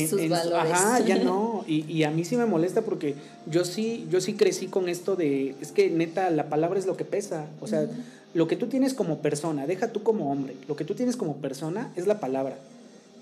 Sus 0.08 0.28
valores. 0.28 0.72
Ajá, 0.72 1.00
ya 1.00 1.16
no. 1.24 1.64
Y, 1.66 1.84
y 1.90 2.04
a 2.04 2.12
mí 2.12 2.24
sí 2.24 2.36
me 2.36 2.46
molesta 2.46 2.82
porque 2.82 3.16
yo 3.46 3.64
sí, 3.64 4.06
yo 4.08 4.20
sí 4.20 4.34
crecí 4.34 4.68
con 4.68 4.88
esto 4.88 5.16
de, 5.16 5.56
es 5.60 5.72
que 5.72 5.90
neta, 5.90 6.30
la 6.30 6.48
palabra 6.48 6.78
es 6.78 6.86
lo 6.86 6.96
que 6.96 7.04
pesa. 7.04 7.46
O 7.60 7.66
sea, 7.66 7.88
lo 8.32 8.46
que 8.46 8.54
tú 8.54 8.68
tienes 8.68 8.94
como 8.94 9.18
persona, 9.18 9.66
deja 9.66 9.88
tú 9.88 10.04
como 10.04 10.30
hombre, 10.30 10.54
lo 10.68 10.76
que 10.76 10.84
tú 10.84 10.94
tienes 10.94 11.16
como 11.16 11.38
persona 11.38 11.92
es 11.96 12.06
la 12.06 12.20
palabra. 12.20 12.56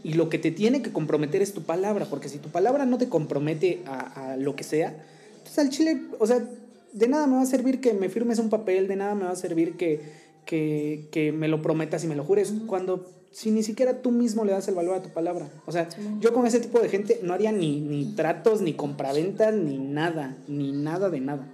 Y 0.05 0.13
lo 0.13 0.29
que 0.29 0.39
te 0.39 0.51
tiene 0.51 0.83
que 0.83 0.93
comprometer 0.93 1.41
es 1.41 1.55
tu 1.55 1.63
palabra, 1.63 2.05
porque 2.05 2.29
si 2.29 2.37
tu 2.37 2.51
palabra 2.51 2.85
no 2.85 2.99
te 2.99 3.09
compromete 3.09 3.81
a, 3.87 4.33
a 4.33 4.37
lo 4.37 4.55
que 4.55 4.63
sea, 4.63 4.95
pues 5.43 5.59
al 5.59 5.71
chile, 5.71 6.03
o 6.19 6.27
sea, 6.27 6.47
de 6.93 7.09
nada 7.09 7.27
me 7.27 7.37
va 7.37 7.43
a 7.43 7.47
servir 7.47 7.81
que 7.81 7.95
me 7.95 8.11
firmes 8.11 8.39
un 8.39 8.51
papel, 8.51 8.89
de 8.89 8.97
nada 8.97 9.15
me 9.15 9.25
va 9.25 9.31
a 9.31 9.37
servir 9.37 9.79
que, 9.79 10.28
que, 10.49 11.09
que 11.13 11.31
me 11.31 11.47
lo 11.47 11.61
prometas 11.61 12.03
y 12.05 12.07
me 12.07 12.17
lo 12.17 12.25
jures, 12.25 12.55
cuando 12.67 13.07
si 13.31 13.51
ni 13.51 13.63
siquiera 13.63 14.01
tú 14.01 14.11
mismo 14.11 14.47
le 14.47 14.53
das 14.53 14.67
el 14.69 14.75
valor 14.75 14.95
a 14.97 15.03
tu 15.03 15.11
palabra. 15.11 15.47
O 15.67 15.73
sea, 15.73 15.87
yo 16.21 16.33
con 16.33 16.47
ese 16.47 16.59
tipo 16.59 16.81
de 16.81 16.89
gente 16.89 17.21
no 17.23 17.35
haría 17.35 17.53
ni, 17.53 17.81
ni 17.81 18.15
tratos, 18.15 18.63
ni 18.63 18.73
compraventas, 18.73 19.53
ni 19.55 19.77
nada, 19.77 20.35
ni 20.49 20.73
nada 20.73 21.11
de 21.11 21.21
nada. 21.21 21.47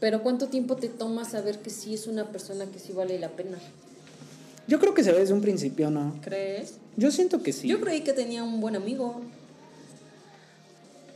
Pero 0.00 0.22
¿cuánto 0.24 0.48
tiempo 0.48 0.74
te 0.74 0.88
toma 0.88 1.24
saber 1.24 1.60
que 1.60 1.70
sí 1.70 1.94
es 1.94 2.08
una 2.08 2.26
persona 2.32 2.66
que 2.66 2.80
sí 2.80 2.92
vale 2.92 3.20
la 3.20 3.28
pena? 3.28 3.56
Yo 4.66 4.80
creo 4.80 4.94
que 4.94 5.04
se 5.04 5.12
ve 5.12 5.20
desde 5.20 5.34
un 5.34 5.42
principio, 5.42 5.88
¿no? 5.90 6.16
¿Crees? 6.20 6.74
Yo 6.96 7.12
siento 7.12 7.44
que 7.44 7.52
sí. 7.52 7.68
Yo 7.68 7.80
creí 7.80 8.00
que 8.00 8.12
tenía 8.12 8.42
un 8.42 8.60
buen 8.60 8.74
amigo. 8.74 9.20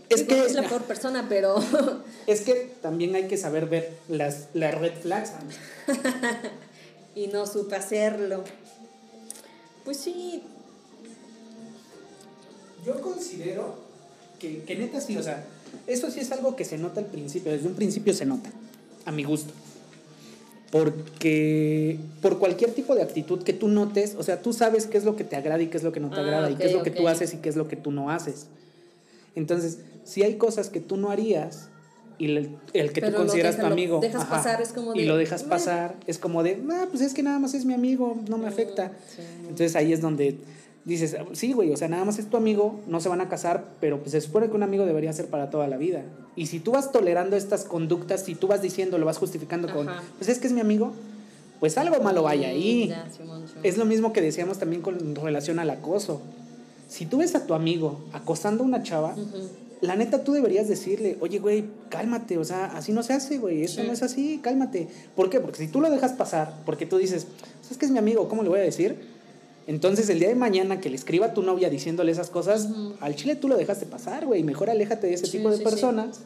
Es 0.09 0.28
Digo, 0.28 0.41
que- 0.41 0.47
es 0.47 0.55
la 0.55 0.68
peor 0.68 0.82
persona, 0.82 1.26
pero 1.28 1.57
Es 2.28 2.43
que 2.43 2.70
también 2.80 3.14
hay 3.16 3.26
que 3.26 3.37
saber 3.37 3.66
ver 3.66 3.93
las, 4.09 4.49
las 4.55 4.72
red 4.78 4.93
flags. 5.03 5.32
y 7.14 7.28
no 7.28 7.46
supe 7.46 7.76
hacerlo. 7.76 8.44
Pues 9.84 9.98
sí, 9.98 10.42
Yo 12.84 13.00
considero 13.00 13.76
que, 14.38 14.62
que 14.64 14.76
neta 14.76 15.00
sí, 15.00 15.16
o 15.16 15.22
sea, 15.22 15.44
eso 15.86 16.10
sí 16.10 16.20
es 16.20 16.32
algo 16.32 16.54
que 16.56 16.64
se 16.64 16.76
nota 16.78 17.00
al 17.00 17.06
principio, 17.06 17.50
desde 17.52 17.66
un 17.66 17.74
principio 17.74 18.12
se 18.14 18.26
nota, 18.26 18.50
a 19.04 19.12
mi 19.12 19.24
gusto. 19.24 19.52
Porque 20.70 21.98
por 22.20 22.38
cualquier 22.38 22.72
tipo 22.72 22.94
de 22.94 23.02
actitud 23.02 23.42
que 23.42 23.52
tú 23.52 23.68
notes, 23.68 24.16
o 24.18 24.22
sea, 24.22 24.42
tú 24.42 24.52
sabes 24.52 24.86
qué 24.86 24.98
es 24.98 25.04
lo 25.04 25.14
que 25.14 25.22
te 25.24 25.36
agrada 25.36 25.62
y 25.62 25.68
qué 25.68 25.76
es 25.76 25.84
lo 25.84 25.92
que 25.92 26.00
no 26.00 26.10
te 26.10 26.16
Ah, 26.16 26.20
agrada, 26.24 26.50
y 26.50 26.56
qué 26.56 26.66
es 26.66 26.72
lo 26.72 26.82
que 26.82 26.90
tú 26.90 27.06
haces 27.06 27.32
y 27.32 27.36
qué 27.36 27.48
es 27.48 27.56
lo 27.56 27.68
que 27.68 27.76
tú 27.76 27.92
no 27.92 28.10
haces. 28.10 28.46
Entonces, 29.36 29.78
si 30.04 30.22
hay 30.22 30.36
cosas 30.36 30.70
que 30.70 30.80
tú 30.80 30.96
no 30.96 31.10
harías 31.10 31.68
y 32.18 32.26
el, 32.26 32.56
el 32.72 32.92
que 32.92 33.00
Pero 33.00 33.12
tú 33.12 33.18
consideras 33.18 33.58
tu 33.58 33.66
amigo 33.66 34.00
dejas 34.00 34.24
pasar, 34.26 34.60
es 34.60 34.72
como 34.72 34.94
y 34.94 35.04
lo 35.04 35.16
dejas 35.16 35.42
"Meh". 35.44 35.48
pasar, 35.50 35.96
es 36.06 36.18
como 36.18 36.42
de, 36.42 36.62
ah, 36.70 36.86
pues 36.90 37.02
es 37.02 37.12
que 37.14 37.22
nada 37.22 37.38
más 37.38 37.54
es 37.54 37.64
mi 37.64 37.74
amigo, 37.74 38.16
no 38.28 38.38
me 38.38 38.46
afecta. 38.46 38.92
sí. 39.08 39.22
Entonces 39.42 39.74
ahí 39.76 39.92
es 39.92 40.00
donde 40.00 40.38
dices, 40.84 41.16
sí, 41.32 41.52
güey, 41.54 41.72
o 41.72 41.76
sea, 41.76 41.88
nada 41.88 42.04
más 42.04 42.18
es 42.18 42.28
tu 42.28 42.36
amigo, 42.36 42.78
no 42.86 43.00
se 43.00 43.08
van 43.08 43.20
a 43.22 43.28
casar, 43.28 43.64
pero 43.80 43.98
pues 44.00 44.12
se 44.12 44.20
supone 44.20 44.48
que 44.48 44.54
un 44.54 44.62
amigo 44.62 44.84
debería 44.84 45.12
ser 45.12 45.26
para 45.28 45.48
toda 45.50 45.66
la 45.66 45.76
vida. 45.78 46.02
Y 46.36 46.46
si 46.46 46.60
tú 46.60 46.72
vas 46.72 46.92
tolerando 46.92 47.36
estas 47.36 47.64
conductas, 47.64 48.22
si 48.22 48.34
tú 48.34 48.48
vas 48.48 48.60
diciendo, 48.60 48.98
lo 48.98 49.06
vas 49.06 49.16
justificando 49.18 49.72
con, 49.72 49.88
Ajá. 49.88 50.02
pues 50.18 50.28
es 50.28 50.38
que 50.38 50.46
es 50.46 50.52
mi 50.52 50.60
amigo, 50.60 50.92
pues 51.58 51.78
algo 51.78 51.98
malo 52.02 52.22
vaya 52.22 52.48
ahí. 52.48 52.92
Mm. 53.22 53.64
Es 53.64 53.78
lo 53.78 53.86
mismo 53.86 54.12
que 54.12 54.20
decíamos 54.20 54.58
también 54.58 54.82
con 54.82 55.14
relación 55.16 55.58
al 55.58 55.70
acoso. 55.70 56.20
Si 56.88 57.06
tú 57.06 57.18
ves 57.18 57.34
a 57.34 57.46
tu 57.46 57.54
amigo 57.54 58.04
acosando 58.12 58.62
a 58.62 58.66
una 58.66 58.82
chava. 58.82 59.16
La 59.81 59.97
neta 59.97 60.25
tú 60.25 60.33
deberías 60.33 60.68
decirle, 60.68 61.16
oye, 61.20 61.39
güey, 61.39 61.64
cálmate, 61.91 62.39
o 62.39 62.45
sea, 62.45 62.66
así 62.77 62.93
no 62.93 63.03
se 63.03 63.12
hace, 63.12 63.39
güey, 63.39 63.62
esto 63.64 63.81
Sí. 63.83 63.87
no 63.87 63.93
es 63.93 64.03
así, 64.03 64.39
cálmate. 64.43 64.89
¿Por 65.14 65.29
qué? 65.31 65.41
Porque 65.41 65.59
si 65.59 65.68
tú 65.68 65.81
lo 65.81 65.91
dejas 65.91 66.12
pasar, 66.12 66.55
porque 66.64 66.87
tú 66.87 66.97
dices, 66.99 67.27
¿sabes 67.62 67.77
que 67.79 67.85
es 67.87 67.91
mi 67.91 67.99
amigo? 67.99 68.29
¿Cómo 68.29 68.43
le 68.43 68.49
voy 68.49 68.61
a 68.61 68.62
decir? 68.62 68.97
Entonces 69.66 70.09
el 70.11 70.18
día 70.18 70.29
de 70.29 70.35
mañana 70.35 70.81
que 70.81 70.91
le 70.91 70.97
escriba 70.97 71.27
a 71.27 71.35
tu 71.35 71.43
novia 71.43 71.70
diciéndole 71.70 72.12
esas 72.12 72.29
cosas, 72.31 72.68
al 73.01 73.14
chile 73.16 73.35
tú 73.37 73.49
lo 73.49 73.57
dejaste 73.57 73.87
pasar, 73.87 74.27
güey, 74.27 74.43
mejor 74.43 74.68
aléjate 74.70 75.07
de 75.07 75.14
ese 75.14 75.27
Sí, 75.27 75.39
tipo 75.39 75.51
de 75.51 75.57
sí. 75.59 75.62
personas 75.64 76.20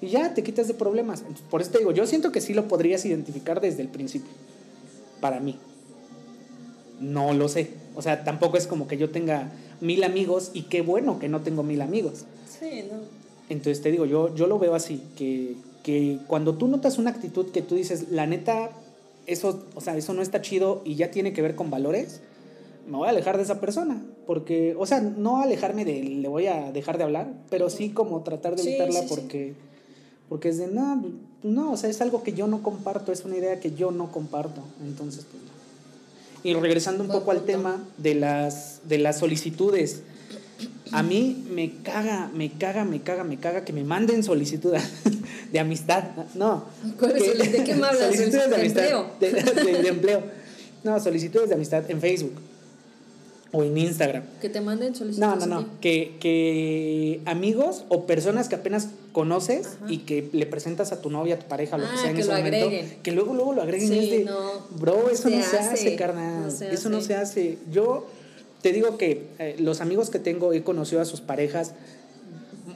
y 0.00 0.08
ya 0.08 0.32
te 0.34 0.42
quitas 0.42 0.68
de 0.68 0.74
problemas. 0.74 1.20
Entonces, 1.20 1.44
por 1.50 1.60
eso 1.60 1.70
te 1.72 1.78
digo, 1.78 1.92
yo 1.92 2.06
siento 2.06 2.30
que 2.32 2.40
sí 2.40 2.54
lo 2.54 2.68
podrías 2.68 3.04
identificar 3.04 3.60
desde 3.60 3.82
el 3.82 3.88
principio, 3.88 4.30
para 5.20 5.40
mí. 5.40 5.58
No 7.00 7.32
lo 7.32 7.48
sé. 7.48 7.70
O 7.96 8.02
sea, 8.02 8.24
tampoco 8.24 8.56
es 8.56 8.66
como 8.66 8.86
que 8.86 8.96
yo 8.96 9.10
tenga 9.10 9.50
mil 9.80 10.04
amigos 10.04 10.50
y 10.54 10.62
qué 10.62 10.80
bueno 10.80 11.18
que 11.18 11.28
no 11.28 11.40
tengo 11.42 11.62
mil 11.62 11.80
amigos. 11.82 12.24
Sí, 12.58 12.84
no. 12.90 12.98
Entonces 13.48 13.82
te 13.82 13.90
digo, 13.90 14.06
yo, 14.06 14.34
yo 14.34 14.46
lo 14.46 14.58
veo 14.58 14.74
así, 14.74 15.02
que, 15.16 15.56
que 15.82 16.18
cuando 16.26 16.54
tú 16.54 16.66
notas 16.66 16.98
una 16.98 17.10
actitud 17.10 17.50
que 17.50 17.62
tú 17.62 17.74
dices, 17.74 18.10
la 18.10 18.26
neta, 18.26 18.70
eso, 19.26 19.64
o 19.74 19.80
sea, 19.80 19.96
eso 19.96 20.14
no 20.14 20.22
está 20.22 20.40
chido 20.40 20.82
y 20.84 20.94
ya 20.94 21.10
tiene 21.10 21.32
que 21.32 21.42
ver 21.42 21.54
con 21.54 21.70
valores, 21.70 22.20
me 22.88 22.96
voy 22.96 23.06
a 23.06 23.10
alejar 23.10 23.36
de 23.36 23.42
esa 23.42 23.60
persona. 23.60 24.02
Porque, 24.26 24.74
o 24.78 24.86
sea, 24.86 25.00
no 25.00 25.42
alejarme 25.42 25.84
de, 25.84 26.02
le 26.02 26.28
voy 26.28 26.46
a 26.46 26.72
dejar 26.72 26.96
de 26.96 27.04
hablar, 27.04 27.32
pero 27.50 27.68
sí 27.68 27.90
como 27.90 28.22
tratar 28.22 28.56
de 28.56 28.62
Sí, 28.62 28.68
evitarla 28.70 29.00
sí, 29.00 29.08
sí. 29.08 29.14
porque, 29.14 29.54
porque 30.30 30.48
es 30.48 30.58
de, 30.58 30.68
no, 30.68 31.04
no, 31.42 31.72
o 31.72 31.76
sea, 31.76 31.90
es 31.90 32.00
algo 32.00 32.22
que 32.22 32.32
yo 32.32 32.46
no 32.46 32.62
comparto, 32.62 33.12
es 33.12 33.24
una 33.26 33.36
idea 33.36 33.60
que 33.60 33.72
yo 33.72 33.90
no 33.90 34.10
comparto. 34.10 34.62
Entonces, 34.82 35.26
pues 35.30 35.42
no. 35.42 35.50
Y 36.42 36.54
regresando 36.54 37.02
un 37.02 37.08
Buen 37.08 37.20
poco 37.20 37.30
al 37.32 37.44
tema 37.44 37.84
de 37.98 38.14
las, 38.14 38.80
de 38.88 38.98
las 38.98 39.18
solicitudes. 39.18 40.02
A 40.94 41.02
mí 41.02 41.44
me 41.50 41.72
caga, 41.82 42.30
me 42.34 42.50
caga, 42.52 42.84
me 42.84 43.00
caga, 43.02 43.24
me 43.24 43.38
caga 43.38 43.64
que 43.64 43.72
me 43.72 43.84
manden 43.84 44.22
solicitud 44.22 44.72
de 45.52 45.58
amistad. 45.60 46.04
No. 46.34 46.64
¿Cuál 46.98 47.16
es 47.16 47.22
que- 47.24 47.48
de 47.58 47.64
qué 47.64 47.74
me 47.74 47.86
hablas? 47.86 48.04
Solicitudes 48.14 48.32
de 48.44 48.48
¿De 48.48 48.56
amistad. 48.56 48.84
empleo? 48.84 49.10
De, 49.20 49.30
de- 49.72 49.82
de 49.82 49.88
empleo. 49.88 50.22
No, 50.84 51.00
solicitudes 51.00 51.48
de 51.48 51.54
amistad 51.54 51.90
en 51.90 52.00
Facebook 52.00 52.34
o 53.52 53.62
en 53.62 53.78
Instagram. 53.78 54.24
Que 54.40 54.48
te 54.48 54.60
manden 54.60 54.92
No, 54.92 54.98
solicitudes. 54.98 55.46
no, 55.46 55.46
no. 55.46 55.64
ti. 55.64 55.70
Que, 55.80 56.16
que 56.20 57.20
amigos 57.24 57.84
o 57.88 58.04
personas 58.06 58.48
que 58.48 58.56
apenas 58.56 58.88
conoces 59.12 59.66
Ajá. 59.76 59.92
y 59.92 59.98
que 59.98 60.28
le 60.32 60.44
presentas 60.46 60.90
a 60.92 61.00
tu 61.00 61.08
novia, 61.08 61.36
a 61.36 61.38
tu 61.38 61.46
pareja, 61.46 61.78
lo 61.78 61.84
que 61.84 61.90
Ah, 61.94 61.98
sea 62.00 62.10
en 62.10 62.16
que 62.16 62.22
ese 62.22 62.30
lo 62.32 62.36
momento, 62.36 62.66
agreguen. 62.66 62.98
que 63.02 63.12
luego, 63.12 63.32
luego 63.34 63.52
lo 63.52 63.62
agreguen. 63.62 63.88
Sí, 63.88 63.94
y 63.94 64.04
es 64.04 64.10
de, 64.10 64.24
no. 64.24 64.66
bro, 64.78 65.08
eso 65.08 65.28
Se 65.28 65.36
no 65.36 65.42
se 65.44 65.56
hace, 65.58 65.70
hace, 65.74 65.96
carnal. 65.96 66.42
no 66.42 66.50
se 66.50 66.74
eso 66.74 66.88
no 66.90 67.00
se 67.00 67.14
hace. 67.14 67.58
Yo 67.70 68.06
te 68.64 68.72
digo 68.72 68.96
que 68.96 69.26
eh, 69.38 69.56
los 69.58 69.82
amigos 69.82 70.08
que 70.08 70.18
tengo, 70.18 70.54
he 70.54 70.62
conocido 70.62 71.02
a 71.02 71.04
sus 71.04 71.20
parejas, 71.20 71.74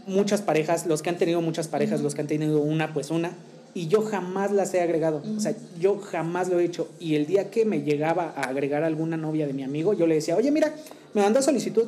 muchas 0.07 0.43
parejas, 0.43 0.85
los 0.85 1.01
que 1.01 1.09
han 1.09 1.17
tenido 1.17 1.41
muchas 1.41 1.67
parejas, 1.67 1.95
Ujú. 2.01 2.05
los 2.05 2.15
que 2.15 2.21
han 2.21 2.27
tenido 2.27 2.61
una, 2.61 2.93
pues 2.93 3.11
una. 3.11 3.33
Y 3.73 3.89
yo 3.89 4.03
jamás 4.03 4.53
las 4.53 4.75
he 4.75 4.83
agregado. 4.83 5.23
O 5.35 5.41
sea, 5.41 5.55
yo 5.81 5.99
jamás 5.99 6.51
lo 6.51 6.61
he 6.61 6.65
hecho. 6.67 6.89
Y 7.01 7.15
el 7.15 7.25
día 7.27 7.51
que 7.51 7.65
me 7.65 7.81
llegaba 7.85 8.35
a 8.37 8.43
agregar 8.51 8.85
alguna 8.85 9.17
novia 9.17 9.47
de 9.47 9.55
mi 9.55 9.63
amigo, 9.63 9.95
yo 9.95 10.07
le 10.07 10.17
decía, 10.17 10.37
oye, 10.37 10.51
mira, 10.51 10.75
me 11.15 11.23
mandó 11.23 11.41
solicitud. 11.41 11.87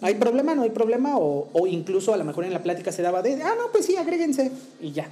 ¿Hay 0.00 0.14
problema? 0.16 0.56
¿No 0.56 0.62
hay 0.62 0.70
problema? 0.70 1.16
O, 1.16 1.48
o 1.52 1.66
incluso 1.68 2.12
a 2.12 2.16
lo 2.16 2.24
mejor 2.24 2.44
en 2.44 2.52
la 2.52 2.64
plática 2.64 2.90
se 2.90 3.02
daba 3.02 3.22
de, 3.22 3.34
ah, 3.40 3.54
no, 3.56 3.70
pues 3.70 3.86
sí, 3.86 3.96
agréguense. 3.96 4.50
Y 4.80 4.90
ya. 4.90 5.06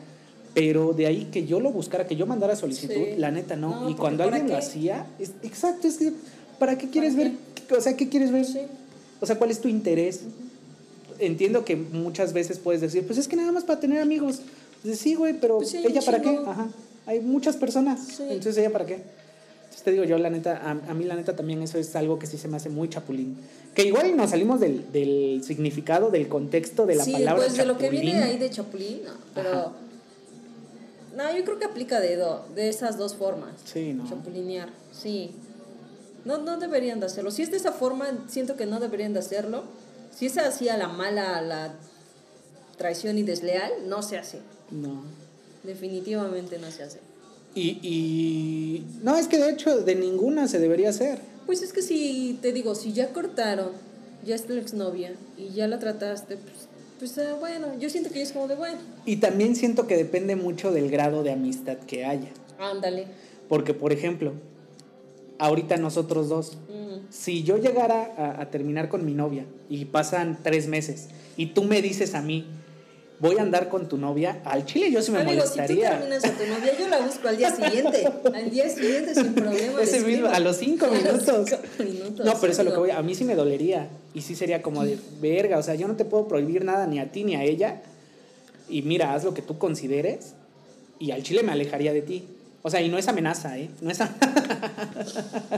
Pero 0.53 0.95
de 0.95 1.07
ahí 1.07 1.29
que 1.31 1.47
yo 1.47 1.61
lo 1.61 1.71
buscara, 1.71 2.09
que 2.09 2.17
yo 2.17 2.27
mandara 2.27 2.57
solicitud, 2.57 2.95
Sí. 2.95 3.15
la 3.19 3.31
neta 3.31 3.55
no. 3.55 3.83
No, 3.83 3.89
y 3.91 3.95
cuando 3.95 4.25
¿para 4.25 4.35
alguien 4.37 4.53
lo 4.53 4.59
qué? 4.61 4.67
hacía, 4.67 5.07
es, 5.21 5.31
exacto, 5.45 5.87
es 5.87 5.99
que, 5.99 6.13
¿para 6.61 6.79
qué 6.79 6.89
quieres 6.89 7.15
¿Para 7.15 7.31
ver? 7.31 7.77
O 7.77 7.81
sea, 7.81 7.97
¿qué 7.97 8.09
quieres 8.09 8.31
ver? 8.31 8.45
Sí. 8.45 8.61
O 9.21 9.27
sea, 9.27 9.37
¿cuál 9.37 9.51
es 9.51 9.61
tu 9.61 9.67
interés? 9.67 10.21
Entiendo 11.19 11.65
que 11.65 11.75
muchas 11.75 12.33
veces 12.33 12.59
puedes 12.59 12.81
decir, 12.81 13.05
pues 13.05 13.19
es 13.19 13.27
que 13.27 13.35
nada 13.35 13.51
más 13.51 13.65
para 13.65 13.81
tener 13.81 14.01
amigos. 14.01 14.41
Dices, 14.85 15.01
sí, 15.01 15.15
güey, 15.17 15.35
pero 15.41 15.59
Pues 15.59 15.71
sí, 15.71 15.79
¿ella 15.85 16.01
para 16.03 16.23
qué? 16.23 16.39
Ajá. 16.47 16.69
Hay 17.07 17.19
muchas 17.21 17.57
personas. 17.57 18.01
Sí. 18.07 18.23
Entonces, 18.23 18.57
¿ella 18.59 18.71
para 18.71 18.87
qué? 18.87 18.95
Entonces 18.95 19.83
te 19.83 19.91
digo, 19.93 20.05
yo 20.05 20.17
la 20.19 20.31
neta, 20.31 20.57
a, 20.57 20.71
a 20.71 20.95
mí 20.95 21.05
la 21.05 21.17
neta 21.17 21.35
también 21.37 21.63
eso 21.63 21.77
es 21.79 21.95
algo 21.97 22.19
que 22.19 22.27
sí 22.27 22.39
se 22.39 22.47
me 22.49 22.57
hace 22.57 22.69
muy 22.71 22.89
chapulín. 22.89 23.37
Que 23.75 23.83
igual 23.87 24.17
nos 24.17 24.31
salimos 24.31 24.59
del, 24.61 24.91
del 24.93 25.43
significado, 25.45 26.11
del 26.11 26.29
contexto 26.29 26.87
de 26.87 26.95
la 26.97 27.05
sí, 27.05 27.13
palabra 27.13 27.45
pues 27.45 27.57
de 27.57 27.67
lo 27.67 27.77
que 27.79 27.85
chapulín. 27.85 28.03
viene 28.03 28.23
ahí 28.23 28.39
de 28.39 28.51
Chapulín, 28.51 29.01
no, 29.05 29.13
pero... 29.35 29.51
Ajá. 29.51 29.73
No, 31.17 31.37
yo 31.37 31.45
creo 31.45 31.59
que 31.59 31.65
aplica 31.65 32.01
de, 32.01 32.17
do- 32.17 32.45
de 32.55 32.69
esas 32.69 32.97
dos 32.97 33.15
formas. 33.15 33.51
Sí, 33.65 33.93
¿no? 33.93 34.09
Chapulinear, 34.09 34.71
sí. 34.93 35.33
No, 36.25 36.39
no 36.39 36.59
deberían 36.59 37.01
de 37.01 37.07
hacerlo. 37.07 37.31
Si 37.31 37.43
es 37.43 37.51
de 37.51 37.57
esa 37.57 37.73
forma, 37.73 38.07
siento 38.29 38.57
que 38.57 38.67
no 38.67 38.81
deberían 38.81 39.13
de 39.13 39.21
hacerlo. 39.21 39.65
Si 40.15 40.27
es 40.27 40.37
así 40.39 40.69
a 40.69 40.77
la 40.77 40.89
mala, 40.89 41.39
a 41.39 41.43
la 41.43 41.75
traición 42.77 43.19
y 43.19 43.23
desleal, 43.23 43.73
no 43.87 44.03
se 44.03 44.19
hace. 44.19 44.39
No. 44.71 45.03
Definitivamente 45.63 46.59
no 46.59 46.71
se 46.71 46.83
hace. 46.83 46.99
Y, 47.55 47.79
y 47.83 48.87
no, 49.03 49.17
es 49.17 49.27
que 49.29 49.39
de 49.39 49.51
hecho 49.51 49.81
de 49.81 49.95
ninguna 49.95 50.47
se 50.49 50.59
debería 50.59 50.91
hacer. 50.91 51.21
Pues 51.47 51.63
es 51.63 51.73
que 51.73 51.83
si, 51.83 52.39
te 52.41 52.53
digo, 52.53 52.75
si 52.75 52.93
ya 52.93 53.13
cortaron, 53.13 53.71
ya 54.25 54.35
es 54.35 54.47
tu 54.47 54.53
exnovia 54.55 55.13
y 55.37 55.51
ya 55.55 55.67
la 55.67 55.79
trataste, 55.79 56.37
pues, 56.37 56.69
pues 56.99 57.19
ah, 57.19 57.37
bueno, 57.41 57.79
yo 57.79 57.91
siento 57.91 58.11
que 58.11 58.23
es 58.23 58.33
como 58.33 58.47
de 58.47 58.55
bueno, 58.55 58.79
Y 59.05 59.17
también 59.17 59.57
siento 59.57 59.87
que 59.87 59.97
depende 59.97 60.37
mucho 60.37 60.71
del 60.71 60.91
grado 60.91 61.23
de 61.23 61.33
amistad 61.33 61.79
que 61.79 62.05
haya. 62.05 62.29
ándale. 62.59 63.07
Porque, 63.49 63.75
por 63.75 63.93
ejemplo, 63.93 64.33
ahorita 65.41 65.77
nosotros 65.77 66.29
dos, 66.29 66.57
Mm. 66.69 67.07
si 67.11 67.43
yo 67.43 67.57
llegara 67.57 68.13
a, 68.17 68.41
a 68.43 68.51
terminar 68.51 68.89
con 68.89 69.05
mi 69.05 69.15
novia 69.15 69.45
y 69.69 69.85
pasan 69.87 70.39
tres 70.43 70.67
meses 70.69 71.09
y 71.37 71.47
tú 71.47 71.65
me 71.65 71.83
dices 71.83 72.15
a 72.15 72.23
mí, 72.23 72.47
voy 73.21 73.37
a 73.39 73.43
andar 73.43 73.69
con 73.69 73.89
tu 73.89 73.99
novia, 73.99 74.41
al 74.45 74.65
chile 74.65 74.91
yo 74.91 75.03
sí 75.03 75.13
me 75.13 75.19
Amigo, 75.21 75.43
si 75.43 75.49
tú 75.49 75.57
molestaría. 75.57 75.91
terminas 75.99 76.25
a 76.25 76.31
tu 76.33 76.47
novia, 76.47 76.73
yo 76.79 76.89
la 76.89 76.99
busco 77.01 77.29
al 77.29 77.37
día 77.37 77.55
siguiente. 77.55 78.09
Al 78.35 78.51
día 78.51 78.69
siguiente 78.71 79.15
sin 79.15 79.35
problema. 79.35 79.77
le 79.79 79.83
Ese 79.83 80.01
mismo, 80.01 80.29
a 80.29 80.41
los 80.41 80.57
cinco 80.57 80.87
A 80.87 80.89
los 80.89 81.03
minutos. 81.03 81.51
cinco 81.51 81.85
minutos, 81.91 82.25
No, 82.27 82.33
pero 82.41 82.53
eso 82.53 82.63
es 82.63 82.69
lo 82.69 82.73
que 82.73 82.79
voy. 82.81 82.91
A 82.91 83.03
mí 83.03 83.15
sí 83.15 83.25
me 83.25 83.35
dolería. 83.35 83.89
Y 84.15 84.23
sí 84.23 84.35
sería 84.35 84.63
como 84.63 84.85
de, 84.85 84.99
verga, 85.21 85.59
o 85.59 85.63
sea, 85.63 85.75
yo 85.75 85.87
no 85.87 85.97
te 85.97 86.05
puedo 86.07 86.27
prohibir 86.29 86.65
nada 86.65 86.87
ni 86.87 86.99
a 86.99 87.13
ti 87.13 87.25
ni 87.25 87.35
a 87.37 87.45
ella. 87.45 87.83
Y 88.71 88.83
mira, 88.83 89.13
haz 89.15 89.25
lo 89.25 89.35
que 89.35 89.43
tú 89.43 89.59
consideres. 89.59 90.33
Y 90.99 91.11
al 91.11 91.23
chile 91.23 91.43
me 91.43 91.53
alejaría 91.53 91.93
de 91.93 92.03
ti. 92.03 92.25
O 92.63 92.71
sea, 92.71 92.83
y 92.83 92.89
no 92.89 92.99
es 92.99 93.09
amenaza, 93.09 93.59
¿eh? 93.59 93.71
No 93.81 93.91
es 93.91 93.99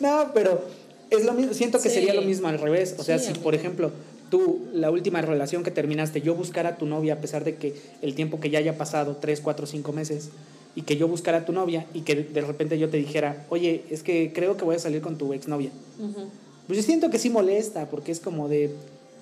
No, 0.00 0.30
pero 0.32 0.64
es 1.10 1.24
lo 1.24 1.32
mismo. 1.34 1.54
Siento 1.54 1.80
que 1.80 1.88
Sí. 1.88 1.96
sería 1.96 2.14
lo 2.14 2.22
mismo 2.22 2.48
al 2.48 2.58
revés. 2.58 2.94
O 2.98 3.02
sea, 3.02 3.18
Sí, 3.18 3.32
si 3.34 3.38
por 3.40 3.54
ejemplo 3.54 3.90
tú, 4.30 4.66
la 4.72 4.90
última 4.90 5.20
relación 5.22 5.62
que 5.64 5.70
terminaste, 5.70 6.20
yo 6.20 6.34
buscara 6.34 6.70
a 6.70 6.76
tu 6.76 6.86
novia 6.86 7.14
a 7.14 7.20
pesar 7.20 7.44
de 7.44 7.56
que 7.56 7.74
el 8.02 8.14
tiempo 8.14 8.40
que 8.40 8.50
ya 8.50 8.58
haya 8.58 8.76
pasado, 8.76 9.16
tres, 9.20 9.40
cuatro, 9.40 9.66
cinco 9.66 9.92
meses, 9.92 10.28
y 10.74 10.82
que 10.82 10.96
yo 10.96 11.08
buscara 11.08 11.38
a 11.38 11.44
tu 11.46 11.52
novia 11.52 11.86
y 11.94 12.02
que 12.02 12.14
de 12.14 12.40
repente 12.42 12.78
yo 12.78 12.88
te 12.90 12.98
dijera, 12.98 13.46
oye, 13.48 13.84
es 13.90 14.02
que 14.02 14.32
creo 14.34 14.56
que 14.56 14.64
voy 14.64 14.76
a 14.76 14.78
salir 14.78 15.00
con 15.00 15.16
tu 15.16 15.32
exnovia. 15.32 15.70
Ujú. 15.98 16.28
Pues 16.66 16.76
yo 16.78 16.82
siento 16.82 17.08
que 17.10 17.18
sí 17.18 17.30
molesta, 17.30 17.86
porque 17.90 18.12
es 18.12 18.20
como 18.20 18.48
de, 18.48 18.70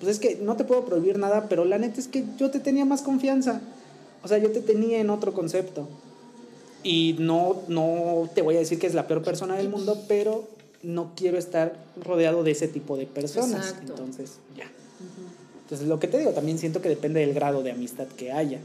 pues 0.01 0.11
es 0.11 0.19
que 0.19 0.35
no 0.41 0.57
te 0.57 0.65
puedo 0.65 0.83
prohibir 0.85 1.17
nada, 1.17 1.47
pero 1.49 1.63
la 1.65 1.77
neta 1.77 1.99
es 2.01 2.07
que 2.09 2.23
yo 2.37 2.51
te 2.51 2.59
tenía 2.59 2.83
más 2.85 3.01
confianza. 3.01 3.61
O 4.23 4.27
sea, 4.27 4.37
yo 4.39 4.51
te 4.51 4.59
tenía 4.59 4.99
en 4.99 5.09
otro 5.09 5.33
concepto. 5.33 5.87
Y 6.87 7.17
no, 7.19 7.63
no 7.67 8.29
te 8.33 8.41
voy 8.41 8.55
a 8.55 8.59
decir 8.59 8.79
que 8.79 8.87
es 8.87 8.93
la 8.93 9.07
peor 9.07 9.21
persona 9.21 9.57
del 9.57 9.67
mundo, 9.67 10.05
pero 10.07 10.47
no 10.83 11.11
quiero 11.17 11.37
estar 11.37 11.75
rodeado 12.01 12.43
de 12.43 12.51
ese 12.51 12.69
tipo 12.69 12.95
de 12.95 13.05
personas. 13.05 13.71
Exacto. 13.71 13.91
Entonces, 13.91 14.39
ya. 14.55 14.71
Entonces, 15.63 15.85
lo 15.85 15.99
que 15.99 16.07
te 16.07 16.17
digo, 16.17 16.31
también 16.31 16.57
siento 16.57 16.81
que 16.81 16.87
depende 16.87 17.19
del 17.19 17.33
grado 17.33 17.61
de 17.61 17.71
amistad 17.71 18.07
que 18.07 18.31
haya. 18.31 18.61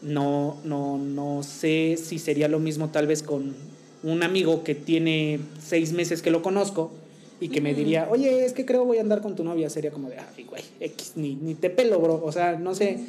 No, 0.00 0.58
no, 0.62 0.96
no 0.96 1.42
sé 1.42 1.96
si 2.00 2.20
sería 2.20 2.46
lo 2.46 2.60
mismo 2.60 2.90
tal 2.90 3.08
vez 3.08 3.24
con 3.24 3.52
un 4.04 4.22
amigo 4.22 4.62
que 4.62 4.76
tiene 4.76 5.40
seis 5.60 5.92
meses 5.92 6.22
que 6.22 6.30
lo 6.30 6.42
conozco 6.42 6.92
y 7.40 7.48
que 7.48 7.60
me 7.60 7.74
diría, 7.74 8.06
oye, 8.12 8.44
es 8.44 8.52
que 8.52 8.64
creo 8.64 8.84
voy 8.84 8.98
a 8.98 9.00
andar 9.00 9.22
con 9.22 9.34
tu 9.34 9.42
novia. 9.42 9.68
Sería 9.70 9.90
como 9.90 10.08
de, 10.08 10.18
ay, 10.18 10.44
güey, 10.44 10.62
X, 10.78 11.14
ni, 11.16 11.34
ni 11.34 11.56
te 11.56 11.68
pelo, 11.68 11.98
bro. 11.98 12.22
O 12.22 12.30
sea, 12.30 12.56
no 12.56 12.76
sé, 12.76 13.00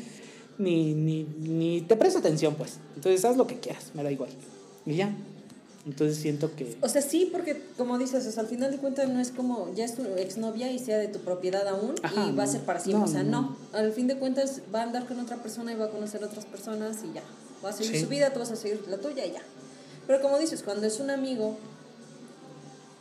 ni, 0.61 0.93
ni, 0.93 1.23
ni 1.23 1.81
te 1.81 1.95
presto 1.95 2.19
atención, 2.19 2.55
pues. 2.55 2.77
Entonces, 2.95 3.23
haz 3.25 3.35
lo 3.37 3.47
que 3.47 3.59
quieras, 3.59 3.91
me 3.93 4.03
da 4.03 4.11
igual. 4.11 4.29
Y 4.85 4.95
ya. 4.95 5.13
Entonces 5.85 6.17
siento 6.17 6.55
que... 6.55 6.77
O 6.81 6.87
sea, 6.87 7.01
sí, 7.01 7.27
porque 7.31 7.59
como 7.75 7.97
dices, 7.97 8.25
o 8.27 8.31
sea, 8.31 8.43
al 8.43 8.49
final 8.49 8.71
de 8.71 8.77
cuentas 8.77 9.09
no 9.09 9.19
es 9.19 9.31
como 9.31 9.73
ya 9.73 9.83
es 9.83 9.95
tu 9.95 10.03
exnovia 10.15 10.71
y 10.71 10.77
sea 10.77 10.99
de 10.99 11.07
tu 11.07 11.17
propiedad 11.19 11.67
aún 11.67 11.95
Ajá, 12.03 12.27
y 12.29 12.35
va 12.35 12.43
a 12.43 12.45
no. 12.45 12.51
ser 12.51 12.61
para 12.61 12.79
siempre. 12.79 12.99
No, 12.99 13.05
o 13.09 13.11
sea, 13.11 13.23
no, 13.23 13.41
no. 13.41 13.57
Al 13.73 13.91
fin 13.91 14.05
de 14.05 14.15
cuentas 14.17 14.61
va 14.73 14.81
a 14.81 14.83
andar 14.83 15.07
con 15.07 15.19
otra 15.19 15.37
persona 15.37 15.71
y 15.71 15.75
va 15.75 15.85
a 15.85 15.89
conocer 15.89 16.23
otras 16.23 16.45
personas 16.45 16.97
y 17.03 17.13
ya. 17.15 17.23
Va 17.65 17.69
a 17.69 17.73
seguir 17.73 17.95
Sí. 17.95 18.01
su 18.03 18.09
vida, 18.09 18.31
tú 18.31 18.39
vas 18.39 18.51
a 18.51 18.55
seguir 18.55 18.83
la 18.89 18.97
tuya 18.99 19.25
y 19.25 19.31
ya. 19.31 19.41
Pero 20.05 20.21
como 20.21 20.37
dices, 20.37 20.61
cuando 20.61 20.85
es 20.85 20.99
un 20.99 21.09
amigo 21.09 21.57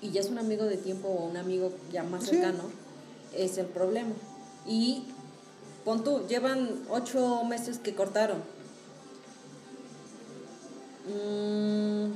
y 0.00 0.10
ya 0.10 0.20
es 0.22 0.30
un 0.30 0.38
amigo 0.38 0.64
de 0.64 0.78
tiempo 0.78 1.08
o 1.08 1.26
un 1.28 1.36
amigo 1.36 1.72
ya 1.92 2.02
más 2.02 2.24
Sí. 2.24 2.30
cercano, 2.30 2.62
es 3.36 3.58
el 3.58 3.66
problema. 3.66 4.12
Y 4.66 5.02
pon 5.90 6.04
tú, 6.04 6.24
llevan 6.28 6.68
ocho 6.88 7.42
meses 7.44 7.78
que 7.78 7.94
cortaron. 7.96 8.38
Mm, 11.08 12.12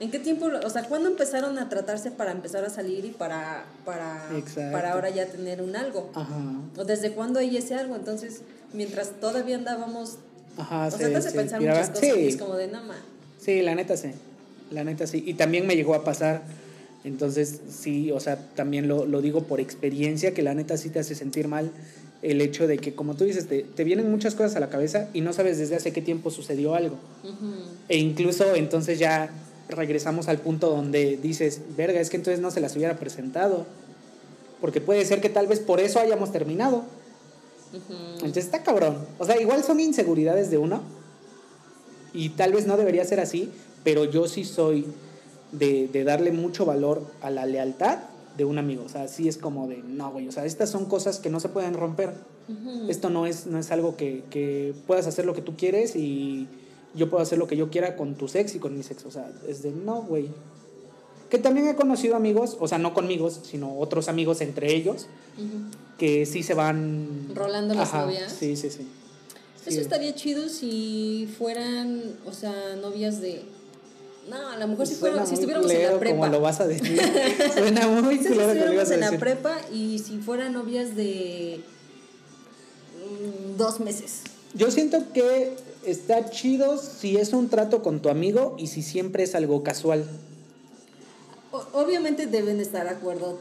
¿En 0.00 0.10
qué 0.10 0.18
tiempo, 0.18 0.48
o 0.64 0.68
sea, 0.70 0.84
cuándo 0.84 1.08
empezaron 1.08 1.58
a 1.58 1.70
tratarse 1.70 2.10
para 2.10 2.30
empezar 2.32 2.62
a 2.66 2.68
salir 2.70 3.06
y 3.06 3.10
para, 3.10 3.64
para, 3.86 4.28
Exacto. 4.36 4.70
para 4.70 4.92
ahora 4.92 5.08
ya 5.08 5.24
tener 5.26 5.62
un 5.62 5.74
algo? 5.76 6.10
Ajá. 6.14 6.36
¿O 6.76 6.84
desde 6.84 7.12
cuándo 7.12 7.38
hay 7.40 7.56
ese 7.56 7.74
algo? 7.74 7.96
Entonces, 7.96 8.42
mientras 8.74 9.12
todavía 9.18 9.56
andábamos, 9.56 10.18
Ajá, 10.58 10.88
o 10.88 10.90
se- 10.90 10.98
sea, 10.98 11.08
te 11.08 11.16
hace 11.16 11.30
se 11.30 11.36
pensar 11.36 11.62
inspiraba. 11.62 11.80
muchas 11.88 11.98
cosas 11.98 12.16
y 12.18 12.20
Sí. 12.20 12.28
es 12.28 12.36
como 12.36 12.54
de 12.56 12.66
nada 12.68 12.84
más. 12.86 12.98
Sí, 13.40 13.62
la 13.62 13.74
neta 13.74 13.96
sí. 13.96 14.10
La 14.70 14.84
neta 14.84 15.06
sí. 15.06 15.24
Y 15.26 15.34
también 15.34 15.66
me 15.66 15.74
llegó 15.74 15.94
a 15.94 16.04
pasar. 16.04 16.42
Entonces, 17.04 17.60
sí, 17.70 18.12
o 18.12 18.20
sea, 18.20 18.36
también 18.54 18.88
lo, 18.88 19.06
lo 19.06 19.22
digo 19.22 19.44
por 19.44 19.58
experiencia, 19.60 20.34
que 20.34 20.42
la 20.42 20.52
neta 20.52 20.76
sí 20.76 20.90
te 20.90 20.98
hace 20.98 21.14
sentir 21.14 21.48
mal 21.48 21.70
el 22.22 22.40
hecho 22.40 22.66
de 22.66 22.78
que, 22.78 22.94
como 22.94 23.14
tú 23.14 23.24
dices, 23.24 23.46
te, 23.46 23.62
te 23.62 23.84
vienen 23.84 24.10
muchas 24.10 24.34
cosas 24.34 24.56
a 24.56 24.60
la 24.60 24.68
cabeza 24.68 25.08
y 25.12 25.20
no 25.20 25.32
sabes 25.32 25.58
desde 25.58 25.76
hace 25.76 25.92
qué 25.92 26.02
tiempo 26.02 26.30
sucedió 26.30 26.74
algo. 26.74 26.96
E 27.88 27.98
incluso 27.98 28.54
entonces 28.54 28.98
ya 28.98 29.30
regresamos 29.68 30.28
al 30.28 30.38
punto 30.38 30.70
donde 30.70 31.16
dices, 31.16 31.60
verga, 31.76 32.00
es 32.00 32.10
que 32.10 32.16
entonces 32.16 32.40
no 32.40 32.50
se 32.50 32.60
las 32.60 32.74
hubiera 32.74 32.96
presentado. 32.98 33.66
Porque 34.60 34.80
puede 34.80 35.04
ser 35.04 35.20
que 35.20 35.28
tal 35.28 35.46
vez 35.46 35.60
por 35.60 35.78
eso 35.78 36.00
hayamos 36.00 36.32
terminado. 36.32 36.84
Entonces 38.14 38.46
está 38.46 38.64
cabrón. 38.64 38.98
O 39.18 39.24
sea, 39.24 39.40
igual 39.40 39.62
son 39.62 39.78
inseguridades 39.78 40.50
de 40.50 40.58
uno. 40.58 40.82
Y 42.12 42.30
tal 42.30 42.52
vez 42.52 42.66
no 42.66 42.76
debería 42.76 43.04
ser 43.04 43.20
así, 43.20 43.50
pero 43.84 44.04
yo 44.04 44.26
sí 44.26 44.44
soy 44.44 44.86
de, 45.52 45.88
de 45.88 46.02
darle 46.02 46.32
mucho 46.32 46.64
valor 46.64 47.06
a 47.20 47.30
la 47.30 47.46
lealtad 47.46 48.00
de 48.38 48.46
un 48.46 48.56
amigo. 48.56 48.84
O 48.86 48.88
sea, 48.88 49.08
sí 49.08 49.28
es 49.28 49.36
como 49.36 49.68
de, 49.68 49.78
no, 49.82 50.10
güey, 50.12 50.26
o 50.28 50.32
sea, 50.32 50.46
estas 50.46 50.70
son 50.70 50.86
cosas 50.86 51.18
que 51.18 51.28
no 51.28 51.40
se 51.40 51.50
pueden 51.50 51.74
romper. 51.74 52.14
Esto 52.88 53.10
no 53.10 53.26
es, 53.26 53.46
no 53.46 53.58
es 53.58 53.70
algo 53.70 53.96
que, 53.96 54.24
que 54.30 54.72
puedas 54.86 55.06
hacer 55.06 55.26
lo 55.26 55.34
que 55.34 55.42
tú 55.42 55.54
quieres 55.54 55.94
y 55.96 56.46
yo 56.94 57.10
puedo 57.10 57.22
hacer 57.22 57.36
lo 57.38 57.46
que 57.46 57.58
yo 57.58 57.68
quiera 57.68 57.94
con 57.96 58.14
tu 58.14 58.26
sex 58.28 58.54
y 58.54 58.58
con 58.58 58.74
mi 58.74 58.82
sexo. 58.82 59.08
O 59.08 59.10
sea, 59.10 59.30
es 59.46 59.62
de, 59.62 59.70
no, 59.70 60.00
güey. 60.00 60.30
Que 61.28 61.36
también 61.38 61.68
he 61.68 61.74
conocido 61.74 62.16
amigos, 62.16 62.56
o 62.58 62.66
sea, 62.68 62.78
no 62.78 62.94
conmigo, 62.94 63.28
sino 63.30 63.78
otros 63.78 64.08
amigos 64.08 64.40
entre 64.40 64.74
ellos, 64.74 65.08
que 65.98 66.24
sí 66.24 66.42
se 66.42 66.54
van... 66.54 67.28
Rolando 67.34 67.74
las 67.74 67.90
Ajá, 67.90 68.06
novias. 68.06 68.32
Sí, 68.32 68.56
sí, 68.56 68.70
sí. 68.70 68.86
Eso 69.66 69.74
Sí. 69.74 69.80
estaría 69.80 70.14
chido 70.14 70.48
si 70.48 71.28
fueran, 71.36 72.00
o 72.24 72.32
sea, 72.32 72.76
novias 72.80 73.20
de... 73.20 73.42
No, 74.28 74.48
a 74.50 74.56
lo 74.56 74.68
mejor 74.68 74.86
si, 74.86 74.94
fuera, 74.94 75.24
si 75.26 75.34
estuviéramos 75.34 75.70
en 75.70 75.82
la 75.92 75.98
prepa. 75.98 76.16
como 76.16 76.26
lo 76.32 76.40
vas 76.40 76.60
a 76.60 76.66
decir. 76.66 77.00
Suena 77.54 77.86
muy 77.88 78.18
Si 78.18 78.24
que 78.24 78.34
lo 78.34 78.42
estuviéramos 78.50 78.90
en 78.90 79.00
la 79.00 79.12
prepa 79.18 79.56
y 79.72 79.98
si 80.00 80.18
fueran 80.18 80.52
novias 80.52 80.94
de 80.96 81.62
mm, 82.96 83.56
dos 83.56 83.80
meses. 83.80 84.22
Yo 84.54 84.70
siento 84.70 85.12
que 85.12 85.56
está 85.84 86.30
chido 86.30 86.78
si 86.78 87.16
es 87.16 87.32
un 87.32 87.48
trato 87.48 87.82
con 87.82 88.00
tu 88.00 88.08
amigo 88.08 88.56
y 88.58 88.66
si 88.68 88.82
siempre 88.82 89.22
es 89.22 89.34
algo 89.34 89.62
casual. 89.62 90.04
O- 91.52 91.64
obviamente 91.72 92.26
deben 92.26 92.60
estar 92.60 92.84
de 92.84 92.90
acuerdo 92.90 93.38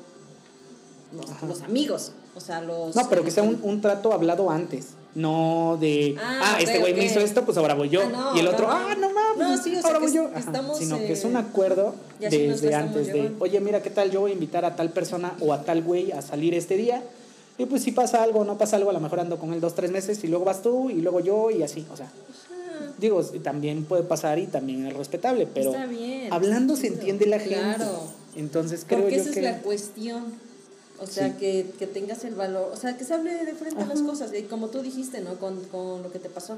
los, 1.13 1.41
los 1.47 1.61
amigos, 1.61 2.11
o 2.35 2.39
sea, 2.41 2.61
los... 2.61 2.95
No, 2.95 3.09
pero 3.09 3.23
que 3.23 3.31
sea 3.31 3.43
un, 3.43 3.59
un 3.63 3.81
trato 3.81 4.13
hablado 4.13 4.49
antes. 4.49 4.87
No 5.17 5.77
de, 5.81 6.15
ah, 6.19 6.41
Ah, 6.43 6.57
este 6.61 6.77
güey 6.77 6.93
me 6.93 7.03
hizo 7.03 7.19
esto, 7.19 7.43
pues 7.43 7.57
ahora 7.57 7.73
voy 7.73 7.89
yo. 7.89 8.01
Ah, 8.03 8.09
no, 8.11 8.35
y 8.35 8.39
el 8.39 8.47
otro, 8.47 8.67
no, 8.67 8.71
ah, 8.71 8.95
no 8.95 9.09
mames, 9.11 9.37
No, 9.37 9.57
sí, 9.63 9.75
ahora 9.83 9.97
voy 9.97 10.13
yo. 10.13 10.29
estamos, 10.37 10.77
Sino 10.77 10.99
que 10.99 11.13
es 11.13 11.23
un 11.25 11.35
eh, 11.35 11.39
acuerdo 11.39 11.95
sí 12.19 12.47
nos 12.47 12.61
desde 12.61 12.75
antes 12.75 13.07
de, 13.07 13.13
llevando. 13.13 13.43
oye, 13.43 13.59
mira, 13.59 13.81
¿qué 13.81 13.89
tal? 13.89 14.11
Yo 14.11 14.19
voy 14.19 14.29
a 14.29 14.33
invitar 14.35 14.63
a 14.63 14.75
tal 14.75 14.91
persona 14.91 15.33
o 15.39 15.53
a 15.53 15.63
tal 15.63 15.81
güey 15.81 16.11
a 16.11 16.21
salir 16.21 16.53
este 16.53 16.77
día. 16.77 17.01
Y 17.57 17.65
pues 17.65 17.81
si 17.81 17.91
pasa 17.91 18.21
algo 18.21 18.45
no 18.45 18.59
pasa 18.59 18.75
algo, 18.75 18.91
a 18.91 18.93
lo 18.93 18.99
mejor 18.99 19.19
ando 19.19 19.39
con 19.39 19.53
él 19.53 19.59
dos, 19.59 19.73
tres 19.73 19.89
meses 19.89 20.23
y 20.23 20.27
luego 20.27 20.45
vas 20.45 20.61
tú 20.61 20.91
y 20.91 21.01
luego 21.01 21.19
yo 21.19 21.49
y 21.49 21.63
así. 21.63 21.83
O 21.91 21.97
sea, 21.97 22.11
digo, 22.99 23.23
también 23.41 23.85
puede 23.85 24.03
pasar 24.03 24.37
y 24.37 24.45
también 24.45 24.85
es 24.85 24.93
respetable, 24.95 25.47
pero 25.51 25.71
Está 25.71 25.87
bien, 25.87 26.31
hablando 26.31 26.75
se 26.75 26.87
entiende 26.87 27.25
la 27.25 27.39
gente. 27.39 27.55
Claro. 27.55 28.03
Entonces 28.35 28.85
creo 28.87 29.01
Porque 29.01 29.15
yo 29.15 29.21
esa 29.23 29.31
que... 29.31 29.39
es 29.39 29.45
la 29.45 29.61
cuestión. 29.61 30.46
O 30.99 31.05
sea, 31.07 31.27
Sí. 31.29 31.35
que, 31.39 31.65
que 31.77 31.85
tengas 31.87 32.23
el 32.23 32.33
valor, 32.35 32.71
o 32.73 32.75
sea, 32.75 32.97
que 32.97 33.03
se 33.03 33.13
hable 33.13 33.33
de 33.45 33.53
frente 33.53 33.83
a 33.83 33.85
las 33.85 34.01
cosas, 34.01 34.33
y 34.33 34.43
como 34.43 34.67
tú 34.67 34.81
dijiste, 34.81 35.21
¿no? 35.21 35.35
Con, 35.39 35.63
con 35.65 36.01
lo 36.03 36.11
que 36.11 36.19
te 36.19 36.29
pasó. 36.29 36.57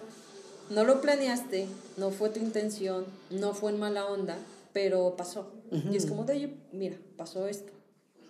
No 0.70 0.84
lo 0.84 1.02
planeaste, 1.02 1.68
no 1.98 2.12
fue 2.12 2.30
tu 2.30 2.40
intención, 2.40 3.06
no 3.32 3.54
fue 3.54 3.72
en 3.72 3.80
mala 3.80 4.06
onda, 4.06 4.38
pero 4.72 5.16
pasó. 5.18 5.52
Y 5.92 5.98
es 5.98 6.06
como 6.06 6.24
de, 6.26 6.34
oye, 6.34 6.54
mira, 6.72 6.96
pasó 7.18 7.48
esto. 7.48 7.72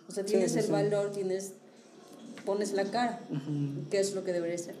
O 0.08 0.12
sea, 0.12 0.24
tienes 0.24 0.52
sí, 0.52 0.58
el 0.58 0.64
sí. 0.64 0.70
valor, 0.72 1.12
tienes, 1.12 1.52
pones 2.44 2.72
la 2.72 2.84
cara, 2.86 3.20
que 3.90 4.00
es 4.00 4.14
lo 4.14 4.24
que 4.24 4.32
debería 4.32 4.58
ser. 4.58 4.74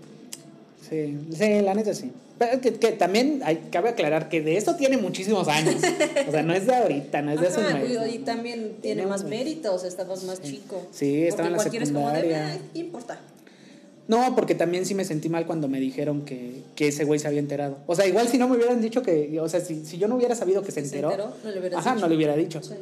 Sí, 0.88 1.18
sí, 1.36 1.60
la 1.60 1.74
neta 1.74 1.94
sí. 1.94 2.10
Pero 2.40 2.58
que, 2.62 2.72
que 2.72 2.92
también 2.92 3.42
hay, 3.44 3.68
cabe 3.70 3.90
aclarar 3.90 4.30
que 4.30 4.40
de 4.40 4.56
esto 4.56 4.74
tiene 4.74 4.96
muchísimos 4.96 5.46
años. 5.46 5.74
O 6.26 6.30
sea, 6.30 6.42
no 6.42 6.54
es 6.54 6.66
de 6.66 6.74
ahorita, 6.74 7.20
no 7.20 7.32
es 7.32 7.40
de 7.40 7.48
hace 7.48 7.60
mes. 7.60 8.14
y, 8.14 8.18
también 8.20 8.76
tiene 8.80 9.04
más 9.04 9.24
méritos, 9.24 9.84
estabas 9.84 10.24
más 10.24 10.40
chico. 10.40 10.86
Sí, 10.90 11.24
estaba 11.26 11.48
en 11.48 11.52
la 11.52 11.58
cualquiera 11.58 11.84
es 11.84 11.92
como 11.92 12.08
de, 12.08 12.14
secundaria. 12.16 12.54
"Ah, 12.54 12.58
¿qué 12.72 12.78
importa? 12.78 13.18
No, 14.08 14.34
porque 14.34 14.54
también 14.54 14.86
sí 14.86 14.94
me 14.94 15.04
sentí 15.04 15.28
mal 15.28 15.44
cuando 15.44 15.68
me 15.68 15.80
dijeron 15.80 16.24
que, 16.24 16.62
que 16.76 16.88
ese 16.88 17.04
güey 17.04 17.18
se 17.18 17.28
había 17.28 17.40
enterado. 17.40 17.76
O 17.86 17.94
sea, 17.94 18.06
igual 18.06 18.26
si 18.28 18.38
no 18.38 18.48
me 18.48 18.56
hubieran 18.56 18.80
dicho 18.80 19.02
que, 19.02 19.38
o 19.38 19.48
sea, 19.48 19.60
si, 19.60 19.84
si 19.84 19.98
yo 19.98 20.08
no 20.08 20.16
hubiera 20.16 20.34
sabido 20.34 20.62
que 20.62 20.72
se 20.72 20.80
enteró, 20.80 21.10
no 21.44 21.50
le 21.50 21.76
ajá, 21.76 21.90
dicho. 21.90 22.00
no 22.00 22.08
le 22.08 22.16
hubiera 22.16 22.36
dicho. 22.36 22.62
Sí. 22.62 22.74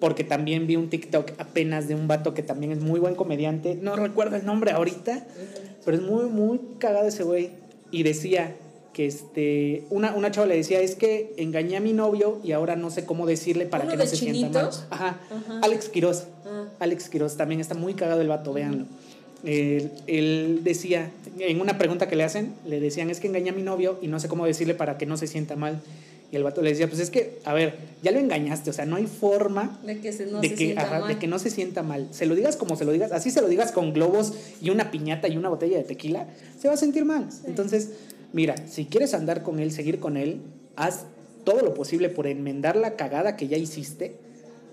Porque 0.00 0.24
también 0.24 0.66
vi 0.66 0.74
un 0.74 0.90
TikTok 0.90 1.32
apenas 1.38 1.86
de 1.86 1.94
un 1.94 2.08
vato 2.08 2.34
que 2.34 2.42
también 2.42 2.72
es 2.72 2.80
muy 2.80 2.98
buen 2.98 3.14
comediante. 3.14 3.76
No 3.76 3.94
recuerdo 3.94 4.34
el 4.36 4.44
nombre 4.44 4.72
ahorita, 4.72 5.26
pero 5.84 5.96
es 5.96 6.02
muy, 6.02 6.26
muy 6.26 6.60
cagado 6.78 7.06
ese 7.06 7.22
güey. 7.22 7.67
Y 7.90 8.02
decía 8.02 8.54
que 8.92 9.06
este, 9.06 9.84
una, 9.90 10.14
una 10.14 10.30
chava 10.30 10.46
le 10.46 10.56
decía, 10.56 10.80
es 10.80 10.96
que 10.96 11.32
engañé 11.36 11.76
a 11.76 11.80
mi 11.80 11.92
novio 11.92 12.40
y 12.42 12.52
ahora 12.52 12.76
no 12.76 12.90
sé 12.90 13.04
cómo 13.04 13.26
decirle 13.26 13.66
para 13.66 13.84
¿Uno 13.84 13.92
que 13.92 13.96
no 13.96 14.06
se 14.06 14.16
sienta 14.16 14.62
mal. 14.62 14.70
Ajá. 14.90 15.20
Ajá. 15.30 15.60
Alex 15.62 15.88
Quiroz. 15.88 16.26
Ah. 16.44 16.66
Alex 16.80 17.08
Quiroz 17.08 17.36
también 17.36 17.60
está 17.60 17.74
muy 17.74 17.94
cagado 17.94 18.20
el 18.20 18.28
vato, 18.28 18.52
véanlo. 18.52 18.86
Él, 19.44 19.92
él 20.08 20.60
decía, 20.64 21.12
en 21.38 21.60
una 21.60 21.78
pregunta 21.78 22.08
que 22.08 22.16
le 22.16 22.24
hacen, 22.24 22.54
le 22.66 22.80
decían, 22.80 23.08
es 23.08 23.20
que 23.20 23.28
engañé 23.28 23.50
a 23.50 23.52
mi 23.52 23.62
novio 23.62 23.98
y 24.02 24.08
no 24.08 24.18
sé 24.18 24.26
cómo 24.28 24.46
decirle 24.46 24.74
para 24.74 24.98
que 24.98 25.06
no 25.06 25.16
se 25.16 25.28
sienta 25.28 25.54
mal. 25.54 25.80
Y 26.30 26.36
el 26.36 26.42
vato 26.42 26.60
le 26.60 26.70
decía, 26.70 26.88
pues 26.88 27.00
es 27.00 27.10
que, 27.10 27.38
a 27.44 27.54
ver, 27.54 27.74
ya 28.02 28.10
lo 28.10 28.18
engañaste, 28.18 28.68
o 28.68 28.72
sea, 28.72 28.84
no 28.84 28.96
hay 28.96 29.06
forma 29.06 29.80
De 29.82 29.98
que 29.98 30.12
se, 30.12 30.26
no 30.26 30.40
de, 30.40 30.48
se 30.48 30.54
que, 30.54 30.64
sienta 30.64 30.82
ajá, 30.82 31.00
mal. 31.00 31.08
de 31.08 31.18
que 31.18 31.26
no 31.26 31.38
se 31.38 31.50
sienta 31.50 31.82
mal. 31.82 32.08
Se 32.10 32.26
lo 32.26 32.34
digas 32.34 32.56
como 32.56 32.76
se 32.76 32.84
lo 32.84 32.92
digas, 32.92 33.12
así 33.12 33.30
se 33.30 33.40
lo 33.40 33.48
digas 33.48 33.72
con 33.72 33.94
globos 33.94 34.34
y 34.60 34.68
una 34.70 34.90
piñata 34.90 35.28
y 35.28 35.38
una 35.38 35.48
botella 35.48 35.78
de 35.78 35.84
tequila, 35.84 36.28
se 36.58 36.68
va 36.68 36.74
a 36.74 36.76
sentir 36.76 37.06
mal. 37.06 37.28
Entonces, 37.46 37.92
mira, 38.34 38.56
si 38.66 38.84
quieres 38.84 39.14
andar 39.14 39.42
con 39.42 39.58
él, 39.58 39.72
seguir 39.72 40.00
con 40.00 40.18
él, 40.18 40.42
haz 40.76 41.06
todo 41.44 41.62
lo 41.62 41.72
posible 41.72 42.10
por 42.10 42.26
enmendar 42.26 42.76
la 42.76 42.94
cagada 42.96 43.36
que 43.36 43.48
ya 43.48 43.56
hiciste 43.56 44.16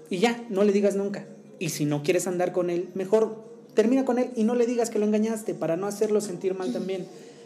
y 0.10 0.20
ya, 0.20 0.44
no 0.50 0.64
le 0.64 0.74
digas 0.74 0.96
nunca. 0.96 1.26
Y 1.58 1.70
si 1.70 1.86
no 1.86 2.04
quieres 2.04 2.28
andar 2.28 2.52
con 2.52 2.70
él, 2.70 2.90
mejor 2.96 3.44
termina 3.74 4.06
con 4.06 4.20
él 4.20 4.30
y 4.36 4.44
no 4.44 4.56
le 4.56 4.66
digas 4.66 4.90
que 4.90 5.00
lo 5.00 5.06
engañaste 5.06 5.54
para 5.54 5.78
no 5.78 5.88
hacerlo 5.88 6.22
sentir 6.22 6.54
mal 6.54 6.74
también. 6.74 7.06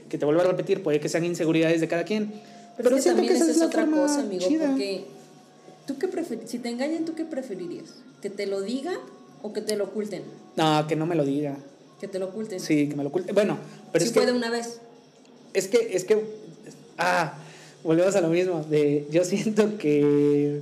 Que 0.09 0.17
te 0.17 0.25
vuelvo 0.25 0.41
a 0.41 0.45
repetir, 0.45 0.81
puede 0.81 0.99
que 0.99 1.09
sean 1.09 1.25
inseguridades 1.25 1.79
de 1.79 1.87
cada 1.87 2.03
quien. 2.03 2.33
Pero, 2.81 2.95
es 2.95 3.03
que 3.03 3.09
también 3.11 3.35
esa 3.35 3.51
es 3.51 3.57
la 3.57 3.65
otra 3.67 3.85
cosa, 3.85 4.21
amigo, 4.21 4.47
chida. 4.47 4.67
porque 4.67 5.05
tú 5.85 5.97
qué 5.97 6.09
prefer- 6.09 6.45
si 6.45 6.59
te 6.59 6.69
engañan, 6.69 7.05
¿tú 7.05 7.13
qué 7.13 7.25
preferirías? 7.25 7.95
¿Que 8.21 8.29
te 8.29 8.45
lo 8.47 8.61
digan 8.61 8.97
o 9.41 9.51
que 9.53 9.61
te 9.61 9.75
lo 9.75 9.85
oculten? 9.85 10.23
No, 10.55 10.87
que 10.87 10.95
no 10.95 11.05
me 11.05 11.15
lo 11.15 11.25
diga. 11.25 11.57
Que 11.99 12.07
te 12.07 12.19
lo 12.19 12.27
oculten. 12.27 12.59
Sí, 12.59 12.87
que 12.87 12.95
me 12.95 13.03
lo 13.03 13.09
oculte. 13.09 13.33
Bueno, 13.33 13.57
pero 13.91 14.03
si 14.03 14.07
es 14.07 14.13
que... 14.13 14.19
fue 14.21 14.31
de 14.31 14.37
una 14.37 14.49
vez. 14.49 14.79
Es 15.53 15.67
que, 15.67 15.89
es 15.95 16.05
que, 16.05 16.23
ah, 16.97 17.33
volvemos 17.83 18.15
a 18.15 18.21
lo 18.21 18.29
mismo. 18.29 18.63
De, 18.69 19.05
yo 19.11 19.23
siento 19.25 19.77
que, 19.77 20.61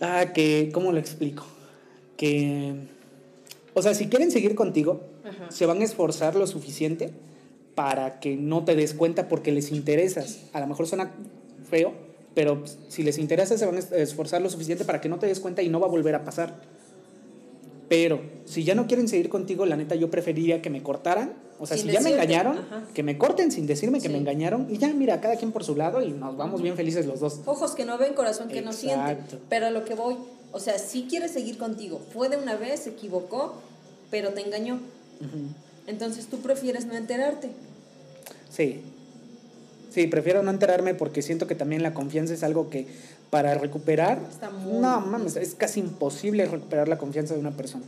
ah, 0.00 0.26
que, 0.34 0.70
¿cómo 0.72 0.92
lo 0.92 0.98
explico? 0.98 1.44
Que 2.16 2.74
O 3.74 3.82
sea, 3.82 3.94
si 3.94 4.06
quieren 4.08 4.30
seguir 4.30 4.54
contigo, 4.54 5.00
Ajá. 5.24 5.50
se 5.50 5.66
van 5.66 5.80
a 5.80 5.84
esforzar 5.84 6.36
lo 6.36 6.46
suficiente 6.46 7.10
para 7.76 8.18
que 8.18 8.34
no 8.36 8.64
te 8.64 8.74
des 8.74 8.92
cuenta 8.94 9.28
porque 9.28 9.52
les 9.52 9.70
interesas. 9.70 10.40
A 10.52 10.58
lo 10.60 10.66
mejor 10.66 10.88
suena 10.88 11.12
feo, 11.70 11.92
pero 12.34 12.64
si 12.88 13.04
les 13.04 13.18
interesa 13.18 13.56
se 13.56 13.66
van 13.66 13.76
a 13.76 13.78
esforzar 13.96 14.42
lo 14.42 14.50
suficiente 14.50 14.84
para 14.84 15.00
que 15.00 15.08
no 15.08 15.18
te 15.20 15.26
des 15.26 15.38
cuenta 15.38 15.62
y 15.62 15.68
no 15.68 15.78
va 15.78 15.86
a 15.86 15.90
volver 15.90 16.14
a 16.16 16.24
pasar. 16.24 16.54
Pero 17.88 18.20
si 18.46 18.64
ya 18.64 18.74
no 18.74 18.86
quieren 18.88 19.06
seguir 19.06 19.28
contigo, 19.28 19.64
la 19.64 19.76
neta 19.76 19.94
yo 19.94 20.10
preferiría 20.10 20.60
que 20.60 20.70
me 20.70 20.82
cortaran. 20.82 21.34
O 21.58 21.66
sea, 21.66 21.76
Sin 21.76 21.86
si 21.86 21.92
ya 21.92 22.00
me 22.00 22.10
engañaron, 22.10 22.58
ajá. 22.58 22.82
que 22.92 23.02
me 23.02 23.16
corten 23.16 23.50
sin 23.52 23.66
decirme 23.66 23.98
que 24.00 24.08
Sí. 24.08 24.12
me 24.12 24.18
engañaron 24.18 24.66
y 24.68 24.76
ya, 24.78 24.88
mira, 24.92 25.20
cada 25.20 25.36
quien 25.36 25.52
por 25.52 25.62
su 25.64 25.74
lado 25.76 26.02
y 26.02 26.10
nos 26.10 26.36
vamos 26.36 26.60
bien 26.60 26.76
felices 26.76 27.06
los 27.06 27.20
dos. 27.20 27.40
Ojos 27.46 27.72
que 27.72 27.84
no 27.86 27.96
ven, 27.96 28.12
corazón 28.14 28.48
que 28.48 28.60
no 28.60 28.72
siente. 28.72 29.18
Pero 29.48 29.66
a 29.66 29.70
lo 29.70 29.84
que 29.84 29.94
voy, 29.94 30.16
o 30.52 30.60
sea, 30.60 30.78
si 30.78 31.04
quiere 31.04 31.28
seguir 31.28 31.56
contigo, 31.58 32.00
fue 32.12 32.28
de 32.28 32.36
una 32.36 32.56
vez, 32.56 32.80
se 32.80 32.90
equivocó, 32.90 33.54
pero 34.10 34.30
te 34.34 34.40
engañó. 34.42 34.80
Entonces 35.86 36.26
tú 36.26 36.38
prefieres 36.38 36.84
no 36.86 36.94
enterarte. 36.96 37.50
Sí. 38.56 38.80
Sí, 39.90 40.06
prefiero 40.06 40.42
no 40.42 40.50
enterarme 40.50 40.94
porque 40.94 41.22
siento 41.22 41.46
que 41.46 41.54
también 41.54 41.82
la 41.82 41.94
confianza 41.94 42.34
es 42.34 42.42
algo 42.42 42.70
que 42.70 42.86
para 43.30 43.54
recuperar... 43.54 44.18
Está 44.30 44.50
muy 44.50 44.80
no, 44.80 45.00
mames, 45.00 45.36
es 45.36 45.54
casi 45.54 45.80
imposible 45.80 46.46
recuperar 46.46 46.88
la 46.88 46.98
confianza 46.98 47.34
de 47.34 47.40
una 47.40 47.50
persona. 47.50 47.84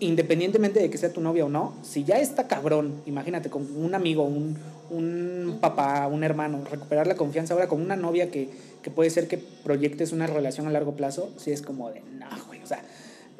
Independientemente 0.00 0.80
de 0.80 0.90
que 0.90 0.96
sea 0.96 1.12
tu 1.12 1.20
novia 1.20 1.44
o 1.44 1.48
no, 1.48 1.74
si 1.82 2.04
ya 2.04 2.18
está 2.18 2.46
cabrón, 2.46 3.02
imagínate, 3.06 3.50
con 3.50 3.66
un 3.76 3.94
amigo, 3.94 4.22
un, 4.24 4.56
un 4.90 5.58
papá, 5.60 6.06
un 6.06 6.24
hermano, 6.24 6.64
recuperar 6.70 7.06
la 7.06 7.16
confianza 7.16 7.54
ahora 7.54 7.68
con 7.68 7.80
una 7.82 7.96
novia 7.96 8.30
que, 8.30 8.48
que 8.82 8.90
puede 8.90 9.10
ser 9.10 9.28
que 9.28 9.38
proyectes 9.38 10.12
una 10.12 10.26
relación 10.26 10.66
a 10.66 10.70
largo 10.70 10.94
plazo, 10.94 11.30
sí 11.36 11.50
es 11.50 11.62
como 11.62 11.90
de, 11.90 12.00
no, 12.00 12.26
güey, 12.46 12.62
o 12.62 12.66
sea, 12.66 12.82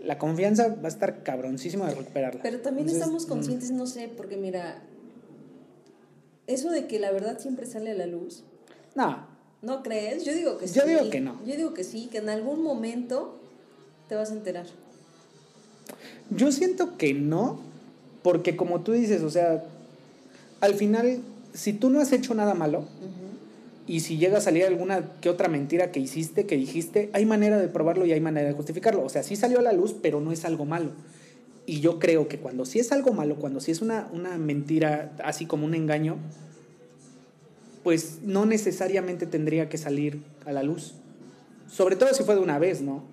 la 0.02 0.18
confianza 0.18 0.68
va 0.68 0.86
a 0.86 0.88
estar 0.88 1.22
cabroncísimo 1.22 1.86
de 1.86 1.94
recuperarla. 1.94 2.42
Pero 2.42 2.60
también 2.60 2.88
Entonces, 2.88 3.02
estamos 3.02 3.26
mm, 3.26 3.28
conscientes, 3.28 3.70
no 3.70 3.86
sé, 3.86 4.10
porque 4.16 4.36
mira, 4.36 4.82
eso 6.48 6.70
de 6.70 6.86
que 6.86 6.98
la 6.98 7.12
verdad 7.12 7.38
siempre 7.38 7.66
sale 7.66 7.92
a 7.92 7.94
la 7.94 8.06
luz, 8.06 8.42
No, 8.96 9.26
¿no 9.62 9.82
crees? 9.82 10.24
Yo 10.24 10.34
digo 10.34 10.58
que 10.58 10.66
sí. 10.66 10.78
Yo 10.78 10.86
digo 10.86 11.08
que 11.10 11.20
no. 11.20 11.38
Yo 11.46 11.54
digo 11.56 11.74
que 11.74 11.84
sí, 11.84 12.08
que 12.10 12.18
en 12.18 12.28
algún 12.28 12.62
momento 12.62 13.38
te 14.08 14.16
vas 14.16 14.30
a 14.30 14.34
enterar. 14.34 14.66
Yo 16.30 16.50
siento 16.50 16.96
que 16.96 17.14
no, 17.14 17.60
porque 18.22 18.56
como 18.56 18.80
tú 18.80 18.92
dices, 18.92 19.22
o 19.22 19.30
sea, 19.30 19.64
al 20.60 20.74
final, 20.74 21.20
si 21.52 21.72
tú 21.72 21.90
no 21.90 22.00
has 22.00 22.12
hecho 22.12 22.34
nada 22.34 22.54
malo, 22.54 22.86
y 23.86 24.00
si 24.00 24.18
llega 24.18 24.38
a 24.38 24.40
salir 24.42 24.64
alguna 24.64 25.02
que 25.20 25.30
otra 25.30 25.48
mentira 25.48 25.90
que 25.90 26.00
hiciste, 26.00 26.44
que 26.44 26.56
dijiste, 26.56 27.08
hay 27.14 27.24
manera 27.24 27.58
de 27.58 27.68
probarlo 27.68 28.04
y 28.04 28.12
hay 28.12 28.20
manera 28.20 28.48
de 28.48 28.54
justificarlo. 28.54 29.02
O 29.02 29.08
sea, 29.08 29.22
sí 29.22 29.34
salió 29.34 29.60
a 29.60 29.62
la 29.62 29.72
luz, 29.72 29.94
pero 30.00 30.20
no 30.20 30.30
es 30.30 30.44
algo 30.44 30.66
malo. 30.66 30.90
Y 31.68 31.80
yo 31.80 31.98
creo 31.98 32.28
que 32.28 32.38
cuando 32.38 32.64
sí 32.64 32.78
es 32.78 32.92
algo 32.92 33.12
malo, 33.12 33.36
cuando 33.36 33.60
sí 33.60 33.70
es 33.72 33.82
una, 33.82 34.08
una 34.14 34.38
mentira, 34.38 35.12
así 35.22 35.44
como 35.44 35.66
un 35.66 35.74
engaño, 35.74 36.16
pues 37.84 38.20
no 38.22 38.46
necesariamente 38.46 39.26
tendría 39.26 39.68
que 39.68 39.76
salir 39.76 40.22
a 40.46 40.52
la 40.52 40.62
luz. 40.62 40.94
Sobre 41.70 41.96
todo 41.96 42.14
si 42.14 42.24
fue 42.24 42.36
de 42.36 42.40
una 42.40 42.58
vez, 42.58 42.80
¿no? 42.80 43.04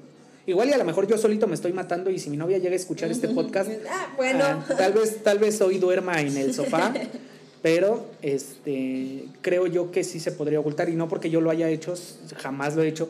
Igual 0.45 0.69
y 0.69 0.71
a 0.71 0.77
lo 0.77 0.85
mejor 0.85 1.05
yo 1.05 1.17
solito 1.17 1.47
me 1.47 1.55
estoy 1.55 1.73
matando 1.73 2.09
y 2.09 2.17
si 2.17 2.29
mi 2.29 2.37
novia 2.37 2.57
llega 2.57 2.71
a 2.71 2.77
escuchar 2.77 3.11
este 3.11 3.27
podcast, 3.27 3.69
Ah, 3.89 4.13
bueno. 4.15 4.45
Ah, 4.45 4.65
tal 4.77 4.93
vez, 4.93 5.21
tal 5.21 5.37
vez 5.37 5.59
hoy 5.59 5.77
duerma 5.77 6.21
en 6.21 6.37
el 6.37 6.53
sofá, 6.53 6.93
pero 7.61 8.05
este 8.21 9.25
creo 9.41 9.67
yo 9.67 9.91
que 9.91 10.05
sí 10.05 10.21
se 10.21 10.31
podría 10.31 10.61
ocultar. 10.61 10.87
Y 10.87 10.95
no 10.95 11.09
porque 11.09 11.29
yo 11.29 11.41
lo 11.41 11.49
haya 11.49 11.67
hecho, 11.67 11.93
jamás 12.37 12.77
lo 12.77 12.83
he 12.83 12.87
hecho, 12.87 13.09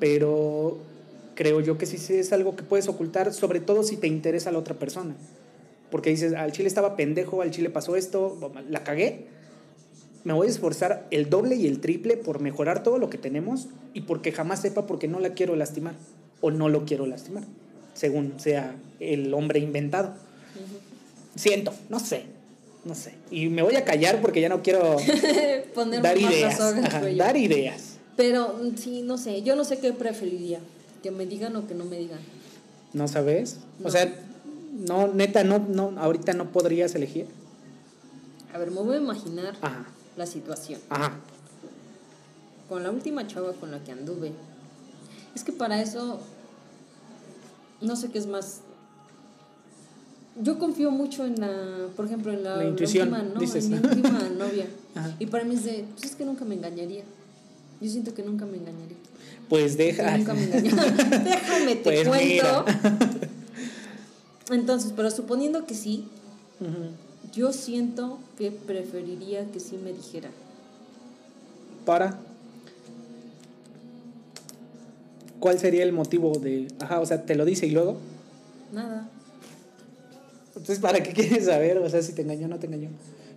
pero 0.00 0.78
creo 1.36 1.60
yo 1.60 1.78
que 1.78 1.86
sí, 1.86 1.96
es 2.14 2.32
algo 2.32 2.56
que 2.56 2.64
puedes 2.64 2.88
ocultar, 2.88 3.32
sobre 3.32 3.60
todo 3.60 3.84
si 3.84 3.96
te 3.96 4.08
interesa 4.08 4.50
la 4.50 4.58
otra 4.58 4.74
persona. 4.74 5.14
Porque 5.90 6.10
dices, 6.10 6.32
al 6.32 6.50
chile 6.50 6.66
estaba 6.66 6.96
pendejo, 6.96 7.42
al 7.42 7.52
chile 7.52 7.70
pasó 7.70 7.94
esto, 7.94 8.52
la 8.68 8.82
cagué. 8.82 9.26
Me 10.24 10.32
voy 10.32 10.48
a 10.48 10.50
esforzar 10.50 11.06
el 11.12 11.30
doble 11.30 11.54
y 11.54 11.68
el 11.68 11.80
triple 11.80 12.16
por 12.16 12.40
mejorar 12.40 12.82
todo 12.82 12.98
lo 12.98 13.08
que 13.08 13.18
tenemos 13.18 13.68
y 13.94 14.00
porque 14.00 14.32
jamás 14.32 14.60
sepa 14.60 14.86
porque 14.86 15.06
no 15.06 15.20
la 15.20 15.34
quiero 15.34 15.54
lastimar 15.54 15.94
o 16.40 16.50
no 16.50 16.68
lo 16.68 16.84
quiero 16.84 17.06
lastimar, 17.06 17.44
según 17.94 18.40
sea 18.40 18.74
el 18.98 19.32
hombre 19.32 19.60
inventado. 19.60 20.14
Siento, 21.36 21.72
no 21.88 22.00
sé, 22.00 22.24
no 22.84 22.94
sé. 22.94 23.12
Y 23.30 23.48
me 23.48 23.62
voy 23.62 23.76
a 23.76 23.84
callar 23.84 24.20
porque 24.20 24.40
ya 24.40 24.48
no 24.48 24.62
quiero 24.62 24.96
dar 26.02 26.18
ideas. 26.18 26.60
Ajá, 26.60 27.02
dar 27.16 27.36
ideas. 27.36 27.98
Pero 28.16 28.58
mm, 28.60 28.76
sí, 28.76 29.02
no 29.02 29.18
sé, 29.18 29.42
yo 29.42 29.54
no 29.54 29.64
sé 29.64 29.78
qué 29.78 29.92
preferiría, 29.92 30.60
que 31.06 31.12
me 31.12 31.24
digan 31.24 31.54
o 31.54 31.68
que 31.68 31.74
no 31.74 31.84
me 31.84 31.96
digan. 31.98 32.18
¿No 32.92 33.06
sabes? 33.06 33.58
O 33.84 33.90
sea, 33.90 34.12
no, 34.88 35.06
neta, 35.06 35.44
no, 35.44 35.60
no, 35.60 35.94
ahorita 36.00 36.32
no 36.32 36.50
podrías 36.50 36.96
elegir. 36.96 37.26
A 38.52 38.58
ver, 38.58 38.72
me 38.72 38.80
voy 38.80 38.96
a 38.96 39.00
imaginar 39.00 39.54
Ajá, 39.60 39.86
la 40.16 40.26
situación. 40.26 40.80
ajá. 40.88 41.12
Con 42.68 42.82
la 42.82 42.90
última 42.90 43.24
chava 43.28 43.52
con 43.52 43.70
la 43.70 43.84
que 43.84 43.92
anduve. 43.92 44.32
Es 45.36 45.44
que 45.44 45.52
para 45.52 45.80
eso, 45.80 46.18
no 47.80 47.94
sé 47.94 48.10
qué 48.10 48.18
es 48.18 48.26
más. 48.26 48.62
Yo 50.42 50.58
confío 50.58 50.90
mucho 50.90 51.24
en 51.24 51.40
la, 51.40 51.86
por 51.94 52.06
ejemplo, 52.06 52.32
en 52.32 52.42
la, 52.42 52.56
La 52.56 52.64
intuición, 52.64 53.12
última, 53.12 53.32
no, 53.32 53.38
dices. 53.40 53.66
en 53.66 53.70
mi 53.70 53.76
última 53.78 54.28
novia. 54.30 54.66
Ajá. 54.96 55.14
Y 55.20 55.26
para 55.26 55.44
mí 55.44 55.54
es 55.54 55.64
de, 55.64 55.84
pues 55.92 56.10
es 56.10 56.16
que 56.16 56.24
nunca 56.24 56.44
me 56.44 56.56
engañaría. 56.56 57.04
Yo 57.80 57.88
siento 57.90 58.12
que 58.12 58.24
nunca 58.24 58.44
me 58.44 58.56
engañaría. 58.56 58.96
Pues 59.48 59.76
deja. 59.76 60.16
nunca 60.18 60.34
me. 60.34 60.46
Déjame 60.46 61.76
te 61.76 61.82
Pues 61.82 62.08
cuento. 62.08 62.24
mira. 62.24 62.64
Entonces, 64.50 64.92
pero 64.94 65.10
suponiendo 65.10 65.66
que 65.66 65.74
sí, 65.74 66.04
yo 67.32 67.52
siento 67.52 68.18
que 68.38 68.50
preferiría 68.50 69.44
que 69.50 69.60
sí 69.60 69.76
me 69.82 69.92
dijera. 69.92 70.30
Para. 71.84 72.18
¿Cuál 75.40 75.58
sería 75.58 75.82
el 75.84 75.92
motivo 75.92 76.32
de.? 76.38 76.68
Ajá, 76.80 77.00
o 77.00 77.06
sea, 77.06 77.22
te 77.24 77.34
lo 77.34 77.44
dice 77.44 77.66
y 77.66 77.70
luego. 77.70 77.98
Nada. 78.72 79.08
Entonces, 80.48 80.78
¿para 80.78 81.02
qué 81.02 81.12
quieres 81.12 81.44
saber? 81.46 81.78
O 81.78 81.88
sea, 81.90 82.02
si 82.02 82.12
te 82.12 82.22
engañó 82.22 82.46
o 82.46 82.48
no 82.48 82.58
te 82.58 82.66
engañó. 82.66 82.88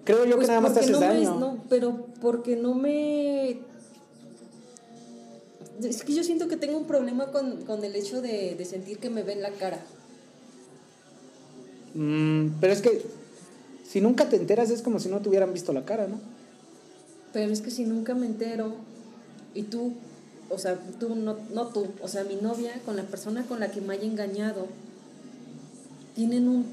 Creo 0.06 0.26
yo 0.26 0.36
Pues 0.38 0.48
que 0.48 0.52
nada 0.54 0.62
más 0.62 0.74
te 0.74 0.80
haces 0.80 0.92
no 0.92 1.00
me- 1.02 1.06
daño. 1.08 1.40
no, 1.40 1.64
pero 1.70 2.08
porque 2.22 2.56
no 2.56 2.74
me... 2.74 3.58
Es 5.84 6.04
que 6.04 6.14
yo 6.14 6.24
siento 6.24 6.48
que 6.48 6.58
tengo 6.58 6.78
un 6.78 6.88
problema 6.88 7.32
con, 7.32 7.64
con 7.64 7.84
el 7.84 7.96
hecho 7.96 8.22
de, 8.22 8.56
de 8.56 8.66
sentir 8.66 9.00
que 9.00 9.10
me 9.10 9.24
ven 9.24 9.42
la 9.42 9.52
cara. 9.52 9.80
Mm, 11.94 12.60
pero 12.60 12.74
es 12.74 12.82
que 12.82 13.02
si 13.88 14.02
nunca 14.02 14.30
te 14.30 14.36
enteras 14.36 14.70
es 14.70 14.82
como 14.82 15.00
si 15.00 15.10
no 15.10 15.20
te 15.20 15.30
hubieran 15.30 15.54
visto 15.54 15.74
la 15.74 15.86
cara, 15.86 16.08
¿no? 16.08 16.20
Pero 17.34 17.52
es 17.52 17.62
que 17.62 17.72
si 17.72 17.86
nunca 17.86 18.14
me 18.14 18.26
entero 18.26 18.74
y 19.54 19.64
tú, 19.64 19.94
o 20.50 20.58
sea, 20.58 20.78
tú, 21.00 21.16
no, 21.16 21.38
no 21.54 21.68
tú, 21.68 21.88
o 22.02 22.08
sea, 22.08 22.24
mi 22.24 22.36
novia 22.36 22.74
con 22.86 22.96
la 22.96 23.04
persona 23.04 23.46
con 23.46 23.60
la 23.60 23.72
que 23.72 23.82
me 23.82 23.94
haya 23.94 24.04
engañado, 24.04 24.68
tienen 26.16 26.48
un, 26.48 26.66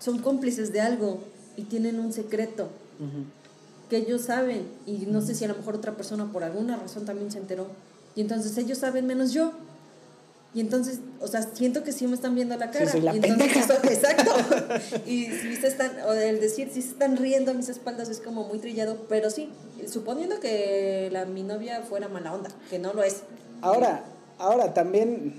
son 0.00 0.18
cómplices 0.18 0.72
de 0.72 0.80
algo 0.80 1.20
y 1.56 1.62
tienen 1.62 2.00
un 2.00 2.12
secreto 2.12 2.68
que 3.90 3.98
ellos 3.98 4.22
saben 4.22 4.66
y 4.86 5.06
no 5.06 5.20
sé 5.20 5.34
si 5.34 5.44
a 5.44 5.48
lo 5.48 5.56
mejor 5.56 5.76
otra 5.76 5.96
persona 5.96 6.30
por 6.32 6.42
alguna 6.42 6.76
razón 6.76 7.04
también 7.04 7.30
se 7.30 7.38
enteró 7.38 7.68
y 8.16 8.20
entonces 8.20 8.56
ellos 8.58 8.78
saben 8.78 9.06
menos 9.06 9.32
yo 9.32 9.52
y 10.54 10.60
entonces 10.60 11.00
o 11.20 11.28
sea 11.28 11.42
siento 11.42 11.84
que 11.84 11.92
sí 11.92 12.06
me 12.06 12.14
están 12.14 12.34
viendo 12.34 12.56
la 12.56 12.70
cara 12.70 12.90
soy 12.90 13.02
la 13.02 13.12
y 13.14 13.16
entonces 13.18 13.38
pendeja. 13.52 13.60
estoy- 13.74 13.92
exacto 13.92 14.30
y 15.06 15.26
si 15.26 15.56
se 15.56 15.66
están 15.68 15.92
o 16.06 16.12
el 16.14 16.40
decir 16.40 16.70
si 16.72 16.80
se 16.82 16.88
están 16.90 17.16
riendo 17.18 17.50
a 17.50 17.54
mis 17.54 17.68
espaldas 17.68 18.08
es 18.08 18.20
como 18.20 18.44
muy 18.44 18.58
trillado 18.58 19.04
pero 19.08 19.30
sí 19.30 19.50
suponiendo 19.86 20.40
que 20.40 21.08
la 21.12 21.26
mi 21.26 21.42
novia 21.42 21.82
fuera 21.82 22.08
mala 22.08 22.32
onda 22.34 22.50
que 22.70 22.78
no 22.78 22.92
lo 22.94 23.02
es 23.02 23.22
Ahora, 23.60 24.04
ahora 24.38 24.72
también 24.72 25.34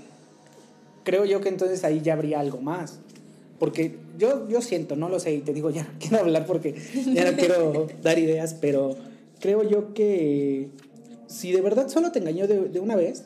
creo 1.04 1.24
yo 1.24 1.40
que 1.40 1.48
entonces 1.48 1.84
ahí 1.84 2.02
ya 2.02 2.12
habría 2.12 2.38
algo 2.40 2.60
más. 2.60 2.98
Porque 3.58 3.98
yo, 4.18 4.46
yo 4.48 4.60
siento, 4.62 4.94
no 4.96 5.08
lo 5.08 5.18
sé, 5.20 5.32
y 5.34 5.40
te 5.40 5.52
digo, 5.54 5.70
ya 5.70 5.84
no 5.84 5.90
quiero 5.98 6.18
hablar 6.18 6.44
porque 6.46 6.74
ya 7.14 7.30
no 7.30 7.36
quiero 7.36 7.86
dar 8.02 8.18
ideas, 8.18 8.54
pero 8.60 8.96
creo 9.40 9.62
yo 9.62 9.94
que 9.94 10.68
si 11.30 11.52
de 11.52 11.60
verdad 11.60 11.88
solo 11.88 12.10
te 12.10 12.18
engañó 12.18 12.46
de, 12.46 12.80
una 12.80 12.96
vez, 12.96 13.22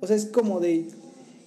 o 0.00 0.06
sea, 0.06 0.14
es 0.14 0.26
como 0.26 0.60
de, 0.60 0.86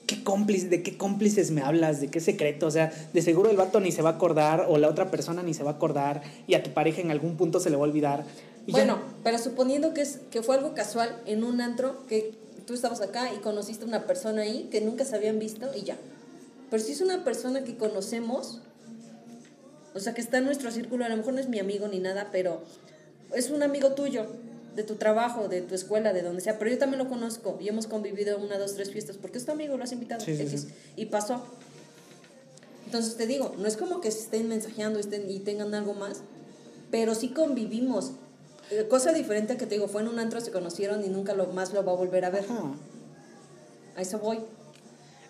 ¿qué 0.07 0.23
cómplice, 0.23 0.67
¿de 0.67 0.81
qué 0.81 0.97
cómplices 0.97 1.51
me 1.51 1.61
hablas? 1.61 2.01
¿De 2.01 2.07
qué 2.07 2.19
secreto? 2.19 2.65
O 2.65 2.71
sea, 2.71 2.91
de 3.13 3.21
seguro 3.21 3.51
el 3.51 3.57
vato 3.57 3.79
ni 3.79 3.91
se 3.91 4.01
va 4.01 4.09
a 4.09 4.13
acordar, 4.13 4.65
o 4.67 4.79
la 4.79 4.89
otra 4.89 5.11
persona 5.11 5.43
ni 5.43 5.53
se 5.53 5.63
va 5.63 5.71
a 5.71 5.73
acordar, 5.75 6.23
y 6.47 6.55
a 6.55 6.63
tu 6.63 6.71
pareja 6.71 7.01
en 7.01 7.11
algún 7.11 7.37
punto 7.37 7.59
se 7.59 7.69
le 7.69 7.75
va 7.75 7.83
a 7.83 7.87
olvidar. 7.87 8.25
bueno 8.67 8.97
pero 9.23 9.37
suponiendo 9.37 9.93
que 9.93 10.01
es 10.01 10.19
que 10.31 10.41
fue 10.41 10.55
algo 10.55 10.73
casual 10.73 11.21
en 11.25 11.43
un 11.43 11.61
antro 11.61 12.05
que 12.07 12.33
tú 12.65 12.73
estabas 12.73 13.01
acá 13.01 13.31
y 13.33 13.37
conociste 13.37 13.85
a 13.85 13.87
una 13.87 14.07
persona 14.07 14.41
ahí 14.41 14.67
que 14.71 14.81
nunca 14.81 15.05
se 15.05 15.15
habían 15.15 15.37
visto 15.39 15.69
y 15.75 15.83
ya 15.83 15.97
pero 16.69 16.83
si 16.83 16.91
es 16.91 17.01
una 17.01 17.23
persona 17.23 17.63
que 17.63 17.77
conocemos 17.77 18.61
o 19.93 19.99
sea 19.99 20.13
que 20.13 20.21
está 20.21 20.39
en 20.39 20.45
nuestro 20.45 20.71
círculo 20.71 21.05
a 21.05 21.09
lo 21.09 21.15
mejor 21.15 21.33
no 21.33 21.39
es 21.39 21.47
mi 21.47 21.59
amigo 21.59 21.87
ni 21.87 21.99
nada 21.99 22.29
pero 22.31 22.61
es 23.33 23.51
un 23.51 23.63
amigo 23.63 23.91
tuyo 23.91 24.25
de 24.77 24.83
tu 24.83 24.95
trabajo 24.95 25.49
de 25.49 25.61
tu 25.61 25.75
escuela 25.75 26.13
de 26.13 26.21
donde 26.21 26.41
sea 26.41 26.57
pero 26.57 26.71
yo 26.71 26.77
también 26.77 27.03
lo 27.03 27.09
conozco 27.09 27.57
y 27.59 27.67
hemos 27.67 27.87
convivido 27.87 28.37
una 28.37 28.57
dos 28.57 28.75
tres 28.75 28.91
fiestas 28.91 29.17
porque 29.17 29.39
es 29.39 29.45
tu 29.45 29.51
amigo 29.51 29.75
lo 29.75 29.83
has 29.83 29.91
invitado 29.91 30.23
Sí, 30.23 30.31
X, 30.39 30.61
sí. 30.61 30.67
y 30.95 31.07
pasó 31.07 31.41
Entonces 32.85 33.17
te 33.17 33.27
digo, 33.27 33.53
no 33.57 33.67
es 33.67 33.75
como 33.75 33.99
que 33.99 34.11
se 34.11 34.19
estén 34.19 34.47
mensajeando 34.47 34.99
estén, 34.99 35.29
y 35.29 35.39
tengan 35.39 35.73
algo 35.75 35.93
más, 35.93 36.21
pero 36.89 37.15
sí 37.15 37.29
convivimos. 37.29 38.11
Eh, 38.71 38.85
Cosa 38.89 39.11
diferente 39.11 39.57
que 39.57 39.65
te 39.65 39.75
digo, 39.75 39.89
fue 39.89 40.01
en 40.01 40.07
un 40.07 40.19
antro, 40.19 40.39
se 40.39 40.51
conocieron 40.51 41.03
y 41.03 41.09
nunca 41.09 41.33
lo, 41.33 41.47
más 41.47 41.73
lo 41.73 41.83
va 41.83 41.91
a 41.91 41.95
volver 41.95 42.23
a 42.23 42.29
ver. 42.29 42.45
Ajá. 42.45 42.75
A 43.97 44.01
eso 44.01 44.19
voy. 44.19 44.39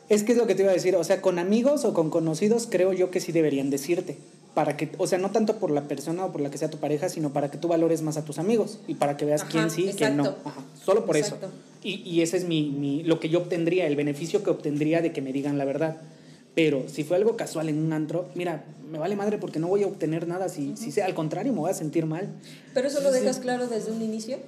Es 0.10 0.22
que 0.24 0.34
es 0.34 0.38
lo 0.38 0.46
que 0.46 0.54
te 0.56 0.62
iba 0.62 0.72
a 0.72 0.76
decir, 0.76 0.96
o 0.96 1.04
sea, 1.04 1.22
con 1.22 1.40
amigos 1.40 1.84
o 1.84 1.94
con 1.94 2.10
conocidos 2.12 2.68
creo 2.70 2.94
yo 2.94 3.10
que 3.10 3.20
sí 3.20 3.32
deberían 3.32 3.70
decirte. 3.72 4.18
Para 4.58 4.76
que, 4.76 4.90
o 4.98 5.06
sea, 5.06 5.20
no 5.20 5.30
tanto 5.30 5.58
por 5.60 5.70
la 5.70 5.84
persona 5.88 6.26
o 6.26 6.32
por 6.32 6.42
la 6.42 6.50
que 6.50 6.58
sea 6.58 6.68
tu 6.72 6.80
pareja, 6.80 7.10
sino 7.10 7.32
para 7.32 7.52
que 7.52 7.60
tú 7.60 7.68
valores 7.68 8.02
más 8.02 8.18
a 8.18 8.26
tus 8.26 8.40
amigos 8.40 8.80
y 8.88 8.96
para 8.96 9.16
que 9.16 9.24
veas 9.24 9.44
Ajá, 9.44 9.52
quién 9.52 9.70
sí, 9.70 9.92
quién 9.96 10.18
no. 10.18 10.36
Ajá, 10.44 10.66
solo 10.84 11.06
por 11.06 11.16
Exacto. 11.16 11.46
eso. 11.46 11.56
Y, 11.84 12.02
y 12.10 12.24
ese 12.24 12.38
es 12.38 12.46
mi, 12.46 12.64
mi, 12.72 13.04
lo 13.04 13.20
que 13.20 13.30
yo 13.30 13.38
obtendría, 13.38 13.86
el 13.86 13.96
beneficio 13.96 14.42
que 14.42 14.50
obtendría 14.50 15.04
de 15.04 15.12
que 15.14 15.22
me 15.22 15.32
digan 15.32 15.60
la 15.60 15.66
verdad. 15.66 15.98
Pero 16.56 16.86
si 16.88 17.04
fue 17.04 17.18
algo 17.18 17.38
casual 17.38 17.70
en 17.70 17.78
un 17.78 17.94
antro, 17.94 18.30
mira, 18.34 18.66
me 18.92 18.98
vale 18.98 19.16
madre 19.16 19.38
porque 19.38 19.60
no 19.60 19.68
voy 19.68 19.84
a 19.84 19.86
obtener 19.86 20.28
nada. 20.28 20.50
Si, 20.50 20.76
si 20.76 20.92
sea 20.92 21.06
al 21.06 21.14
contrario, 21.14 21.54
me 21.54 21.60
voy 21.60 21.70
a 21.70 21.76
sentir 21.76 22.08
mal. 22.08 22.28
Pero 22.74 22.88
eso 22.88 23.00
lo 23.02 23.10
Sí, 23.12 23.18
sí. 23.20 23.22
dejas 23.22 23.38
claro 23.38 23.68
desde 23.68 23.92
un 23.92 24.02
inicio. 24.02 24.40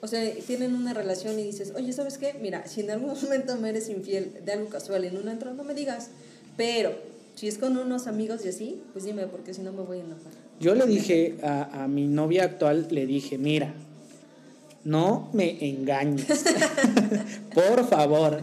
O 0.00 0.08
sea, 0.08 0.28
tienen 0.44 0.74
una 0.74 0.92
relación 0.92 1.38
y 1.38 1.44
dices, 1.44 1.72
oye, 1.76 1.92
¿sabes 1.92 2.18
qué? 2.18 2.34
Mira, 2.42 2.66
si 2.66 2.80
en 2.80 2.90
algún 2.90 3.10
momento 3.22 3.54
me 3.58 3.68
eres 3.68 3.88
infiel 3.90 4.32
de 4.44 4.50
algo 4.54 4.68
casual 4.70 5.04
en 5.04 5.16
un 5.16 5.28
antro, 5.28 5.54
no 5.54 5.62
me 5.62 5.74
digas. 5.74 6.08
Pero 6.56 6.92
si 7.34 7.48
es 7.48 7.58
con 7.58 7.76
unos 7.76 8.06
amigos 8.06 8.44
y 8.44 8.48
así, 8.48 8.80
pues 8.92 9.04
dime, 9.04 9.26
porque 9.26 9.54
si 9.54 9.62
no 9.62 9.72
me 9.72 9.82
voy 9.82 9.98
a 9.98 10.00
enojar. 10.00 10.32
Yo 10.60 10.74
le 10.74 10.86
dije 10.86 11.36
a, 11.42 11.84
a 11.84 11.88
mi 11.88 12.06
novia 12.06 12.44
actual, 12.44 12.86
le 12.90 13.06
dije, 13.06 13.38
mira, 13.38 13.74
no 14.84 15.28
me 15.32 15.68
engañes. 15.68 16.26
Por 17.54 17.88
favor. 17.88 18.42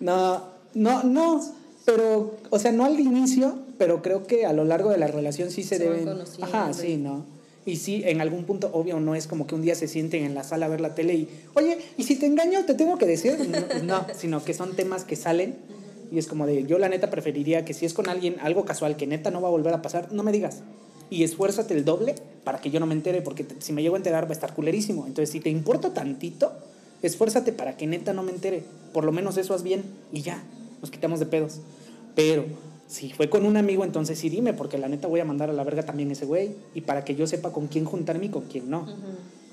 No, 0.00 0.44
no, 0.74 1.02
no. 1.02 1.42
Pero, 1.84 2.36
o 2.50 2.58
sea, 2.58 2.72
no 2.72 2.84
al 2.84 2.98
inicio, 2.98 3.58
pero 3.78 4.02
creo 4.02 4.26
que 4.26 4.44
a 4.44 4.52
lo 4.52 4.64
largo 4.64 4.90
de 4.90 4.98
la 4.98 5.06
relación 5.06 5.50
sí 5.50 5.62
se, 5.62 5.78
Se 5.78 5.84
deben. 5.84 6.08
Ajá, 6.42 6.72
sí, 6.72 6.96
¿no? 6.96 7.24
Y 7.64 7.76
sí, 7.76 8.02
en 8.04 8.20
algún 8.20 8.44
punto, 8.44 8.70
obvio, 8.72 9.00
no 9.00 9.14
es 9.16 9.26
como 9.26 9.46
que 9.46 9.54
un 9.56 9.62
día 9.62 9.74
se 9.74 9.88
sienten 9.88 10.24
en 10.24 10.34
la 10.34 10.44
sala 10.44 10.66
a 10.66 10.68
ver 10.68 10.80
la 10.80 10.94
tele 10.94 11.14
y, 11.14 11.28
oye, 11.54 11.78
¿y 11.96 12.04
si 12.04 12.14
te 12.14 12.26
engaño, 12.26 12.64
te 12.64 12.74
tengo 12.74 12.96
que 12.96 13.06
decir? 13.06 13.36
No, 13.82 13.82
no, 13.82 14.06
sino 14.16 14.44
que 14.44 14.54
son 14.54 14.76
temas 14.76 15.04
que 15.04 15.16
salen 15.16 15.56
y 16.10 16.18
es 16.18 16.26
como 16.26 16.46
de, 16.46 16.64
yo 16.64 16.78
la 16.78 16.88
neta 16.88 17.10
preferiría 17.10 17.64
que 17.64 17.74
si 17.74 17.86
es 17.86 17.94
con 17.94 18.08
alguien 18.08 18.36
algo 18.40 18.64
casual 18.64 18.96
que 18.96 19.06
neta 19.06 19.30
no 19.30 19.40
va 19.40 19.48
a 19.48 19.50
volver 19.50 19.74
a 19.74 19.82
pasar, 19.82 20.12
no 20.12 20.22
me 20.22 20.32
digas. 20.32 20.62
Y 21.10 21.22
esfuérzate 21.22 21.74
el 21.74 21.84
doble 21.84 22.14
para 22.44 22.60
que 22.60 22.70
yo 22.70 22.80
no 22.80 22.86
me 22.86 22.94
entere, 22.94 23.22
porque 23.22 23.46
si 23.58 23.72
me 23.72 23.82
llego 23.82 23.94
a 23.94 23.98
enterar 23.98 24.24
va 24.24 24.30
a 24.30 24.32
estar 24.32 24.54
culerísimo. 24.54 25.06
Entonces, 25.06 25.30
si 25.30 25.40
te 25.40 25.50
importa 25.50 25.94
tantito, 25.94 26.52
esfuérzate 27.02 27.52
para 27.52 27.76
que 27.76 27.86
neta 27.86 28.12
no 28.12 28.22
me 28.22 28.32
entere. 28.32 28.64
Por 28.92 29.04
lo 29.04 29.12
menos 29.12 29.36
eso 29.36 29.54
haz 29.54 29.62
bien 29.62 29.84
y 30.12 30.22
ya, 30.22 30.42
nos 30.80 30.90
quitamos 30.90 31.20
de 31.20 31.26
pedos. 31.26 31.60
Pero 32.14 32.44
si 32.88 33.12
fue 33.12 33.28
con 33.28 33.46
un 33.46 33.56
amigo, 33.56 33.84
entonces 33.84 34.18
sí 34.18 34.28
dime, 34.28 34.52
porque 34.52 34.78
la 34.78 34.88
neta 34.88 35.06
voy 35.06 35.20
a 35.20 35.24
mandar 35.24 35.50
a 35.50 35.52
la 35.52 35.64
verga 35.64 35.84
también 35.84 36.10
ese 36.10 36.24
güey. 36.24 36.56
Y 36.74 36.80
para 36.80 37.04
que 37.04 37.14
yo 37.14 37.26
sepa 37.26 37.52
con 37.52 37.68
quién 37.68 37.84
juntarme 37.84 38.26
y 38.26 38.30
con 38.30 38.44
quién 38.44 38.68
no. 38.68 38.86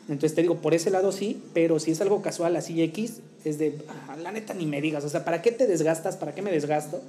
Entonces 0.10 0.36
te 0.36 0.42
digo, 0.42 0.56
por 0.58 0.74
ese 0.74 0.90
lado 0.90 1.12
sí, 1.12 1.42
pero 1.54 1.80
si 1.80 1.92
es 1.92 2.02
algo 2.02 2.22
casual 2.22 2.56
así 2.56 2.82
X, 2.82 3.20
es 3.46 3.58
de, 3.58 3.80
ah, 4.10 4.18
la 4.18 4.32
neta 4.32 4.54
ni 4.54 4.66
me 4.66 4.82
digas, 4.82 5.04
o 5.06 5.10
sea, 5.10 5.24
¿para 5.24 5.42
qué 5.42 5.52
te 5.52 5.66
desgastas? 5.66 6.18
¿Para 6.18 6.36
qué 6.36 6.42
me 6.42 6.52
desgasto? 6.52 7.02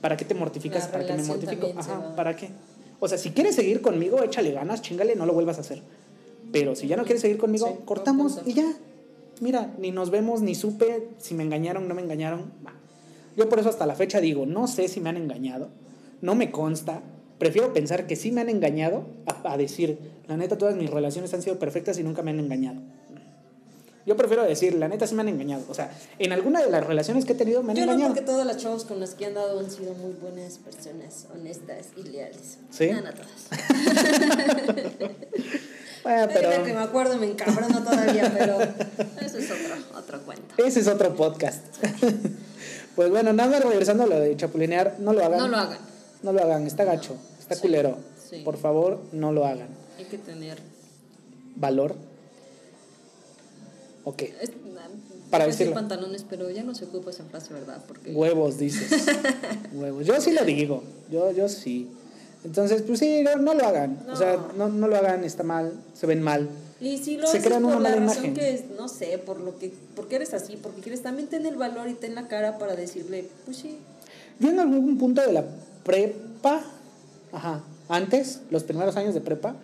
¿Para 0.00 0.16
qué 0.16 0.24
te 0.24 0.34
mortificas? 0.34 0.84
La 0.84 0.92
¿Para 0.92 1.06
qué 1.06 1.12
me 1.14 1.22
mortifico? 1.24 1.72
Ajá. 1.76 2.14
¿para 2.14 2.36
qué? 2.36 2.50
O 3.00 3.08
sea, 3.08 3.18
si 3.18 3.30
quieres 3.30 3.56
seguir 3.56 3.82
conmigo, 3.82 4.22
échale 4.22 4.52
ganas, 4.52 4.80
chingale, 4.80 5.16
no 5.16 5.26
lo 5.26 5.32
vuelvas 5.32 5.58
a 5.58 5.62
hacer. 5.62 5.82
Pero 6.52 6.76
si 6.76 6.86
ya 6.86 6.96
no 6.96 7.04
quieres 7.04 7.22
seguir 7.22 7.38
conmigo, 7.38 7.66
Sí, 7.66 7.74
cortamos 7.84 8.40
y 8.46 8.54
ya. 8.54 8.72
Mira, 9.40 9.74
ni 9.78 9.90
nos 9.90 10.10
vemos, 10.10 10.40
ni 10.40 10.54
supe 10.54 11.08
si 11.18 11.34
me 11.34 11.42
engañaron, 11.42 11.88
no 11.88 11.94
me 11.94 12.02
engañaron. 12.02 12.52
Yo 13.36 13.48
por 13.48 13.58
eso 13.58 13.68
hasta 13.68 13.84
la 13.84 13.94
fecha 13.94 14.20
digo, 14.20 14.46
no 14.46 14.66
sé 14.66 14.88
si 14.88 15.00
me 15.00 15.10
han 15.10 15.16
engañado, 15.16 15.68
no 16.22 16.34
me 16.34 16.50
consta. 16.50 17.02
Prefiero 17.38 17.72
pensar 17.72 18.06
que 18.06 18.16
sí 18.16 18.32
me 18.32 18.40
han 18.40 18.48
engañado 18.48 19.04
a, 19.26 19.52
a 19.52 19.56
decir, 19.56 19.98
la 20.26 20.36
neta, 20.36 20.56
todas 20.56 20.74
mis 20.74 20.90
relaciones 20.90 21.32
han 21.34 21.42
sido 21.42 21.58
perfectas 21.58 21.98
y 21.98 22.02
nunca 22.02 22.22
me 22.22 22.30
han 22.30 22.40
engañado. 22.40 22.80
Yo 24.06 24.16
prefiero 24.16 24.44
decir, 24.44 24.74
la 24.76 24.86
neta, 24.86 25.04
sí 25.08 25.16
me 25.16 25.22
han 25.22 25.28
engañado. 25.28 25.64
O 25.68 25.74
sea, 25.74 25.90
en 26.20 26.32
alguna 26.32 26.62
de 26.62 26.70
las 26.70 26.86
relaciones 26.86 27.24
que 27.24 27.32
he 27.32 27.34
tenido 27.34 27.64
me 27.64 27.72
han 27.72 27.76
Yo 27.78 27.86
no, 27.86 27.92
engañado. 27.92 28.14
porque 28.14 28.24
todas 28.24 28.46
las 28.46 28.56
chavas 28.56 28.84
con 28.84 29.00
las 29.00 29.14
que 29.16 29.24
he 29.24 29.26
andado 29.26 29.58
han 29.58 29.68
sido 29.68 29.94
muy 29.94 30.12
buenas 30.12 30.58
personas, 30.58 31.26
honestas 31.34 31.88
y 31.96 32.04
leales. 32.04 32.58
¿Sí? 32.70 32.88
No, 32.90 33.00
no 33.00 33.10
todas. 33.12 33.48
Bueno, 36.02 36.28
pero 36.32 36.62
que 36.62 36.72
me 36.72 36.78
acuerdo 36.80 37.16
me 37.16 37.26
encabrono 37.26 37.82
todavía, 37.82 38.32
pero 38.32 38.60
eso 38.62 39.38
es 39.38 39.50
otro, 39.50 39.98
otro 39.98 40.22
cuento. 40.22 40.54
ese 40.56 40.78
es 40.78 40.86
otro 40.86 41.16
podcast. 41.16 41.64
pues 42.94 43.10
bueno, 43.10 43.32
nada 43.32 43.50
más 43.50 43.64
regresando 43.64 44.04
a 44.04 44.06
lo 44.06 44.20
de 44.20 44.36
chapulinear, 44.36 44.94
no 45.00 45.12
lo 45.12 45.24
hagan. 45.24 45.38
No 45.40 45.48
lo 45.48 45.56
hagan. 45.56 45.78
No 46.22 46.32
lo 46.32 46.42
hagan, 46.42 46.66
está 46.66 46.84
gacho, 46.84 47.16
está 47.38 47.54
Sí, 47.54 47.60
culero. 47.62 47.96
sí. 48.28 48.42
Por 48.44 48.56
favor, 48.56 49.00
no 49.12 49.32
lo 49.32 49.46
hagan. 49.46 49.68
Hay 49.98 50.04
que 50.04 50.18
tener... 50.18 50.58
Valor. 51.56 51.94
Ok. 54.04 54.22
Es, 54.22 54.50
Para 55.30 55.44
iba 55.44 55.54
a 55.54 55.56
decir 55.56 55.72
pantalones, 55.72 56.24
pero 56.28 56.50
ya 56.50 56.62
no 56.62 56.74
se 56.74 56.84
ocupa 56.84 57.10
esa 57.10 57.24
frase, 57.24 57.52
¿verdad? 57.54 57.82
Porque 57.88 58.12
Huevos, 58.12 58.58
dices. 58.58 59.06
Huevos. 59.72 60.06
Yo 60.06 60.20
sí 60.20 60.32
lo 60.32 60.44
digo. 60.44 60.82
Yo, 61.10 61.32
yo 61.32 61.48
sí. 61.48 61.88
Entonces, 62.44 62.82
pues 62.82 63.00
sí, 63.00 63.22
no, 63.24 63.36
no 63.36 63.54
lo 63.54 63.64
hagan. 63.66 63.98
O 64.08 64.14
sea, 64.16 64.36
no, 64.56 64.68
no 64.68 64.86
lo 64.86 64.96
hagan, 64.96 65.24
está 65.24 65.42
mal, 65.42 65.72
se 65.94 66.06
ven 66.06 66.22
mal. 66.22 66.48
Y 66.80 66.98
si 66.98 67.16
lo 67.16 67.26
Se 67.26 67.38
haces 67.38 67.46
crean 67.48 67.62
por 67.62 67.72
una 67.76 67.80
la 67.80 67.96
mala 67.96 68.06
razón 68.06 68.26
imagen. 68.26 68.34
que 68.34 68.54
es, 68.54 68.64
no 68.78 68.86
sé, 68.88 69.18
por 69.18 69.40
lo 69.40 69.58
que, 69.58 69.72
porque 69.96 70.16
eres 70.16 70.34
así, 70.34 70.56
porque 70.56 70.82
quieres, 70.82 71.02
también 71.02 71.26
ten 71.28 71.46
el 71.46 71.56
valor 71.56 71.88
y 71.88 71.94
ten 71.94 72.14
la 72.14 72.28
cara 72.28 72.58
para 72.58 72.76
decirle, 72.76 73.26
pues 73.46 73.56
sí, 73.56 73.78
Yo 74.38 74.50
en 74.50 74.60
algún 74.60 74.98
punto 74.98 75.22
de 75.22 75.32
la 75.32 75.44
prepa, 75.86 76.62
ajá, 77.32 77.62
antes, 77.88 78.42
los 78.50 78.64
primeros 78.64 78.96
años 78.96 79.14
de 79.14 79.20
prepa, 79.20 79.54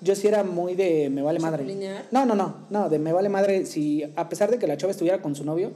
yo 0.00 0.14
sí 0.14 0.28
era 0.28 0.44
muy 0.44 0.74
de 0.74 1.10
me 1.10 1.22
vale 1.22 1.38
madre. 1.40 1.64
No, 2.10 2.24
no, 2.24 2.34
no, 2.34 2.54
no, 2.70 2.88
de 2.88 2.98
me 2.98 3.12
vale 3.12 3.28
madre 3.28 3.66
si 3.66 4.04
a 4.16 4.28
pesar 4.28 4.50
de 4.50 4.58
que 4.58 4.66
la 4.66 4.76
chava 4.76 4.92
estuviera 4.92 5.20
con 5.20 5.34
su 5.34 5.44
novio, 5.44 5.72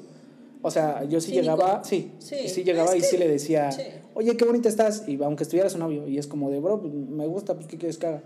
o 0.63 0.71
sea, 0.71 1.05
yo 1.05 1.21
sí 1.21 1.33
llegaba, 1.33 1.85
sí, 1.85 2.13
Sí, 2.19 2.49
sí, 2.49 2.65
llegaba 2.65 2.91
es 2.91 2.97
y 2.97 3.01
que- 3.01 3.07
sí 3.07 3.17
le 3.19 3.29
decía, 3.29 3.71
oye, 4.15 4.37
qué 4.37 4.45
bonita 4.45 4.69
estás, 4.69 5.05
y 5.07 5.21
aunque 5.23 5.43
estuviera 5.43 5.69
su 5.69 5.79
novio, 5.79 6.09
y 6.09 6.19
es 6.19 6.27
como 6.27 6.51
de, 6.51 6.61
bro, 6.61 6.81
pues, 6.81 6.93
me 6.93 7.27
gusta, 7.27 7.55
pues, 7.55 7.67
¿qué 7.67 7.77
quieres 7.77 7.99
que 7.99 8.07
haga? 8.07 8.23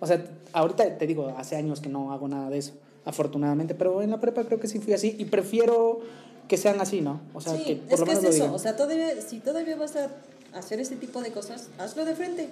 O 0.00 0.06
sea, 0.06 0.24
ahorita 0.52 0.98
te 0.98 1.06
digo, 1.06 1.34
hace 1.36 1.56
años 1.56 1.80
que 1.80 1.88
no 1.88 2.12
hago 2.12 2.28
nada 2.28 2.48
de 2.50 2.58
eso, 2.58 2.72
afortunadamente, 3.04 3.74
pero 3.74 4.02
en 4.02 4.10
la 4.10 4.20
prepa 4.20 4.44
creo 4.44 4.58
que 4.60 4.68
sí 4.68 4.78
fui 4.78 4.92
así, 4.94 5.16
y 5.18 5.26
prefiero 5.26 6.00
que 6.48 6.56
sean 6.56 6.80
así, 6.80 7.00
¿no? 7.00 7.20
O 7.34 7.40
sea, 7.40 7.56
que 7.62 7.76
por 7.76 7.92
es 7.94 8.00
lo 8.00 8.06
que 8.06 8.10
menos 8.10 8.18
es 8.18 8.22
lo 8.24 8.28
eso, 8.30 8.44
digan. 8.44 8.54
o 8.54 8.58
sea, 8.58 8.76
todavía, 8.76 9.20
si 9.20 9.38
todavía 9.40 9.76
vas 9.76 9.96
a 9.96 10.10
hacer 10.54 10.80
este 10.80 10.96
tipo 10.96 11.22
de 11.22 11.30
cosas, 11.32 11.68
hazlo 11.78 12.04
de 12.04 12.14
frente, 12.14 12.48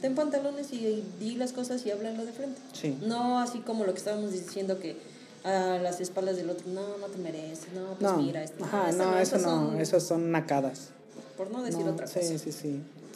ten 0.00 0.14
pantalones 0.14 0.72
y 0.72 1.02
di 1.20 1.36
las 1.36 1.52
cosas 1.52 1.84
y 1.86 1.90
háblalo 1.90 2.24
de 2.24 2.32
frente. 2.32 2.60
Sí. 2.72 2.96
No 3.06 3.38
así 3.40 3.60
como 3.60 3.84
lo 3.84 3.92
que 3.92 3.98
estábamos 3.98 4.32
diciendo 4.32 4.78
que 4.78 4.96
a 5.44 5.78
las 5.82 6.00
espaldas 6.00 6.36
del 6.36 6.50
otro, 6.50 6.66
no, 6.68 6.98
no 6.98 7.06
te 7.06 7.18
mereces, 7.18 7.66
no, 7.74 7.94
pues 7.98 8.12
No, 8.12 8.16
mira, 8.18 8.42
esto, 8.42 8.64
ajá, 8.64 8.92
no, 8.92 9.18
eso 9.18 9.36
esas 9.36 9.42
no, 9.42 9.48
son- 9.70 9.80
esas 9.80 10.02
son 10.02 10.30
nacadas. 10.32 10.88
por 11.36 11.50
no 11.50 11.62
decir 11.62 11.84
No, 11.84 11.92
otra 11.92 12.06
sí, 12.06 12.20
cosa. 12.20 12.38
sí, 12.38 12.52
sí, 12.52 12.52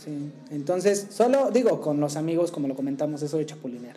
sí. 0.05 0.31
Entonces, 0.51 1.07
solo 1.11 1.51
digo 1.51 1.81
con 1.81 2.01
los 2.01 2.17
amigos, 2.17 2.51
como 2.51 2.67
lo 2.69 2.75
comentamos, 2.75 3.23
eso 3.23 3.37
de 3.39 3.47
chapulinear. 3.47 3.97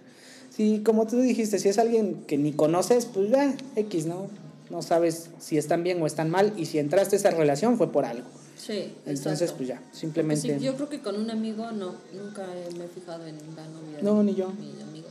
Si, 0.55 0.79
como 0.83 1.07
tú 1.07 1.19
dijiste, 1.21 1.57
si 1.59 1.69
es 1.69 1.77
alguien 1.77 2.23
que 2.27 2.37
ni 2.37 2.51
conoces, 2.53 3.05
pues 3.05 3.29
ya, 3.31 3.55
X, 3.75 4.05
¿no? 4.05 4.27
No 4.69 4.81
sabes 4.81 5.29
si 5.39 5.57
están 5.57 5.83
bien 5.83 6.01
o 6.01 6.07
están 6.07 6.29
mal, 6.29 6.53
y 6.57 6.65
si 6.65 6.79
entraste 6.79 7.15
a 7.15 7.19
esa 7.19 7.31
relación 7.31 7.77
fue 7.77 7.91
por 7.91 8.05
algo. 8.05 8.27
Sí, 8.63 8.93
Entonces, 9.07 9.41
exacto. 9.41 9.55
pues 9.57 9.69
ya, 9.69 9.81
simplemente. 9.91 10.59
sí, 10.59 10.63
yo 10.63 10.75
creo 10.75 10.87
que 10.87 11.01
con 11.01 11.15
un 11.19 11.31
amigo 11.31 11.71
no, 11.71 11.95
nunca 12.13 12.45
me 12.77 12.85
he 12.85 12.87
fijado 12.87 13.25
en 13.25 13.35
la 13.55 13.65
novia. 13.67 13.97
No, 14.03 14.21
ni 14.21 14.35
yo. 14.35 14.49
Mi 14.49 14.79
amigo, 14.83 15.07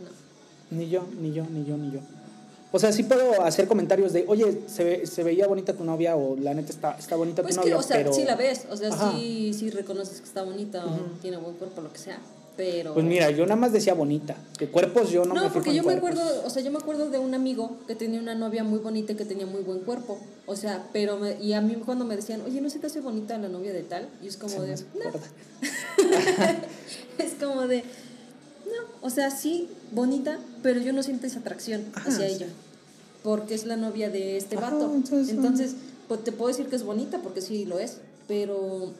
no. 0.00 0.76
Ni 0.78 0.88
yo, 0.88 1.06
ni 1.20 1.32
yo, 1.34 1.44
ni 1.50 1.64
yo, 1.66 1.76
ni 1.76 1.90
yo. 1.90 2.00
O 2.72 2.78
sea, 2.78 2.92
sí 2.92 3.02
puedo 3.02 3.42
hacer 3.42 3.68
comentarios 3.68 4.12
de, 4.14 4.24
oye, 4.26 4.62
se, 4.68 4.82
ve- 4.84 5.06
se 5.06 5.22
veía 5.22 5.46
bonita 5.46 5.74
tu 5.74 5.84
novia, 5.84 6.16
o 6.16 6.34
la 6.36 6.54
neta 6.54 6.72
está, 6.72 6.96
está 6.98 7.14
bonita 7.14 7.42
Pues 7.42 7.54
tu 7.56 7.60
que, 7.62 7.68
novia, 7.70 7.78
o 7.78 7.82
sea, 7.86 7.96
pero. 7.98 8.12
sí 8.14 8.24
la 8.24 8.36
ves, 8.36 8.66
o 8.70 8.76
sea, 8.76 8.88
Ajá. 8.88 9.12
sí, 9.12 9.52
sí 9.52 9.68
reconoces 9.70 10.18
que 10.20 10.26
está 10.26 10.42
bonita 10.42 10.84
o 10.86 10.96
tiene 11.20 11.36
buen 11.36 11.56
cuerpo, 11.56 11.82
lo 11.82 11.92
que 11.92 11.98
sea, 11.98 12.18
pero... 12.56 12.94
Pues 12.94 13.04
mira, 13.04 13.30
yo 13.30 13.44
nada 13.44 13.56
más 13.56 13.72
decía 13.72 13.94
bonita. 13.94 14.36
Que 14.58 14.68
cuerpos 14.68 15.10
yo 15.10 15.24
no, 15.24 15.34
No, 15.34 15.44
me 15.44 15.50
porque 15.50 15.74
yo 15.74 15.82
me 15.82 15.98
cuerpos. 15.98 16.20
acuerdo, 16.20 16.42
o 16.46 16.50
sea, 16.50 16.62
yo 16.62 16.70
me 16.70 16.78
acuerdo 16.78 17.10
de 17.10 17.18
un 17.18 17.34
amigo 17.34 17.78
que 17.86 17.94
tenía 17.94 18.20
una 18.20 18.34
novia 18.34 18.62
muy 18.64 18.78
bonita 18.78 19.12
y 19.12 19.16
que 19.16 19.24
tenía 19.24 19.46
muy 19.46 19.62
buen 19.62 19.80
cuerpo. 19.80 20.18
O 20.46 20.54
sea, 20.56 20.86
pero 20.92 21.18
me- 21.18 21.36
y 21.42 21.52
a 21.54 21.60
mí 21.60 21.74
cuando 21.84 22.04
me 22.04 22.14
decían, 22.16 22.42
"Oye, 22.46 22.60
¿no 22.60 22.70
se 22.70 22.78
te 22.78 22.86
hace 22.86 23.00
bonita 23.00 23.36
la 23.38 23.48
novia 23.48 23.72
de 23.72 23.82
tal?" 23.82 24.08
Y 24.22 24.28
es 24.28 24.36
como 24.36 24.52
Se 24.54 24.60
de, 24.60 24.74
"No." 24.76 25.10
es 27.18 27.32
como 27.42 27.66
de, 27.66 27.78
"No, 28.66 28.88
o 29.06 29.10
sea, 29.10 29.30
sí, 29.30 29.68
bonita, 29.92 30.38
pero 30.62 30.80
yo 30.80 30.92
no 30.92 31.02
siento 31.02 31.26
esa 31.26 31.40
atracción 31.40 31.84
Ajá, 31.94 32.08
hacia 32.10 32.28
sí. 32.28 32.34
ella." 32.34 32.46
Porque 33.22 33.54
es 33.54 33.64
la 33.64 33.76
novia 33.76 34.10
de 34.10 34.36
este 34.36 34.56
Ajá, 34.56 34.70
vato. 34.70 34.92
entonces, 34.94 35.30
Entonces, 35.34 35.74
pues 36.08 36.22
te 36.24 36.32
puedo 36.32 36.48
decir 36.48 36.66
que 36.66 36.76
es 36.76 36.82
bonita 36.84 37.20
porque 37.22 37.40
sí 37.40 37.64
lo 37.64 37.78
es, 37.78 37.96
pero 38.28 38.92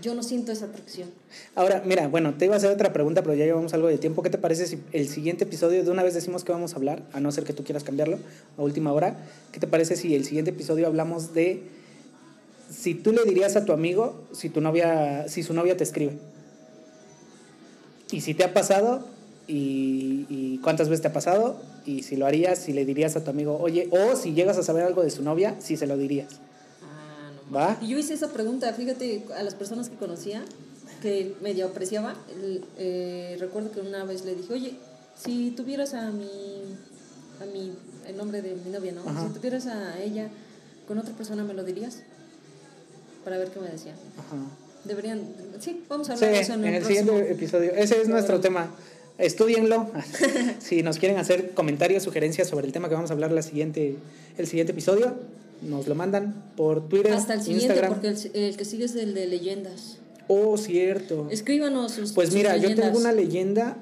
yo 0.00 0.14
no 0.14 0.22
siento 0.22 0.52
esa 0.52 0.66
atracción. 0.66 1.10
Ahora, 1.54 1.82
mira, 1.84 2.08
bueno, 2.08 2.34
te 2.34 2.44
iba 2.46 2.54
a 2.54 2.58
hacer 2.58 2.70
otra 2.70 2.92
pregunta, 2.92 3.22
pero 3.22 3.34
ya 3.34 3.44
llevamos 3.44 3.74
algo 3.74 3.88
de 3.88 3.98
tiempo. 3.98 4.22
¿Qué 4.22 4.30
te 4.30 4.38
parece 4.38 4.66
si 4.66 4.78
el 4.92 5.08
siguiente 5.08 5.44
episodio, 5.44 5.84
de 5.84 5.90
una 5.90 6.02
vez 6.02 6.14
decimos 6.14 6.44
que 6.44 6.52
vamos 6.52 6.72
a 6.72 6.76
hablar, 6.76 7.02
a 7.12 7.20
no 7.20 7.32
ser 7.32 7.44
que 7.44 7.52
tú 7.52 7.64
quieras 7.64 7.84
cambiarlo 7.84 8.18
a 8.58 8.62
última 8.62 8.92
hora? 8.92 9.16
¿Qué 9.52 9.60
te 9.60 9.66
parece 9.66 9.96
si 9.96 10.14
el 10.14 10.24
siguiente 10.24 10.50
episodio 10.50 10.86
hablamos 10.86 11.34
de 11.34 11.62
si 12.70 12.94
tú 12.94 13.12
le 13.12 13.24
dirías 13.24 13.56
a 13.56 13.64
tu 13.64 13.72
amigo 13.72 14.24
si 14.32 14.48
tu 14.48 14.60
novia, 14.60 15.28
si 15.28 15.42
su 15.42 15.54
novia 15.54 15.76
te 15.76 15.84
escribe. 15.84 16.18
Y 18.10 18.20
si 18.20 18.34
te 18.34 18.44
ha 18.44 18.54
pasado, 18.54 19.06
y, 19.48 20.26
y 20.28 20.58
cuántas 20.62 20.88
veces 20.88 21.02
te 21.02 21.08
ha 21.08 21.12
pasado, 21.12 21.56
y 21.84 22.02
si 22.02 22.16
lo 22.16 22.26
harías, 22.26 22.58
si 22.58 22.72
le 22.72 22.84
dirías 22.84 23.16
a 23.16 23.24
tu 23.24 23.30
amigo, 23.30 23.58
oye, 23.60 23.88
o 23.90 24.16
si 24.16 24.32
llegas 24.32 24.58
a 24.58 24.62
saber 24.62 24.84
algo 24.84 25.02
de 25.02 25.10
su 25.10 25.22
novia, 25.22 25.56
si 25.60 25.76
se 25.76 25.86
lo 25.86 25.96
dirías. 25.96 26.40
¿Va? 27.54 27.78
Y 27.80 27.88
yo 27.88 27.98
hice 27.98 28.14
esa 28.14 28.32
pregunta, 28.32 28.72
fíjate, 28.72 29.24
a 29.36 29.42
las 29.42 29.54
personas 29.54 29.88
que 29.88 29.96
conocía, 29.96 30.44
que 31.02 31.34
medio 31.42 31.66
apreciaba. 31.66 32.14
eh, 32.78 33.36
recuerdo 33.38 33.70
que 33.72 33.80
una 33.80 34.04
vez 34.04 34.24
le 34.24 34.34
dije, 34.34 34.52
oye, 34.52 34.72
si 35.22 35.50
tuvieras 35.52 35.94
a 35.94 36.10
mi, 36.10 36.26
a 37.40 37.44
mi, 37.52 37.72
el 38.08 38.16
nombre 38.16 38.42
de 38.42 38.54
mi 38.56 38.70
novia, 38.70 38.92
¿no? 38.92 39.02
Ajá. 39.08 39.26
Si 39.28 39.34
tuvieras 39.34 39.66
a 39.66 40.00
ella 40.02 40.28
con 40.88 40.98
otra 40.98 41.14
persona, 41.14 41.44
¿me 41.44 41.54
lo 41.54 41.64
dirías? 41.64 42.00
Para 43.24 43.38
ver 43.38 43.50
qué 43.50 43.60
me 43.60 43.68
decía. 43.68 43.92
Ajá. 44.18 44.36
Deberían, 44.84 45.22
sí, 45.60 45.84
vamos 45.88 46.10
a 46.10 46.16
Sí, 46.16 46.24
hablar 46.24 46.36
de 46.38 46.42
eso 46.44 46.54
en 46.54 46.60
en 46.60 46.66
el, 46.66 46.74
el 46.74 46.82
próximo. 46.82 47.08
siguiente 47.10 47.32
episodio. 47.32 47.72
Ese 47.74 48.00
es 48.00 48.08
nuestro 48.08 48.40
tema. 48.40 48.70
Estudienlo. 49.18 49.90
si 50.60 50.82
nos 50.82 50.98
quieren 50.98 51.18
hacer 51.18 51.50
comentarios, 51.54 52.02
sugerencias 52.04 52.48
sobre 52.48 52.66
el 52.66 52.72
tema 52.72 52.88
que 52.88 52.94
vamos 52.94 53.10
a 53.10 53.14
hablar 53.14 53.32
la 53.32 53.42
siguiente, 53.42 53.96
el 54.38 54.46
siguiente 54.46 54.72
episodio, 54.72 55.14
nos 55.62 55.86
lo 55.88 55.94
mandan 55.94 56.34
por 56.56 56.88
Twitter, 56.88 57.12
Hasta 57.12 57.34
el 57.34 57.40
siguiente, 57.42 57.66
Instagram. 57.66 57.92
porque 57.94 58.08
el, 58.08 58.30
el 58.34 58.56
que 58.56 58.64
sigue 58.64 58.84
es 58.84 58.94
el 58.96 59.14
de 59.14 59.26
leyendas. 59.26 59.98
Oh, 60.28 60.56
cierto. 60.56 61.28
Escríbanos 61.30 61.92
sus 61.92 62.12
Pues 62.12 62.28
sus 62.28 62.36
mira, 62.36 62.56
yo 62.56 62.74
tengo 62.74 62.98
una 62.98 63.12
leyenda 63.12 63.76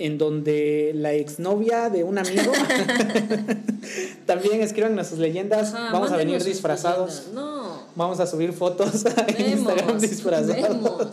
en 0.00 0.16
donde 0.18 0.92
la 0.94 1.12
exnovia 1.12 1.88
de 1.90 2.04
un 2.04 2.18
amigo 2.18 2.52
también 4.26 4.60
escriban 4.60 5.02
sus 5.04 5.18
leyendas. 5.18 5.74
Ajá, 5.74 5.92
Vamos 5.92 6.10
a 6.12 6.16
venir 6.16 6.42
disfrazados. 6.42 7.28
No. 7.34 7.82
Vamos 7.96 8.20
a 8.20 8.26
subir 8.26 8.52
fotos 8.52 9.06
a 9.06 9.22
Vemos, 9.24 9.40
Instagram 9.40 9.98
disfrazados. 10.00 10.56
vemos. 10.62 11.06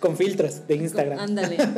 Con 0.00 0.16
filtros 0.16 0.66
de 0.66 0.74
Instagram. 0.76 1.18
Ándale. 1.18 1.56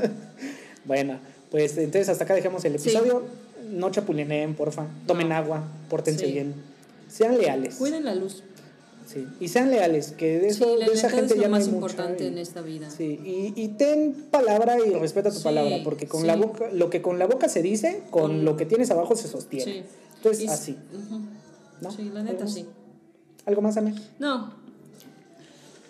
Bueno, 0.85 1.19
pues 1.51 1.77
entonces 1.79 2.09
hasta 2.09 2.23
acá 2.23 2.35
dejamos 2.35 2.64
el 2.64 2.79
Sí. 2.79 2.91
episodio. 2.91 3.25
No 3.73 3.91
chapulineen, 3.91 4.55
porfa. 4.55 4.87
Tomen 5.09 5.31
No. 5.31 5.35
agua, 5.35 5.64
pórtense 5.91 6.27
Sí. 6.27 6.33
bien. 6.33 6.55
Sean 7.17 7.39
leales. 7.39 7.77
Cuiden 7.77 8.05
la 8.05 8.14
luz. 8.14 8.43
Sí. 9.07 9.25
Y 9.39 9.49
sean 9.49 9.71
leales, 9.71 10.11
que 10.12 10.41
de, 10.41 10.49
eso, 10.49 10.79
sí, 10.79 10.85
de 10.85 10.93
esa 10.93 11.09
gente 11.09 11.35
es 11.35 11.41
ya 11.41 11.47
lo 11.47 11.51
no 11.51 11.57
hay 11.57 11.62
más 11.62 11.69
importante 11.73 12.25
y- 12.25 12.27
en 12.27 12.39
esta 12.39 12.61
vida. 12.61 12.91
Sí, 12.91 13.21
y, 13.25 13.53
y 13.55 13.69
ten 13.69 14.14
palabra 14.33 14.79
y 14.85 14.91
respeta 14.95 15.31
tu 15.31 15.39
Sí, 15.39 15.45
palabra, 15.45 15.77
porque 15.85 16.09
con 16.09 16.23
sí. 16.23 16.27
la 16.27 16.35
boca, 16.35 16.71
lo 16.73 16.91
que 16.91 17.03
con 17.03 17.19
la 17.21 17.27
boca 17.27 17.49
se 17.49 17.62
dice, 17.62 18.03
con 18.11 18.45
lo 18.45 18.57
que 18.57 18.67
tienes 18.67 18.91
abajo 18.91 19.14
se 19.14 19.29
sostiene. 19.29 19.64
Sí. 19.73 19.83
Entonces, 20.17 20.45
Y- 20.45 20.49
así. 20.49 20.77
¿no? 21.81 21.91
Sí, 21.93 22.11
la 22.12 22.23
neta 22.25 22.43
¿Algo 22.45 22.49
sí. 22.53 22.64
más? 22.64 22.73
¿Algo 23.47 23.62
más, 23.62 23.77
Ame? 23.77 23.95
No. 24.19 24.53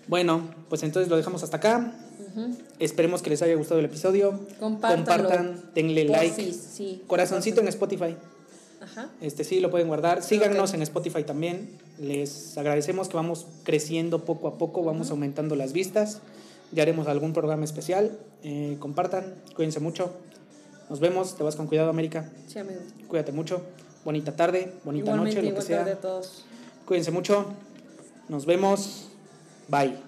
Bueno, 0.08 0.42
pues 0.68 0.82
entonces 0.82 1.08
lo 1.08 1.16
dejamos 1.16 1.42
hasta 1.42 1.56
acá. 1.56 1.94
Ujú. 2.36 2.50
Esperemos 2.78 3.22
que 3.22 3.30
les 3.30 3.40
haya 3.42 3.54
gustado 3.54 3.80
el 3.80 3.86
episodio. 3.86 4.38
Compártanlo. 4.60 5.06
Compartan, 5.06 5.62
denle 5.74 6.04
like. 6.04 6.34
Porfis, 6.36 6.56
sí. 6.56 7.02
Corazoncito 7.06 7.60
en 7.62 7.68
Spotify. 7.68 8.14
Ajá. 8.86 9.10
Este 9.20 9.44
sí 9.44 9.60
lo 9.60 9.70
pueden 9.70 9.88
guardar. 9.88 10.22
Síganos 10.22 10.72
en 10.74 10.82
Spotify 10.82 11.22
también. 11.24 11.68
Les 11.98 12.56
agradecemos 12.56 13.08
que 13.08 13.16
vamos 13.16 13.46
creciendo 13.64 14.24
poco 14.24 14.48
a 14.48 14.58
poco, 14.58 14.82
vamos 14.84 15.10
aumentando 15.10 15.54
las 15.56 15.72
vistas. 15.72 16.20
Ya 16.72 16.82
haremos 16.82 17.06
algún 17.08 17.32
programa 17.32 17.64
especial. 17.64 18.18
Eh, 18.42 18.76
compartan, 18.80 19.34
cuídense 19.54 19.80
mucho. 19.80 20.12
Nos 20.88 21.00
vemos. 21.00 21.36
Te 21.36 21.42
vas 21.42 21.56
con 21.56 21.66
cuidado, 21.66 21.90
América. 21.90 22.30
Sí, 22.46 22.58
amigo. 22.58 22.80
Cuídate 23.08 23.32
mucho. 23.32 23.62
Bonita 24.04 24.36
tarde, 24.36 24.72
bonita 24.84 25.06
Igualmente, 25.10 25.40
noche, 25.42 25.50
lo 25.50 25.56
que 25.56 25.62
sea. 25.62 25.78
tarde 25.78 25.92
a 25.92 26.00
todos. 26.00 26.44
Cuídense 26.86 27.10
mucho. 27.10 27.46
Nos 28.28 28.46
vemos. 28.46 29.08
Bye. 29.68 30.05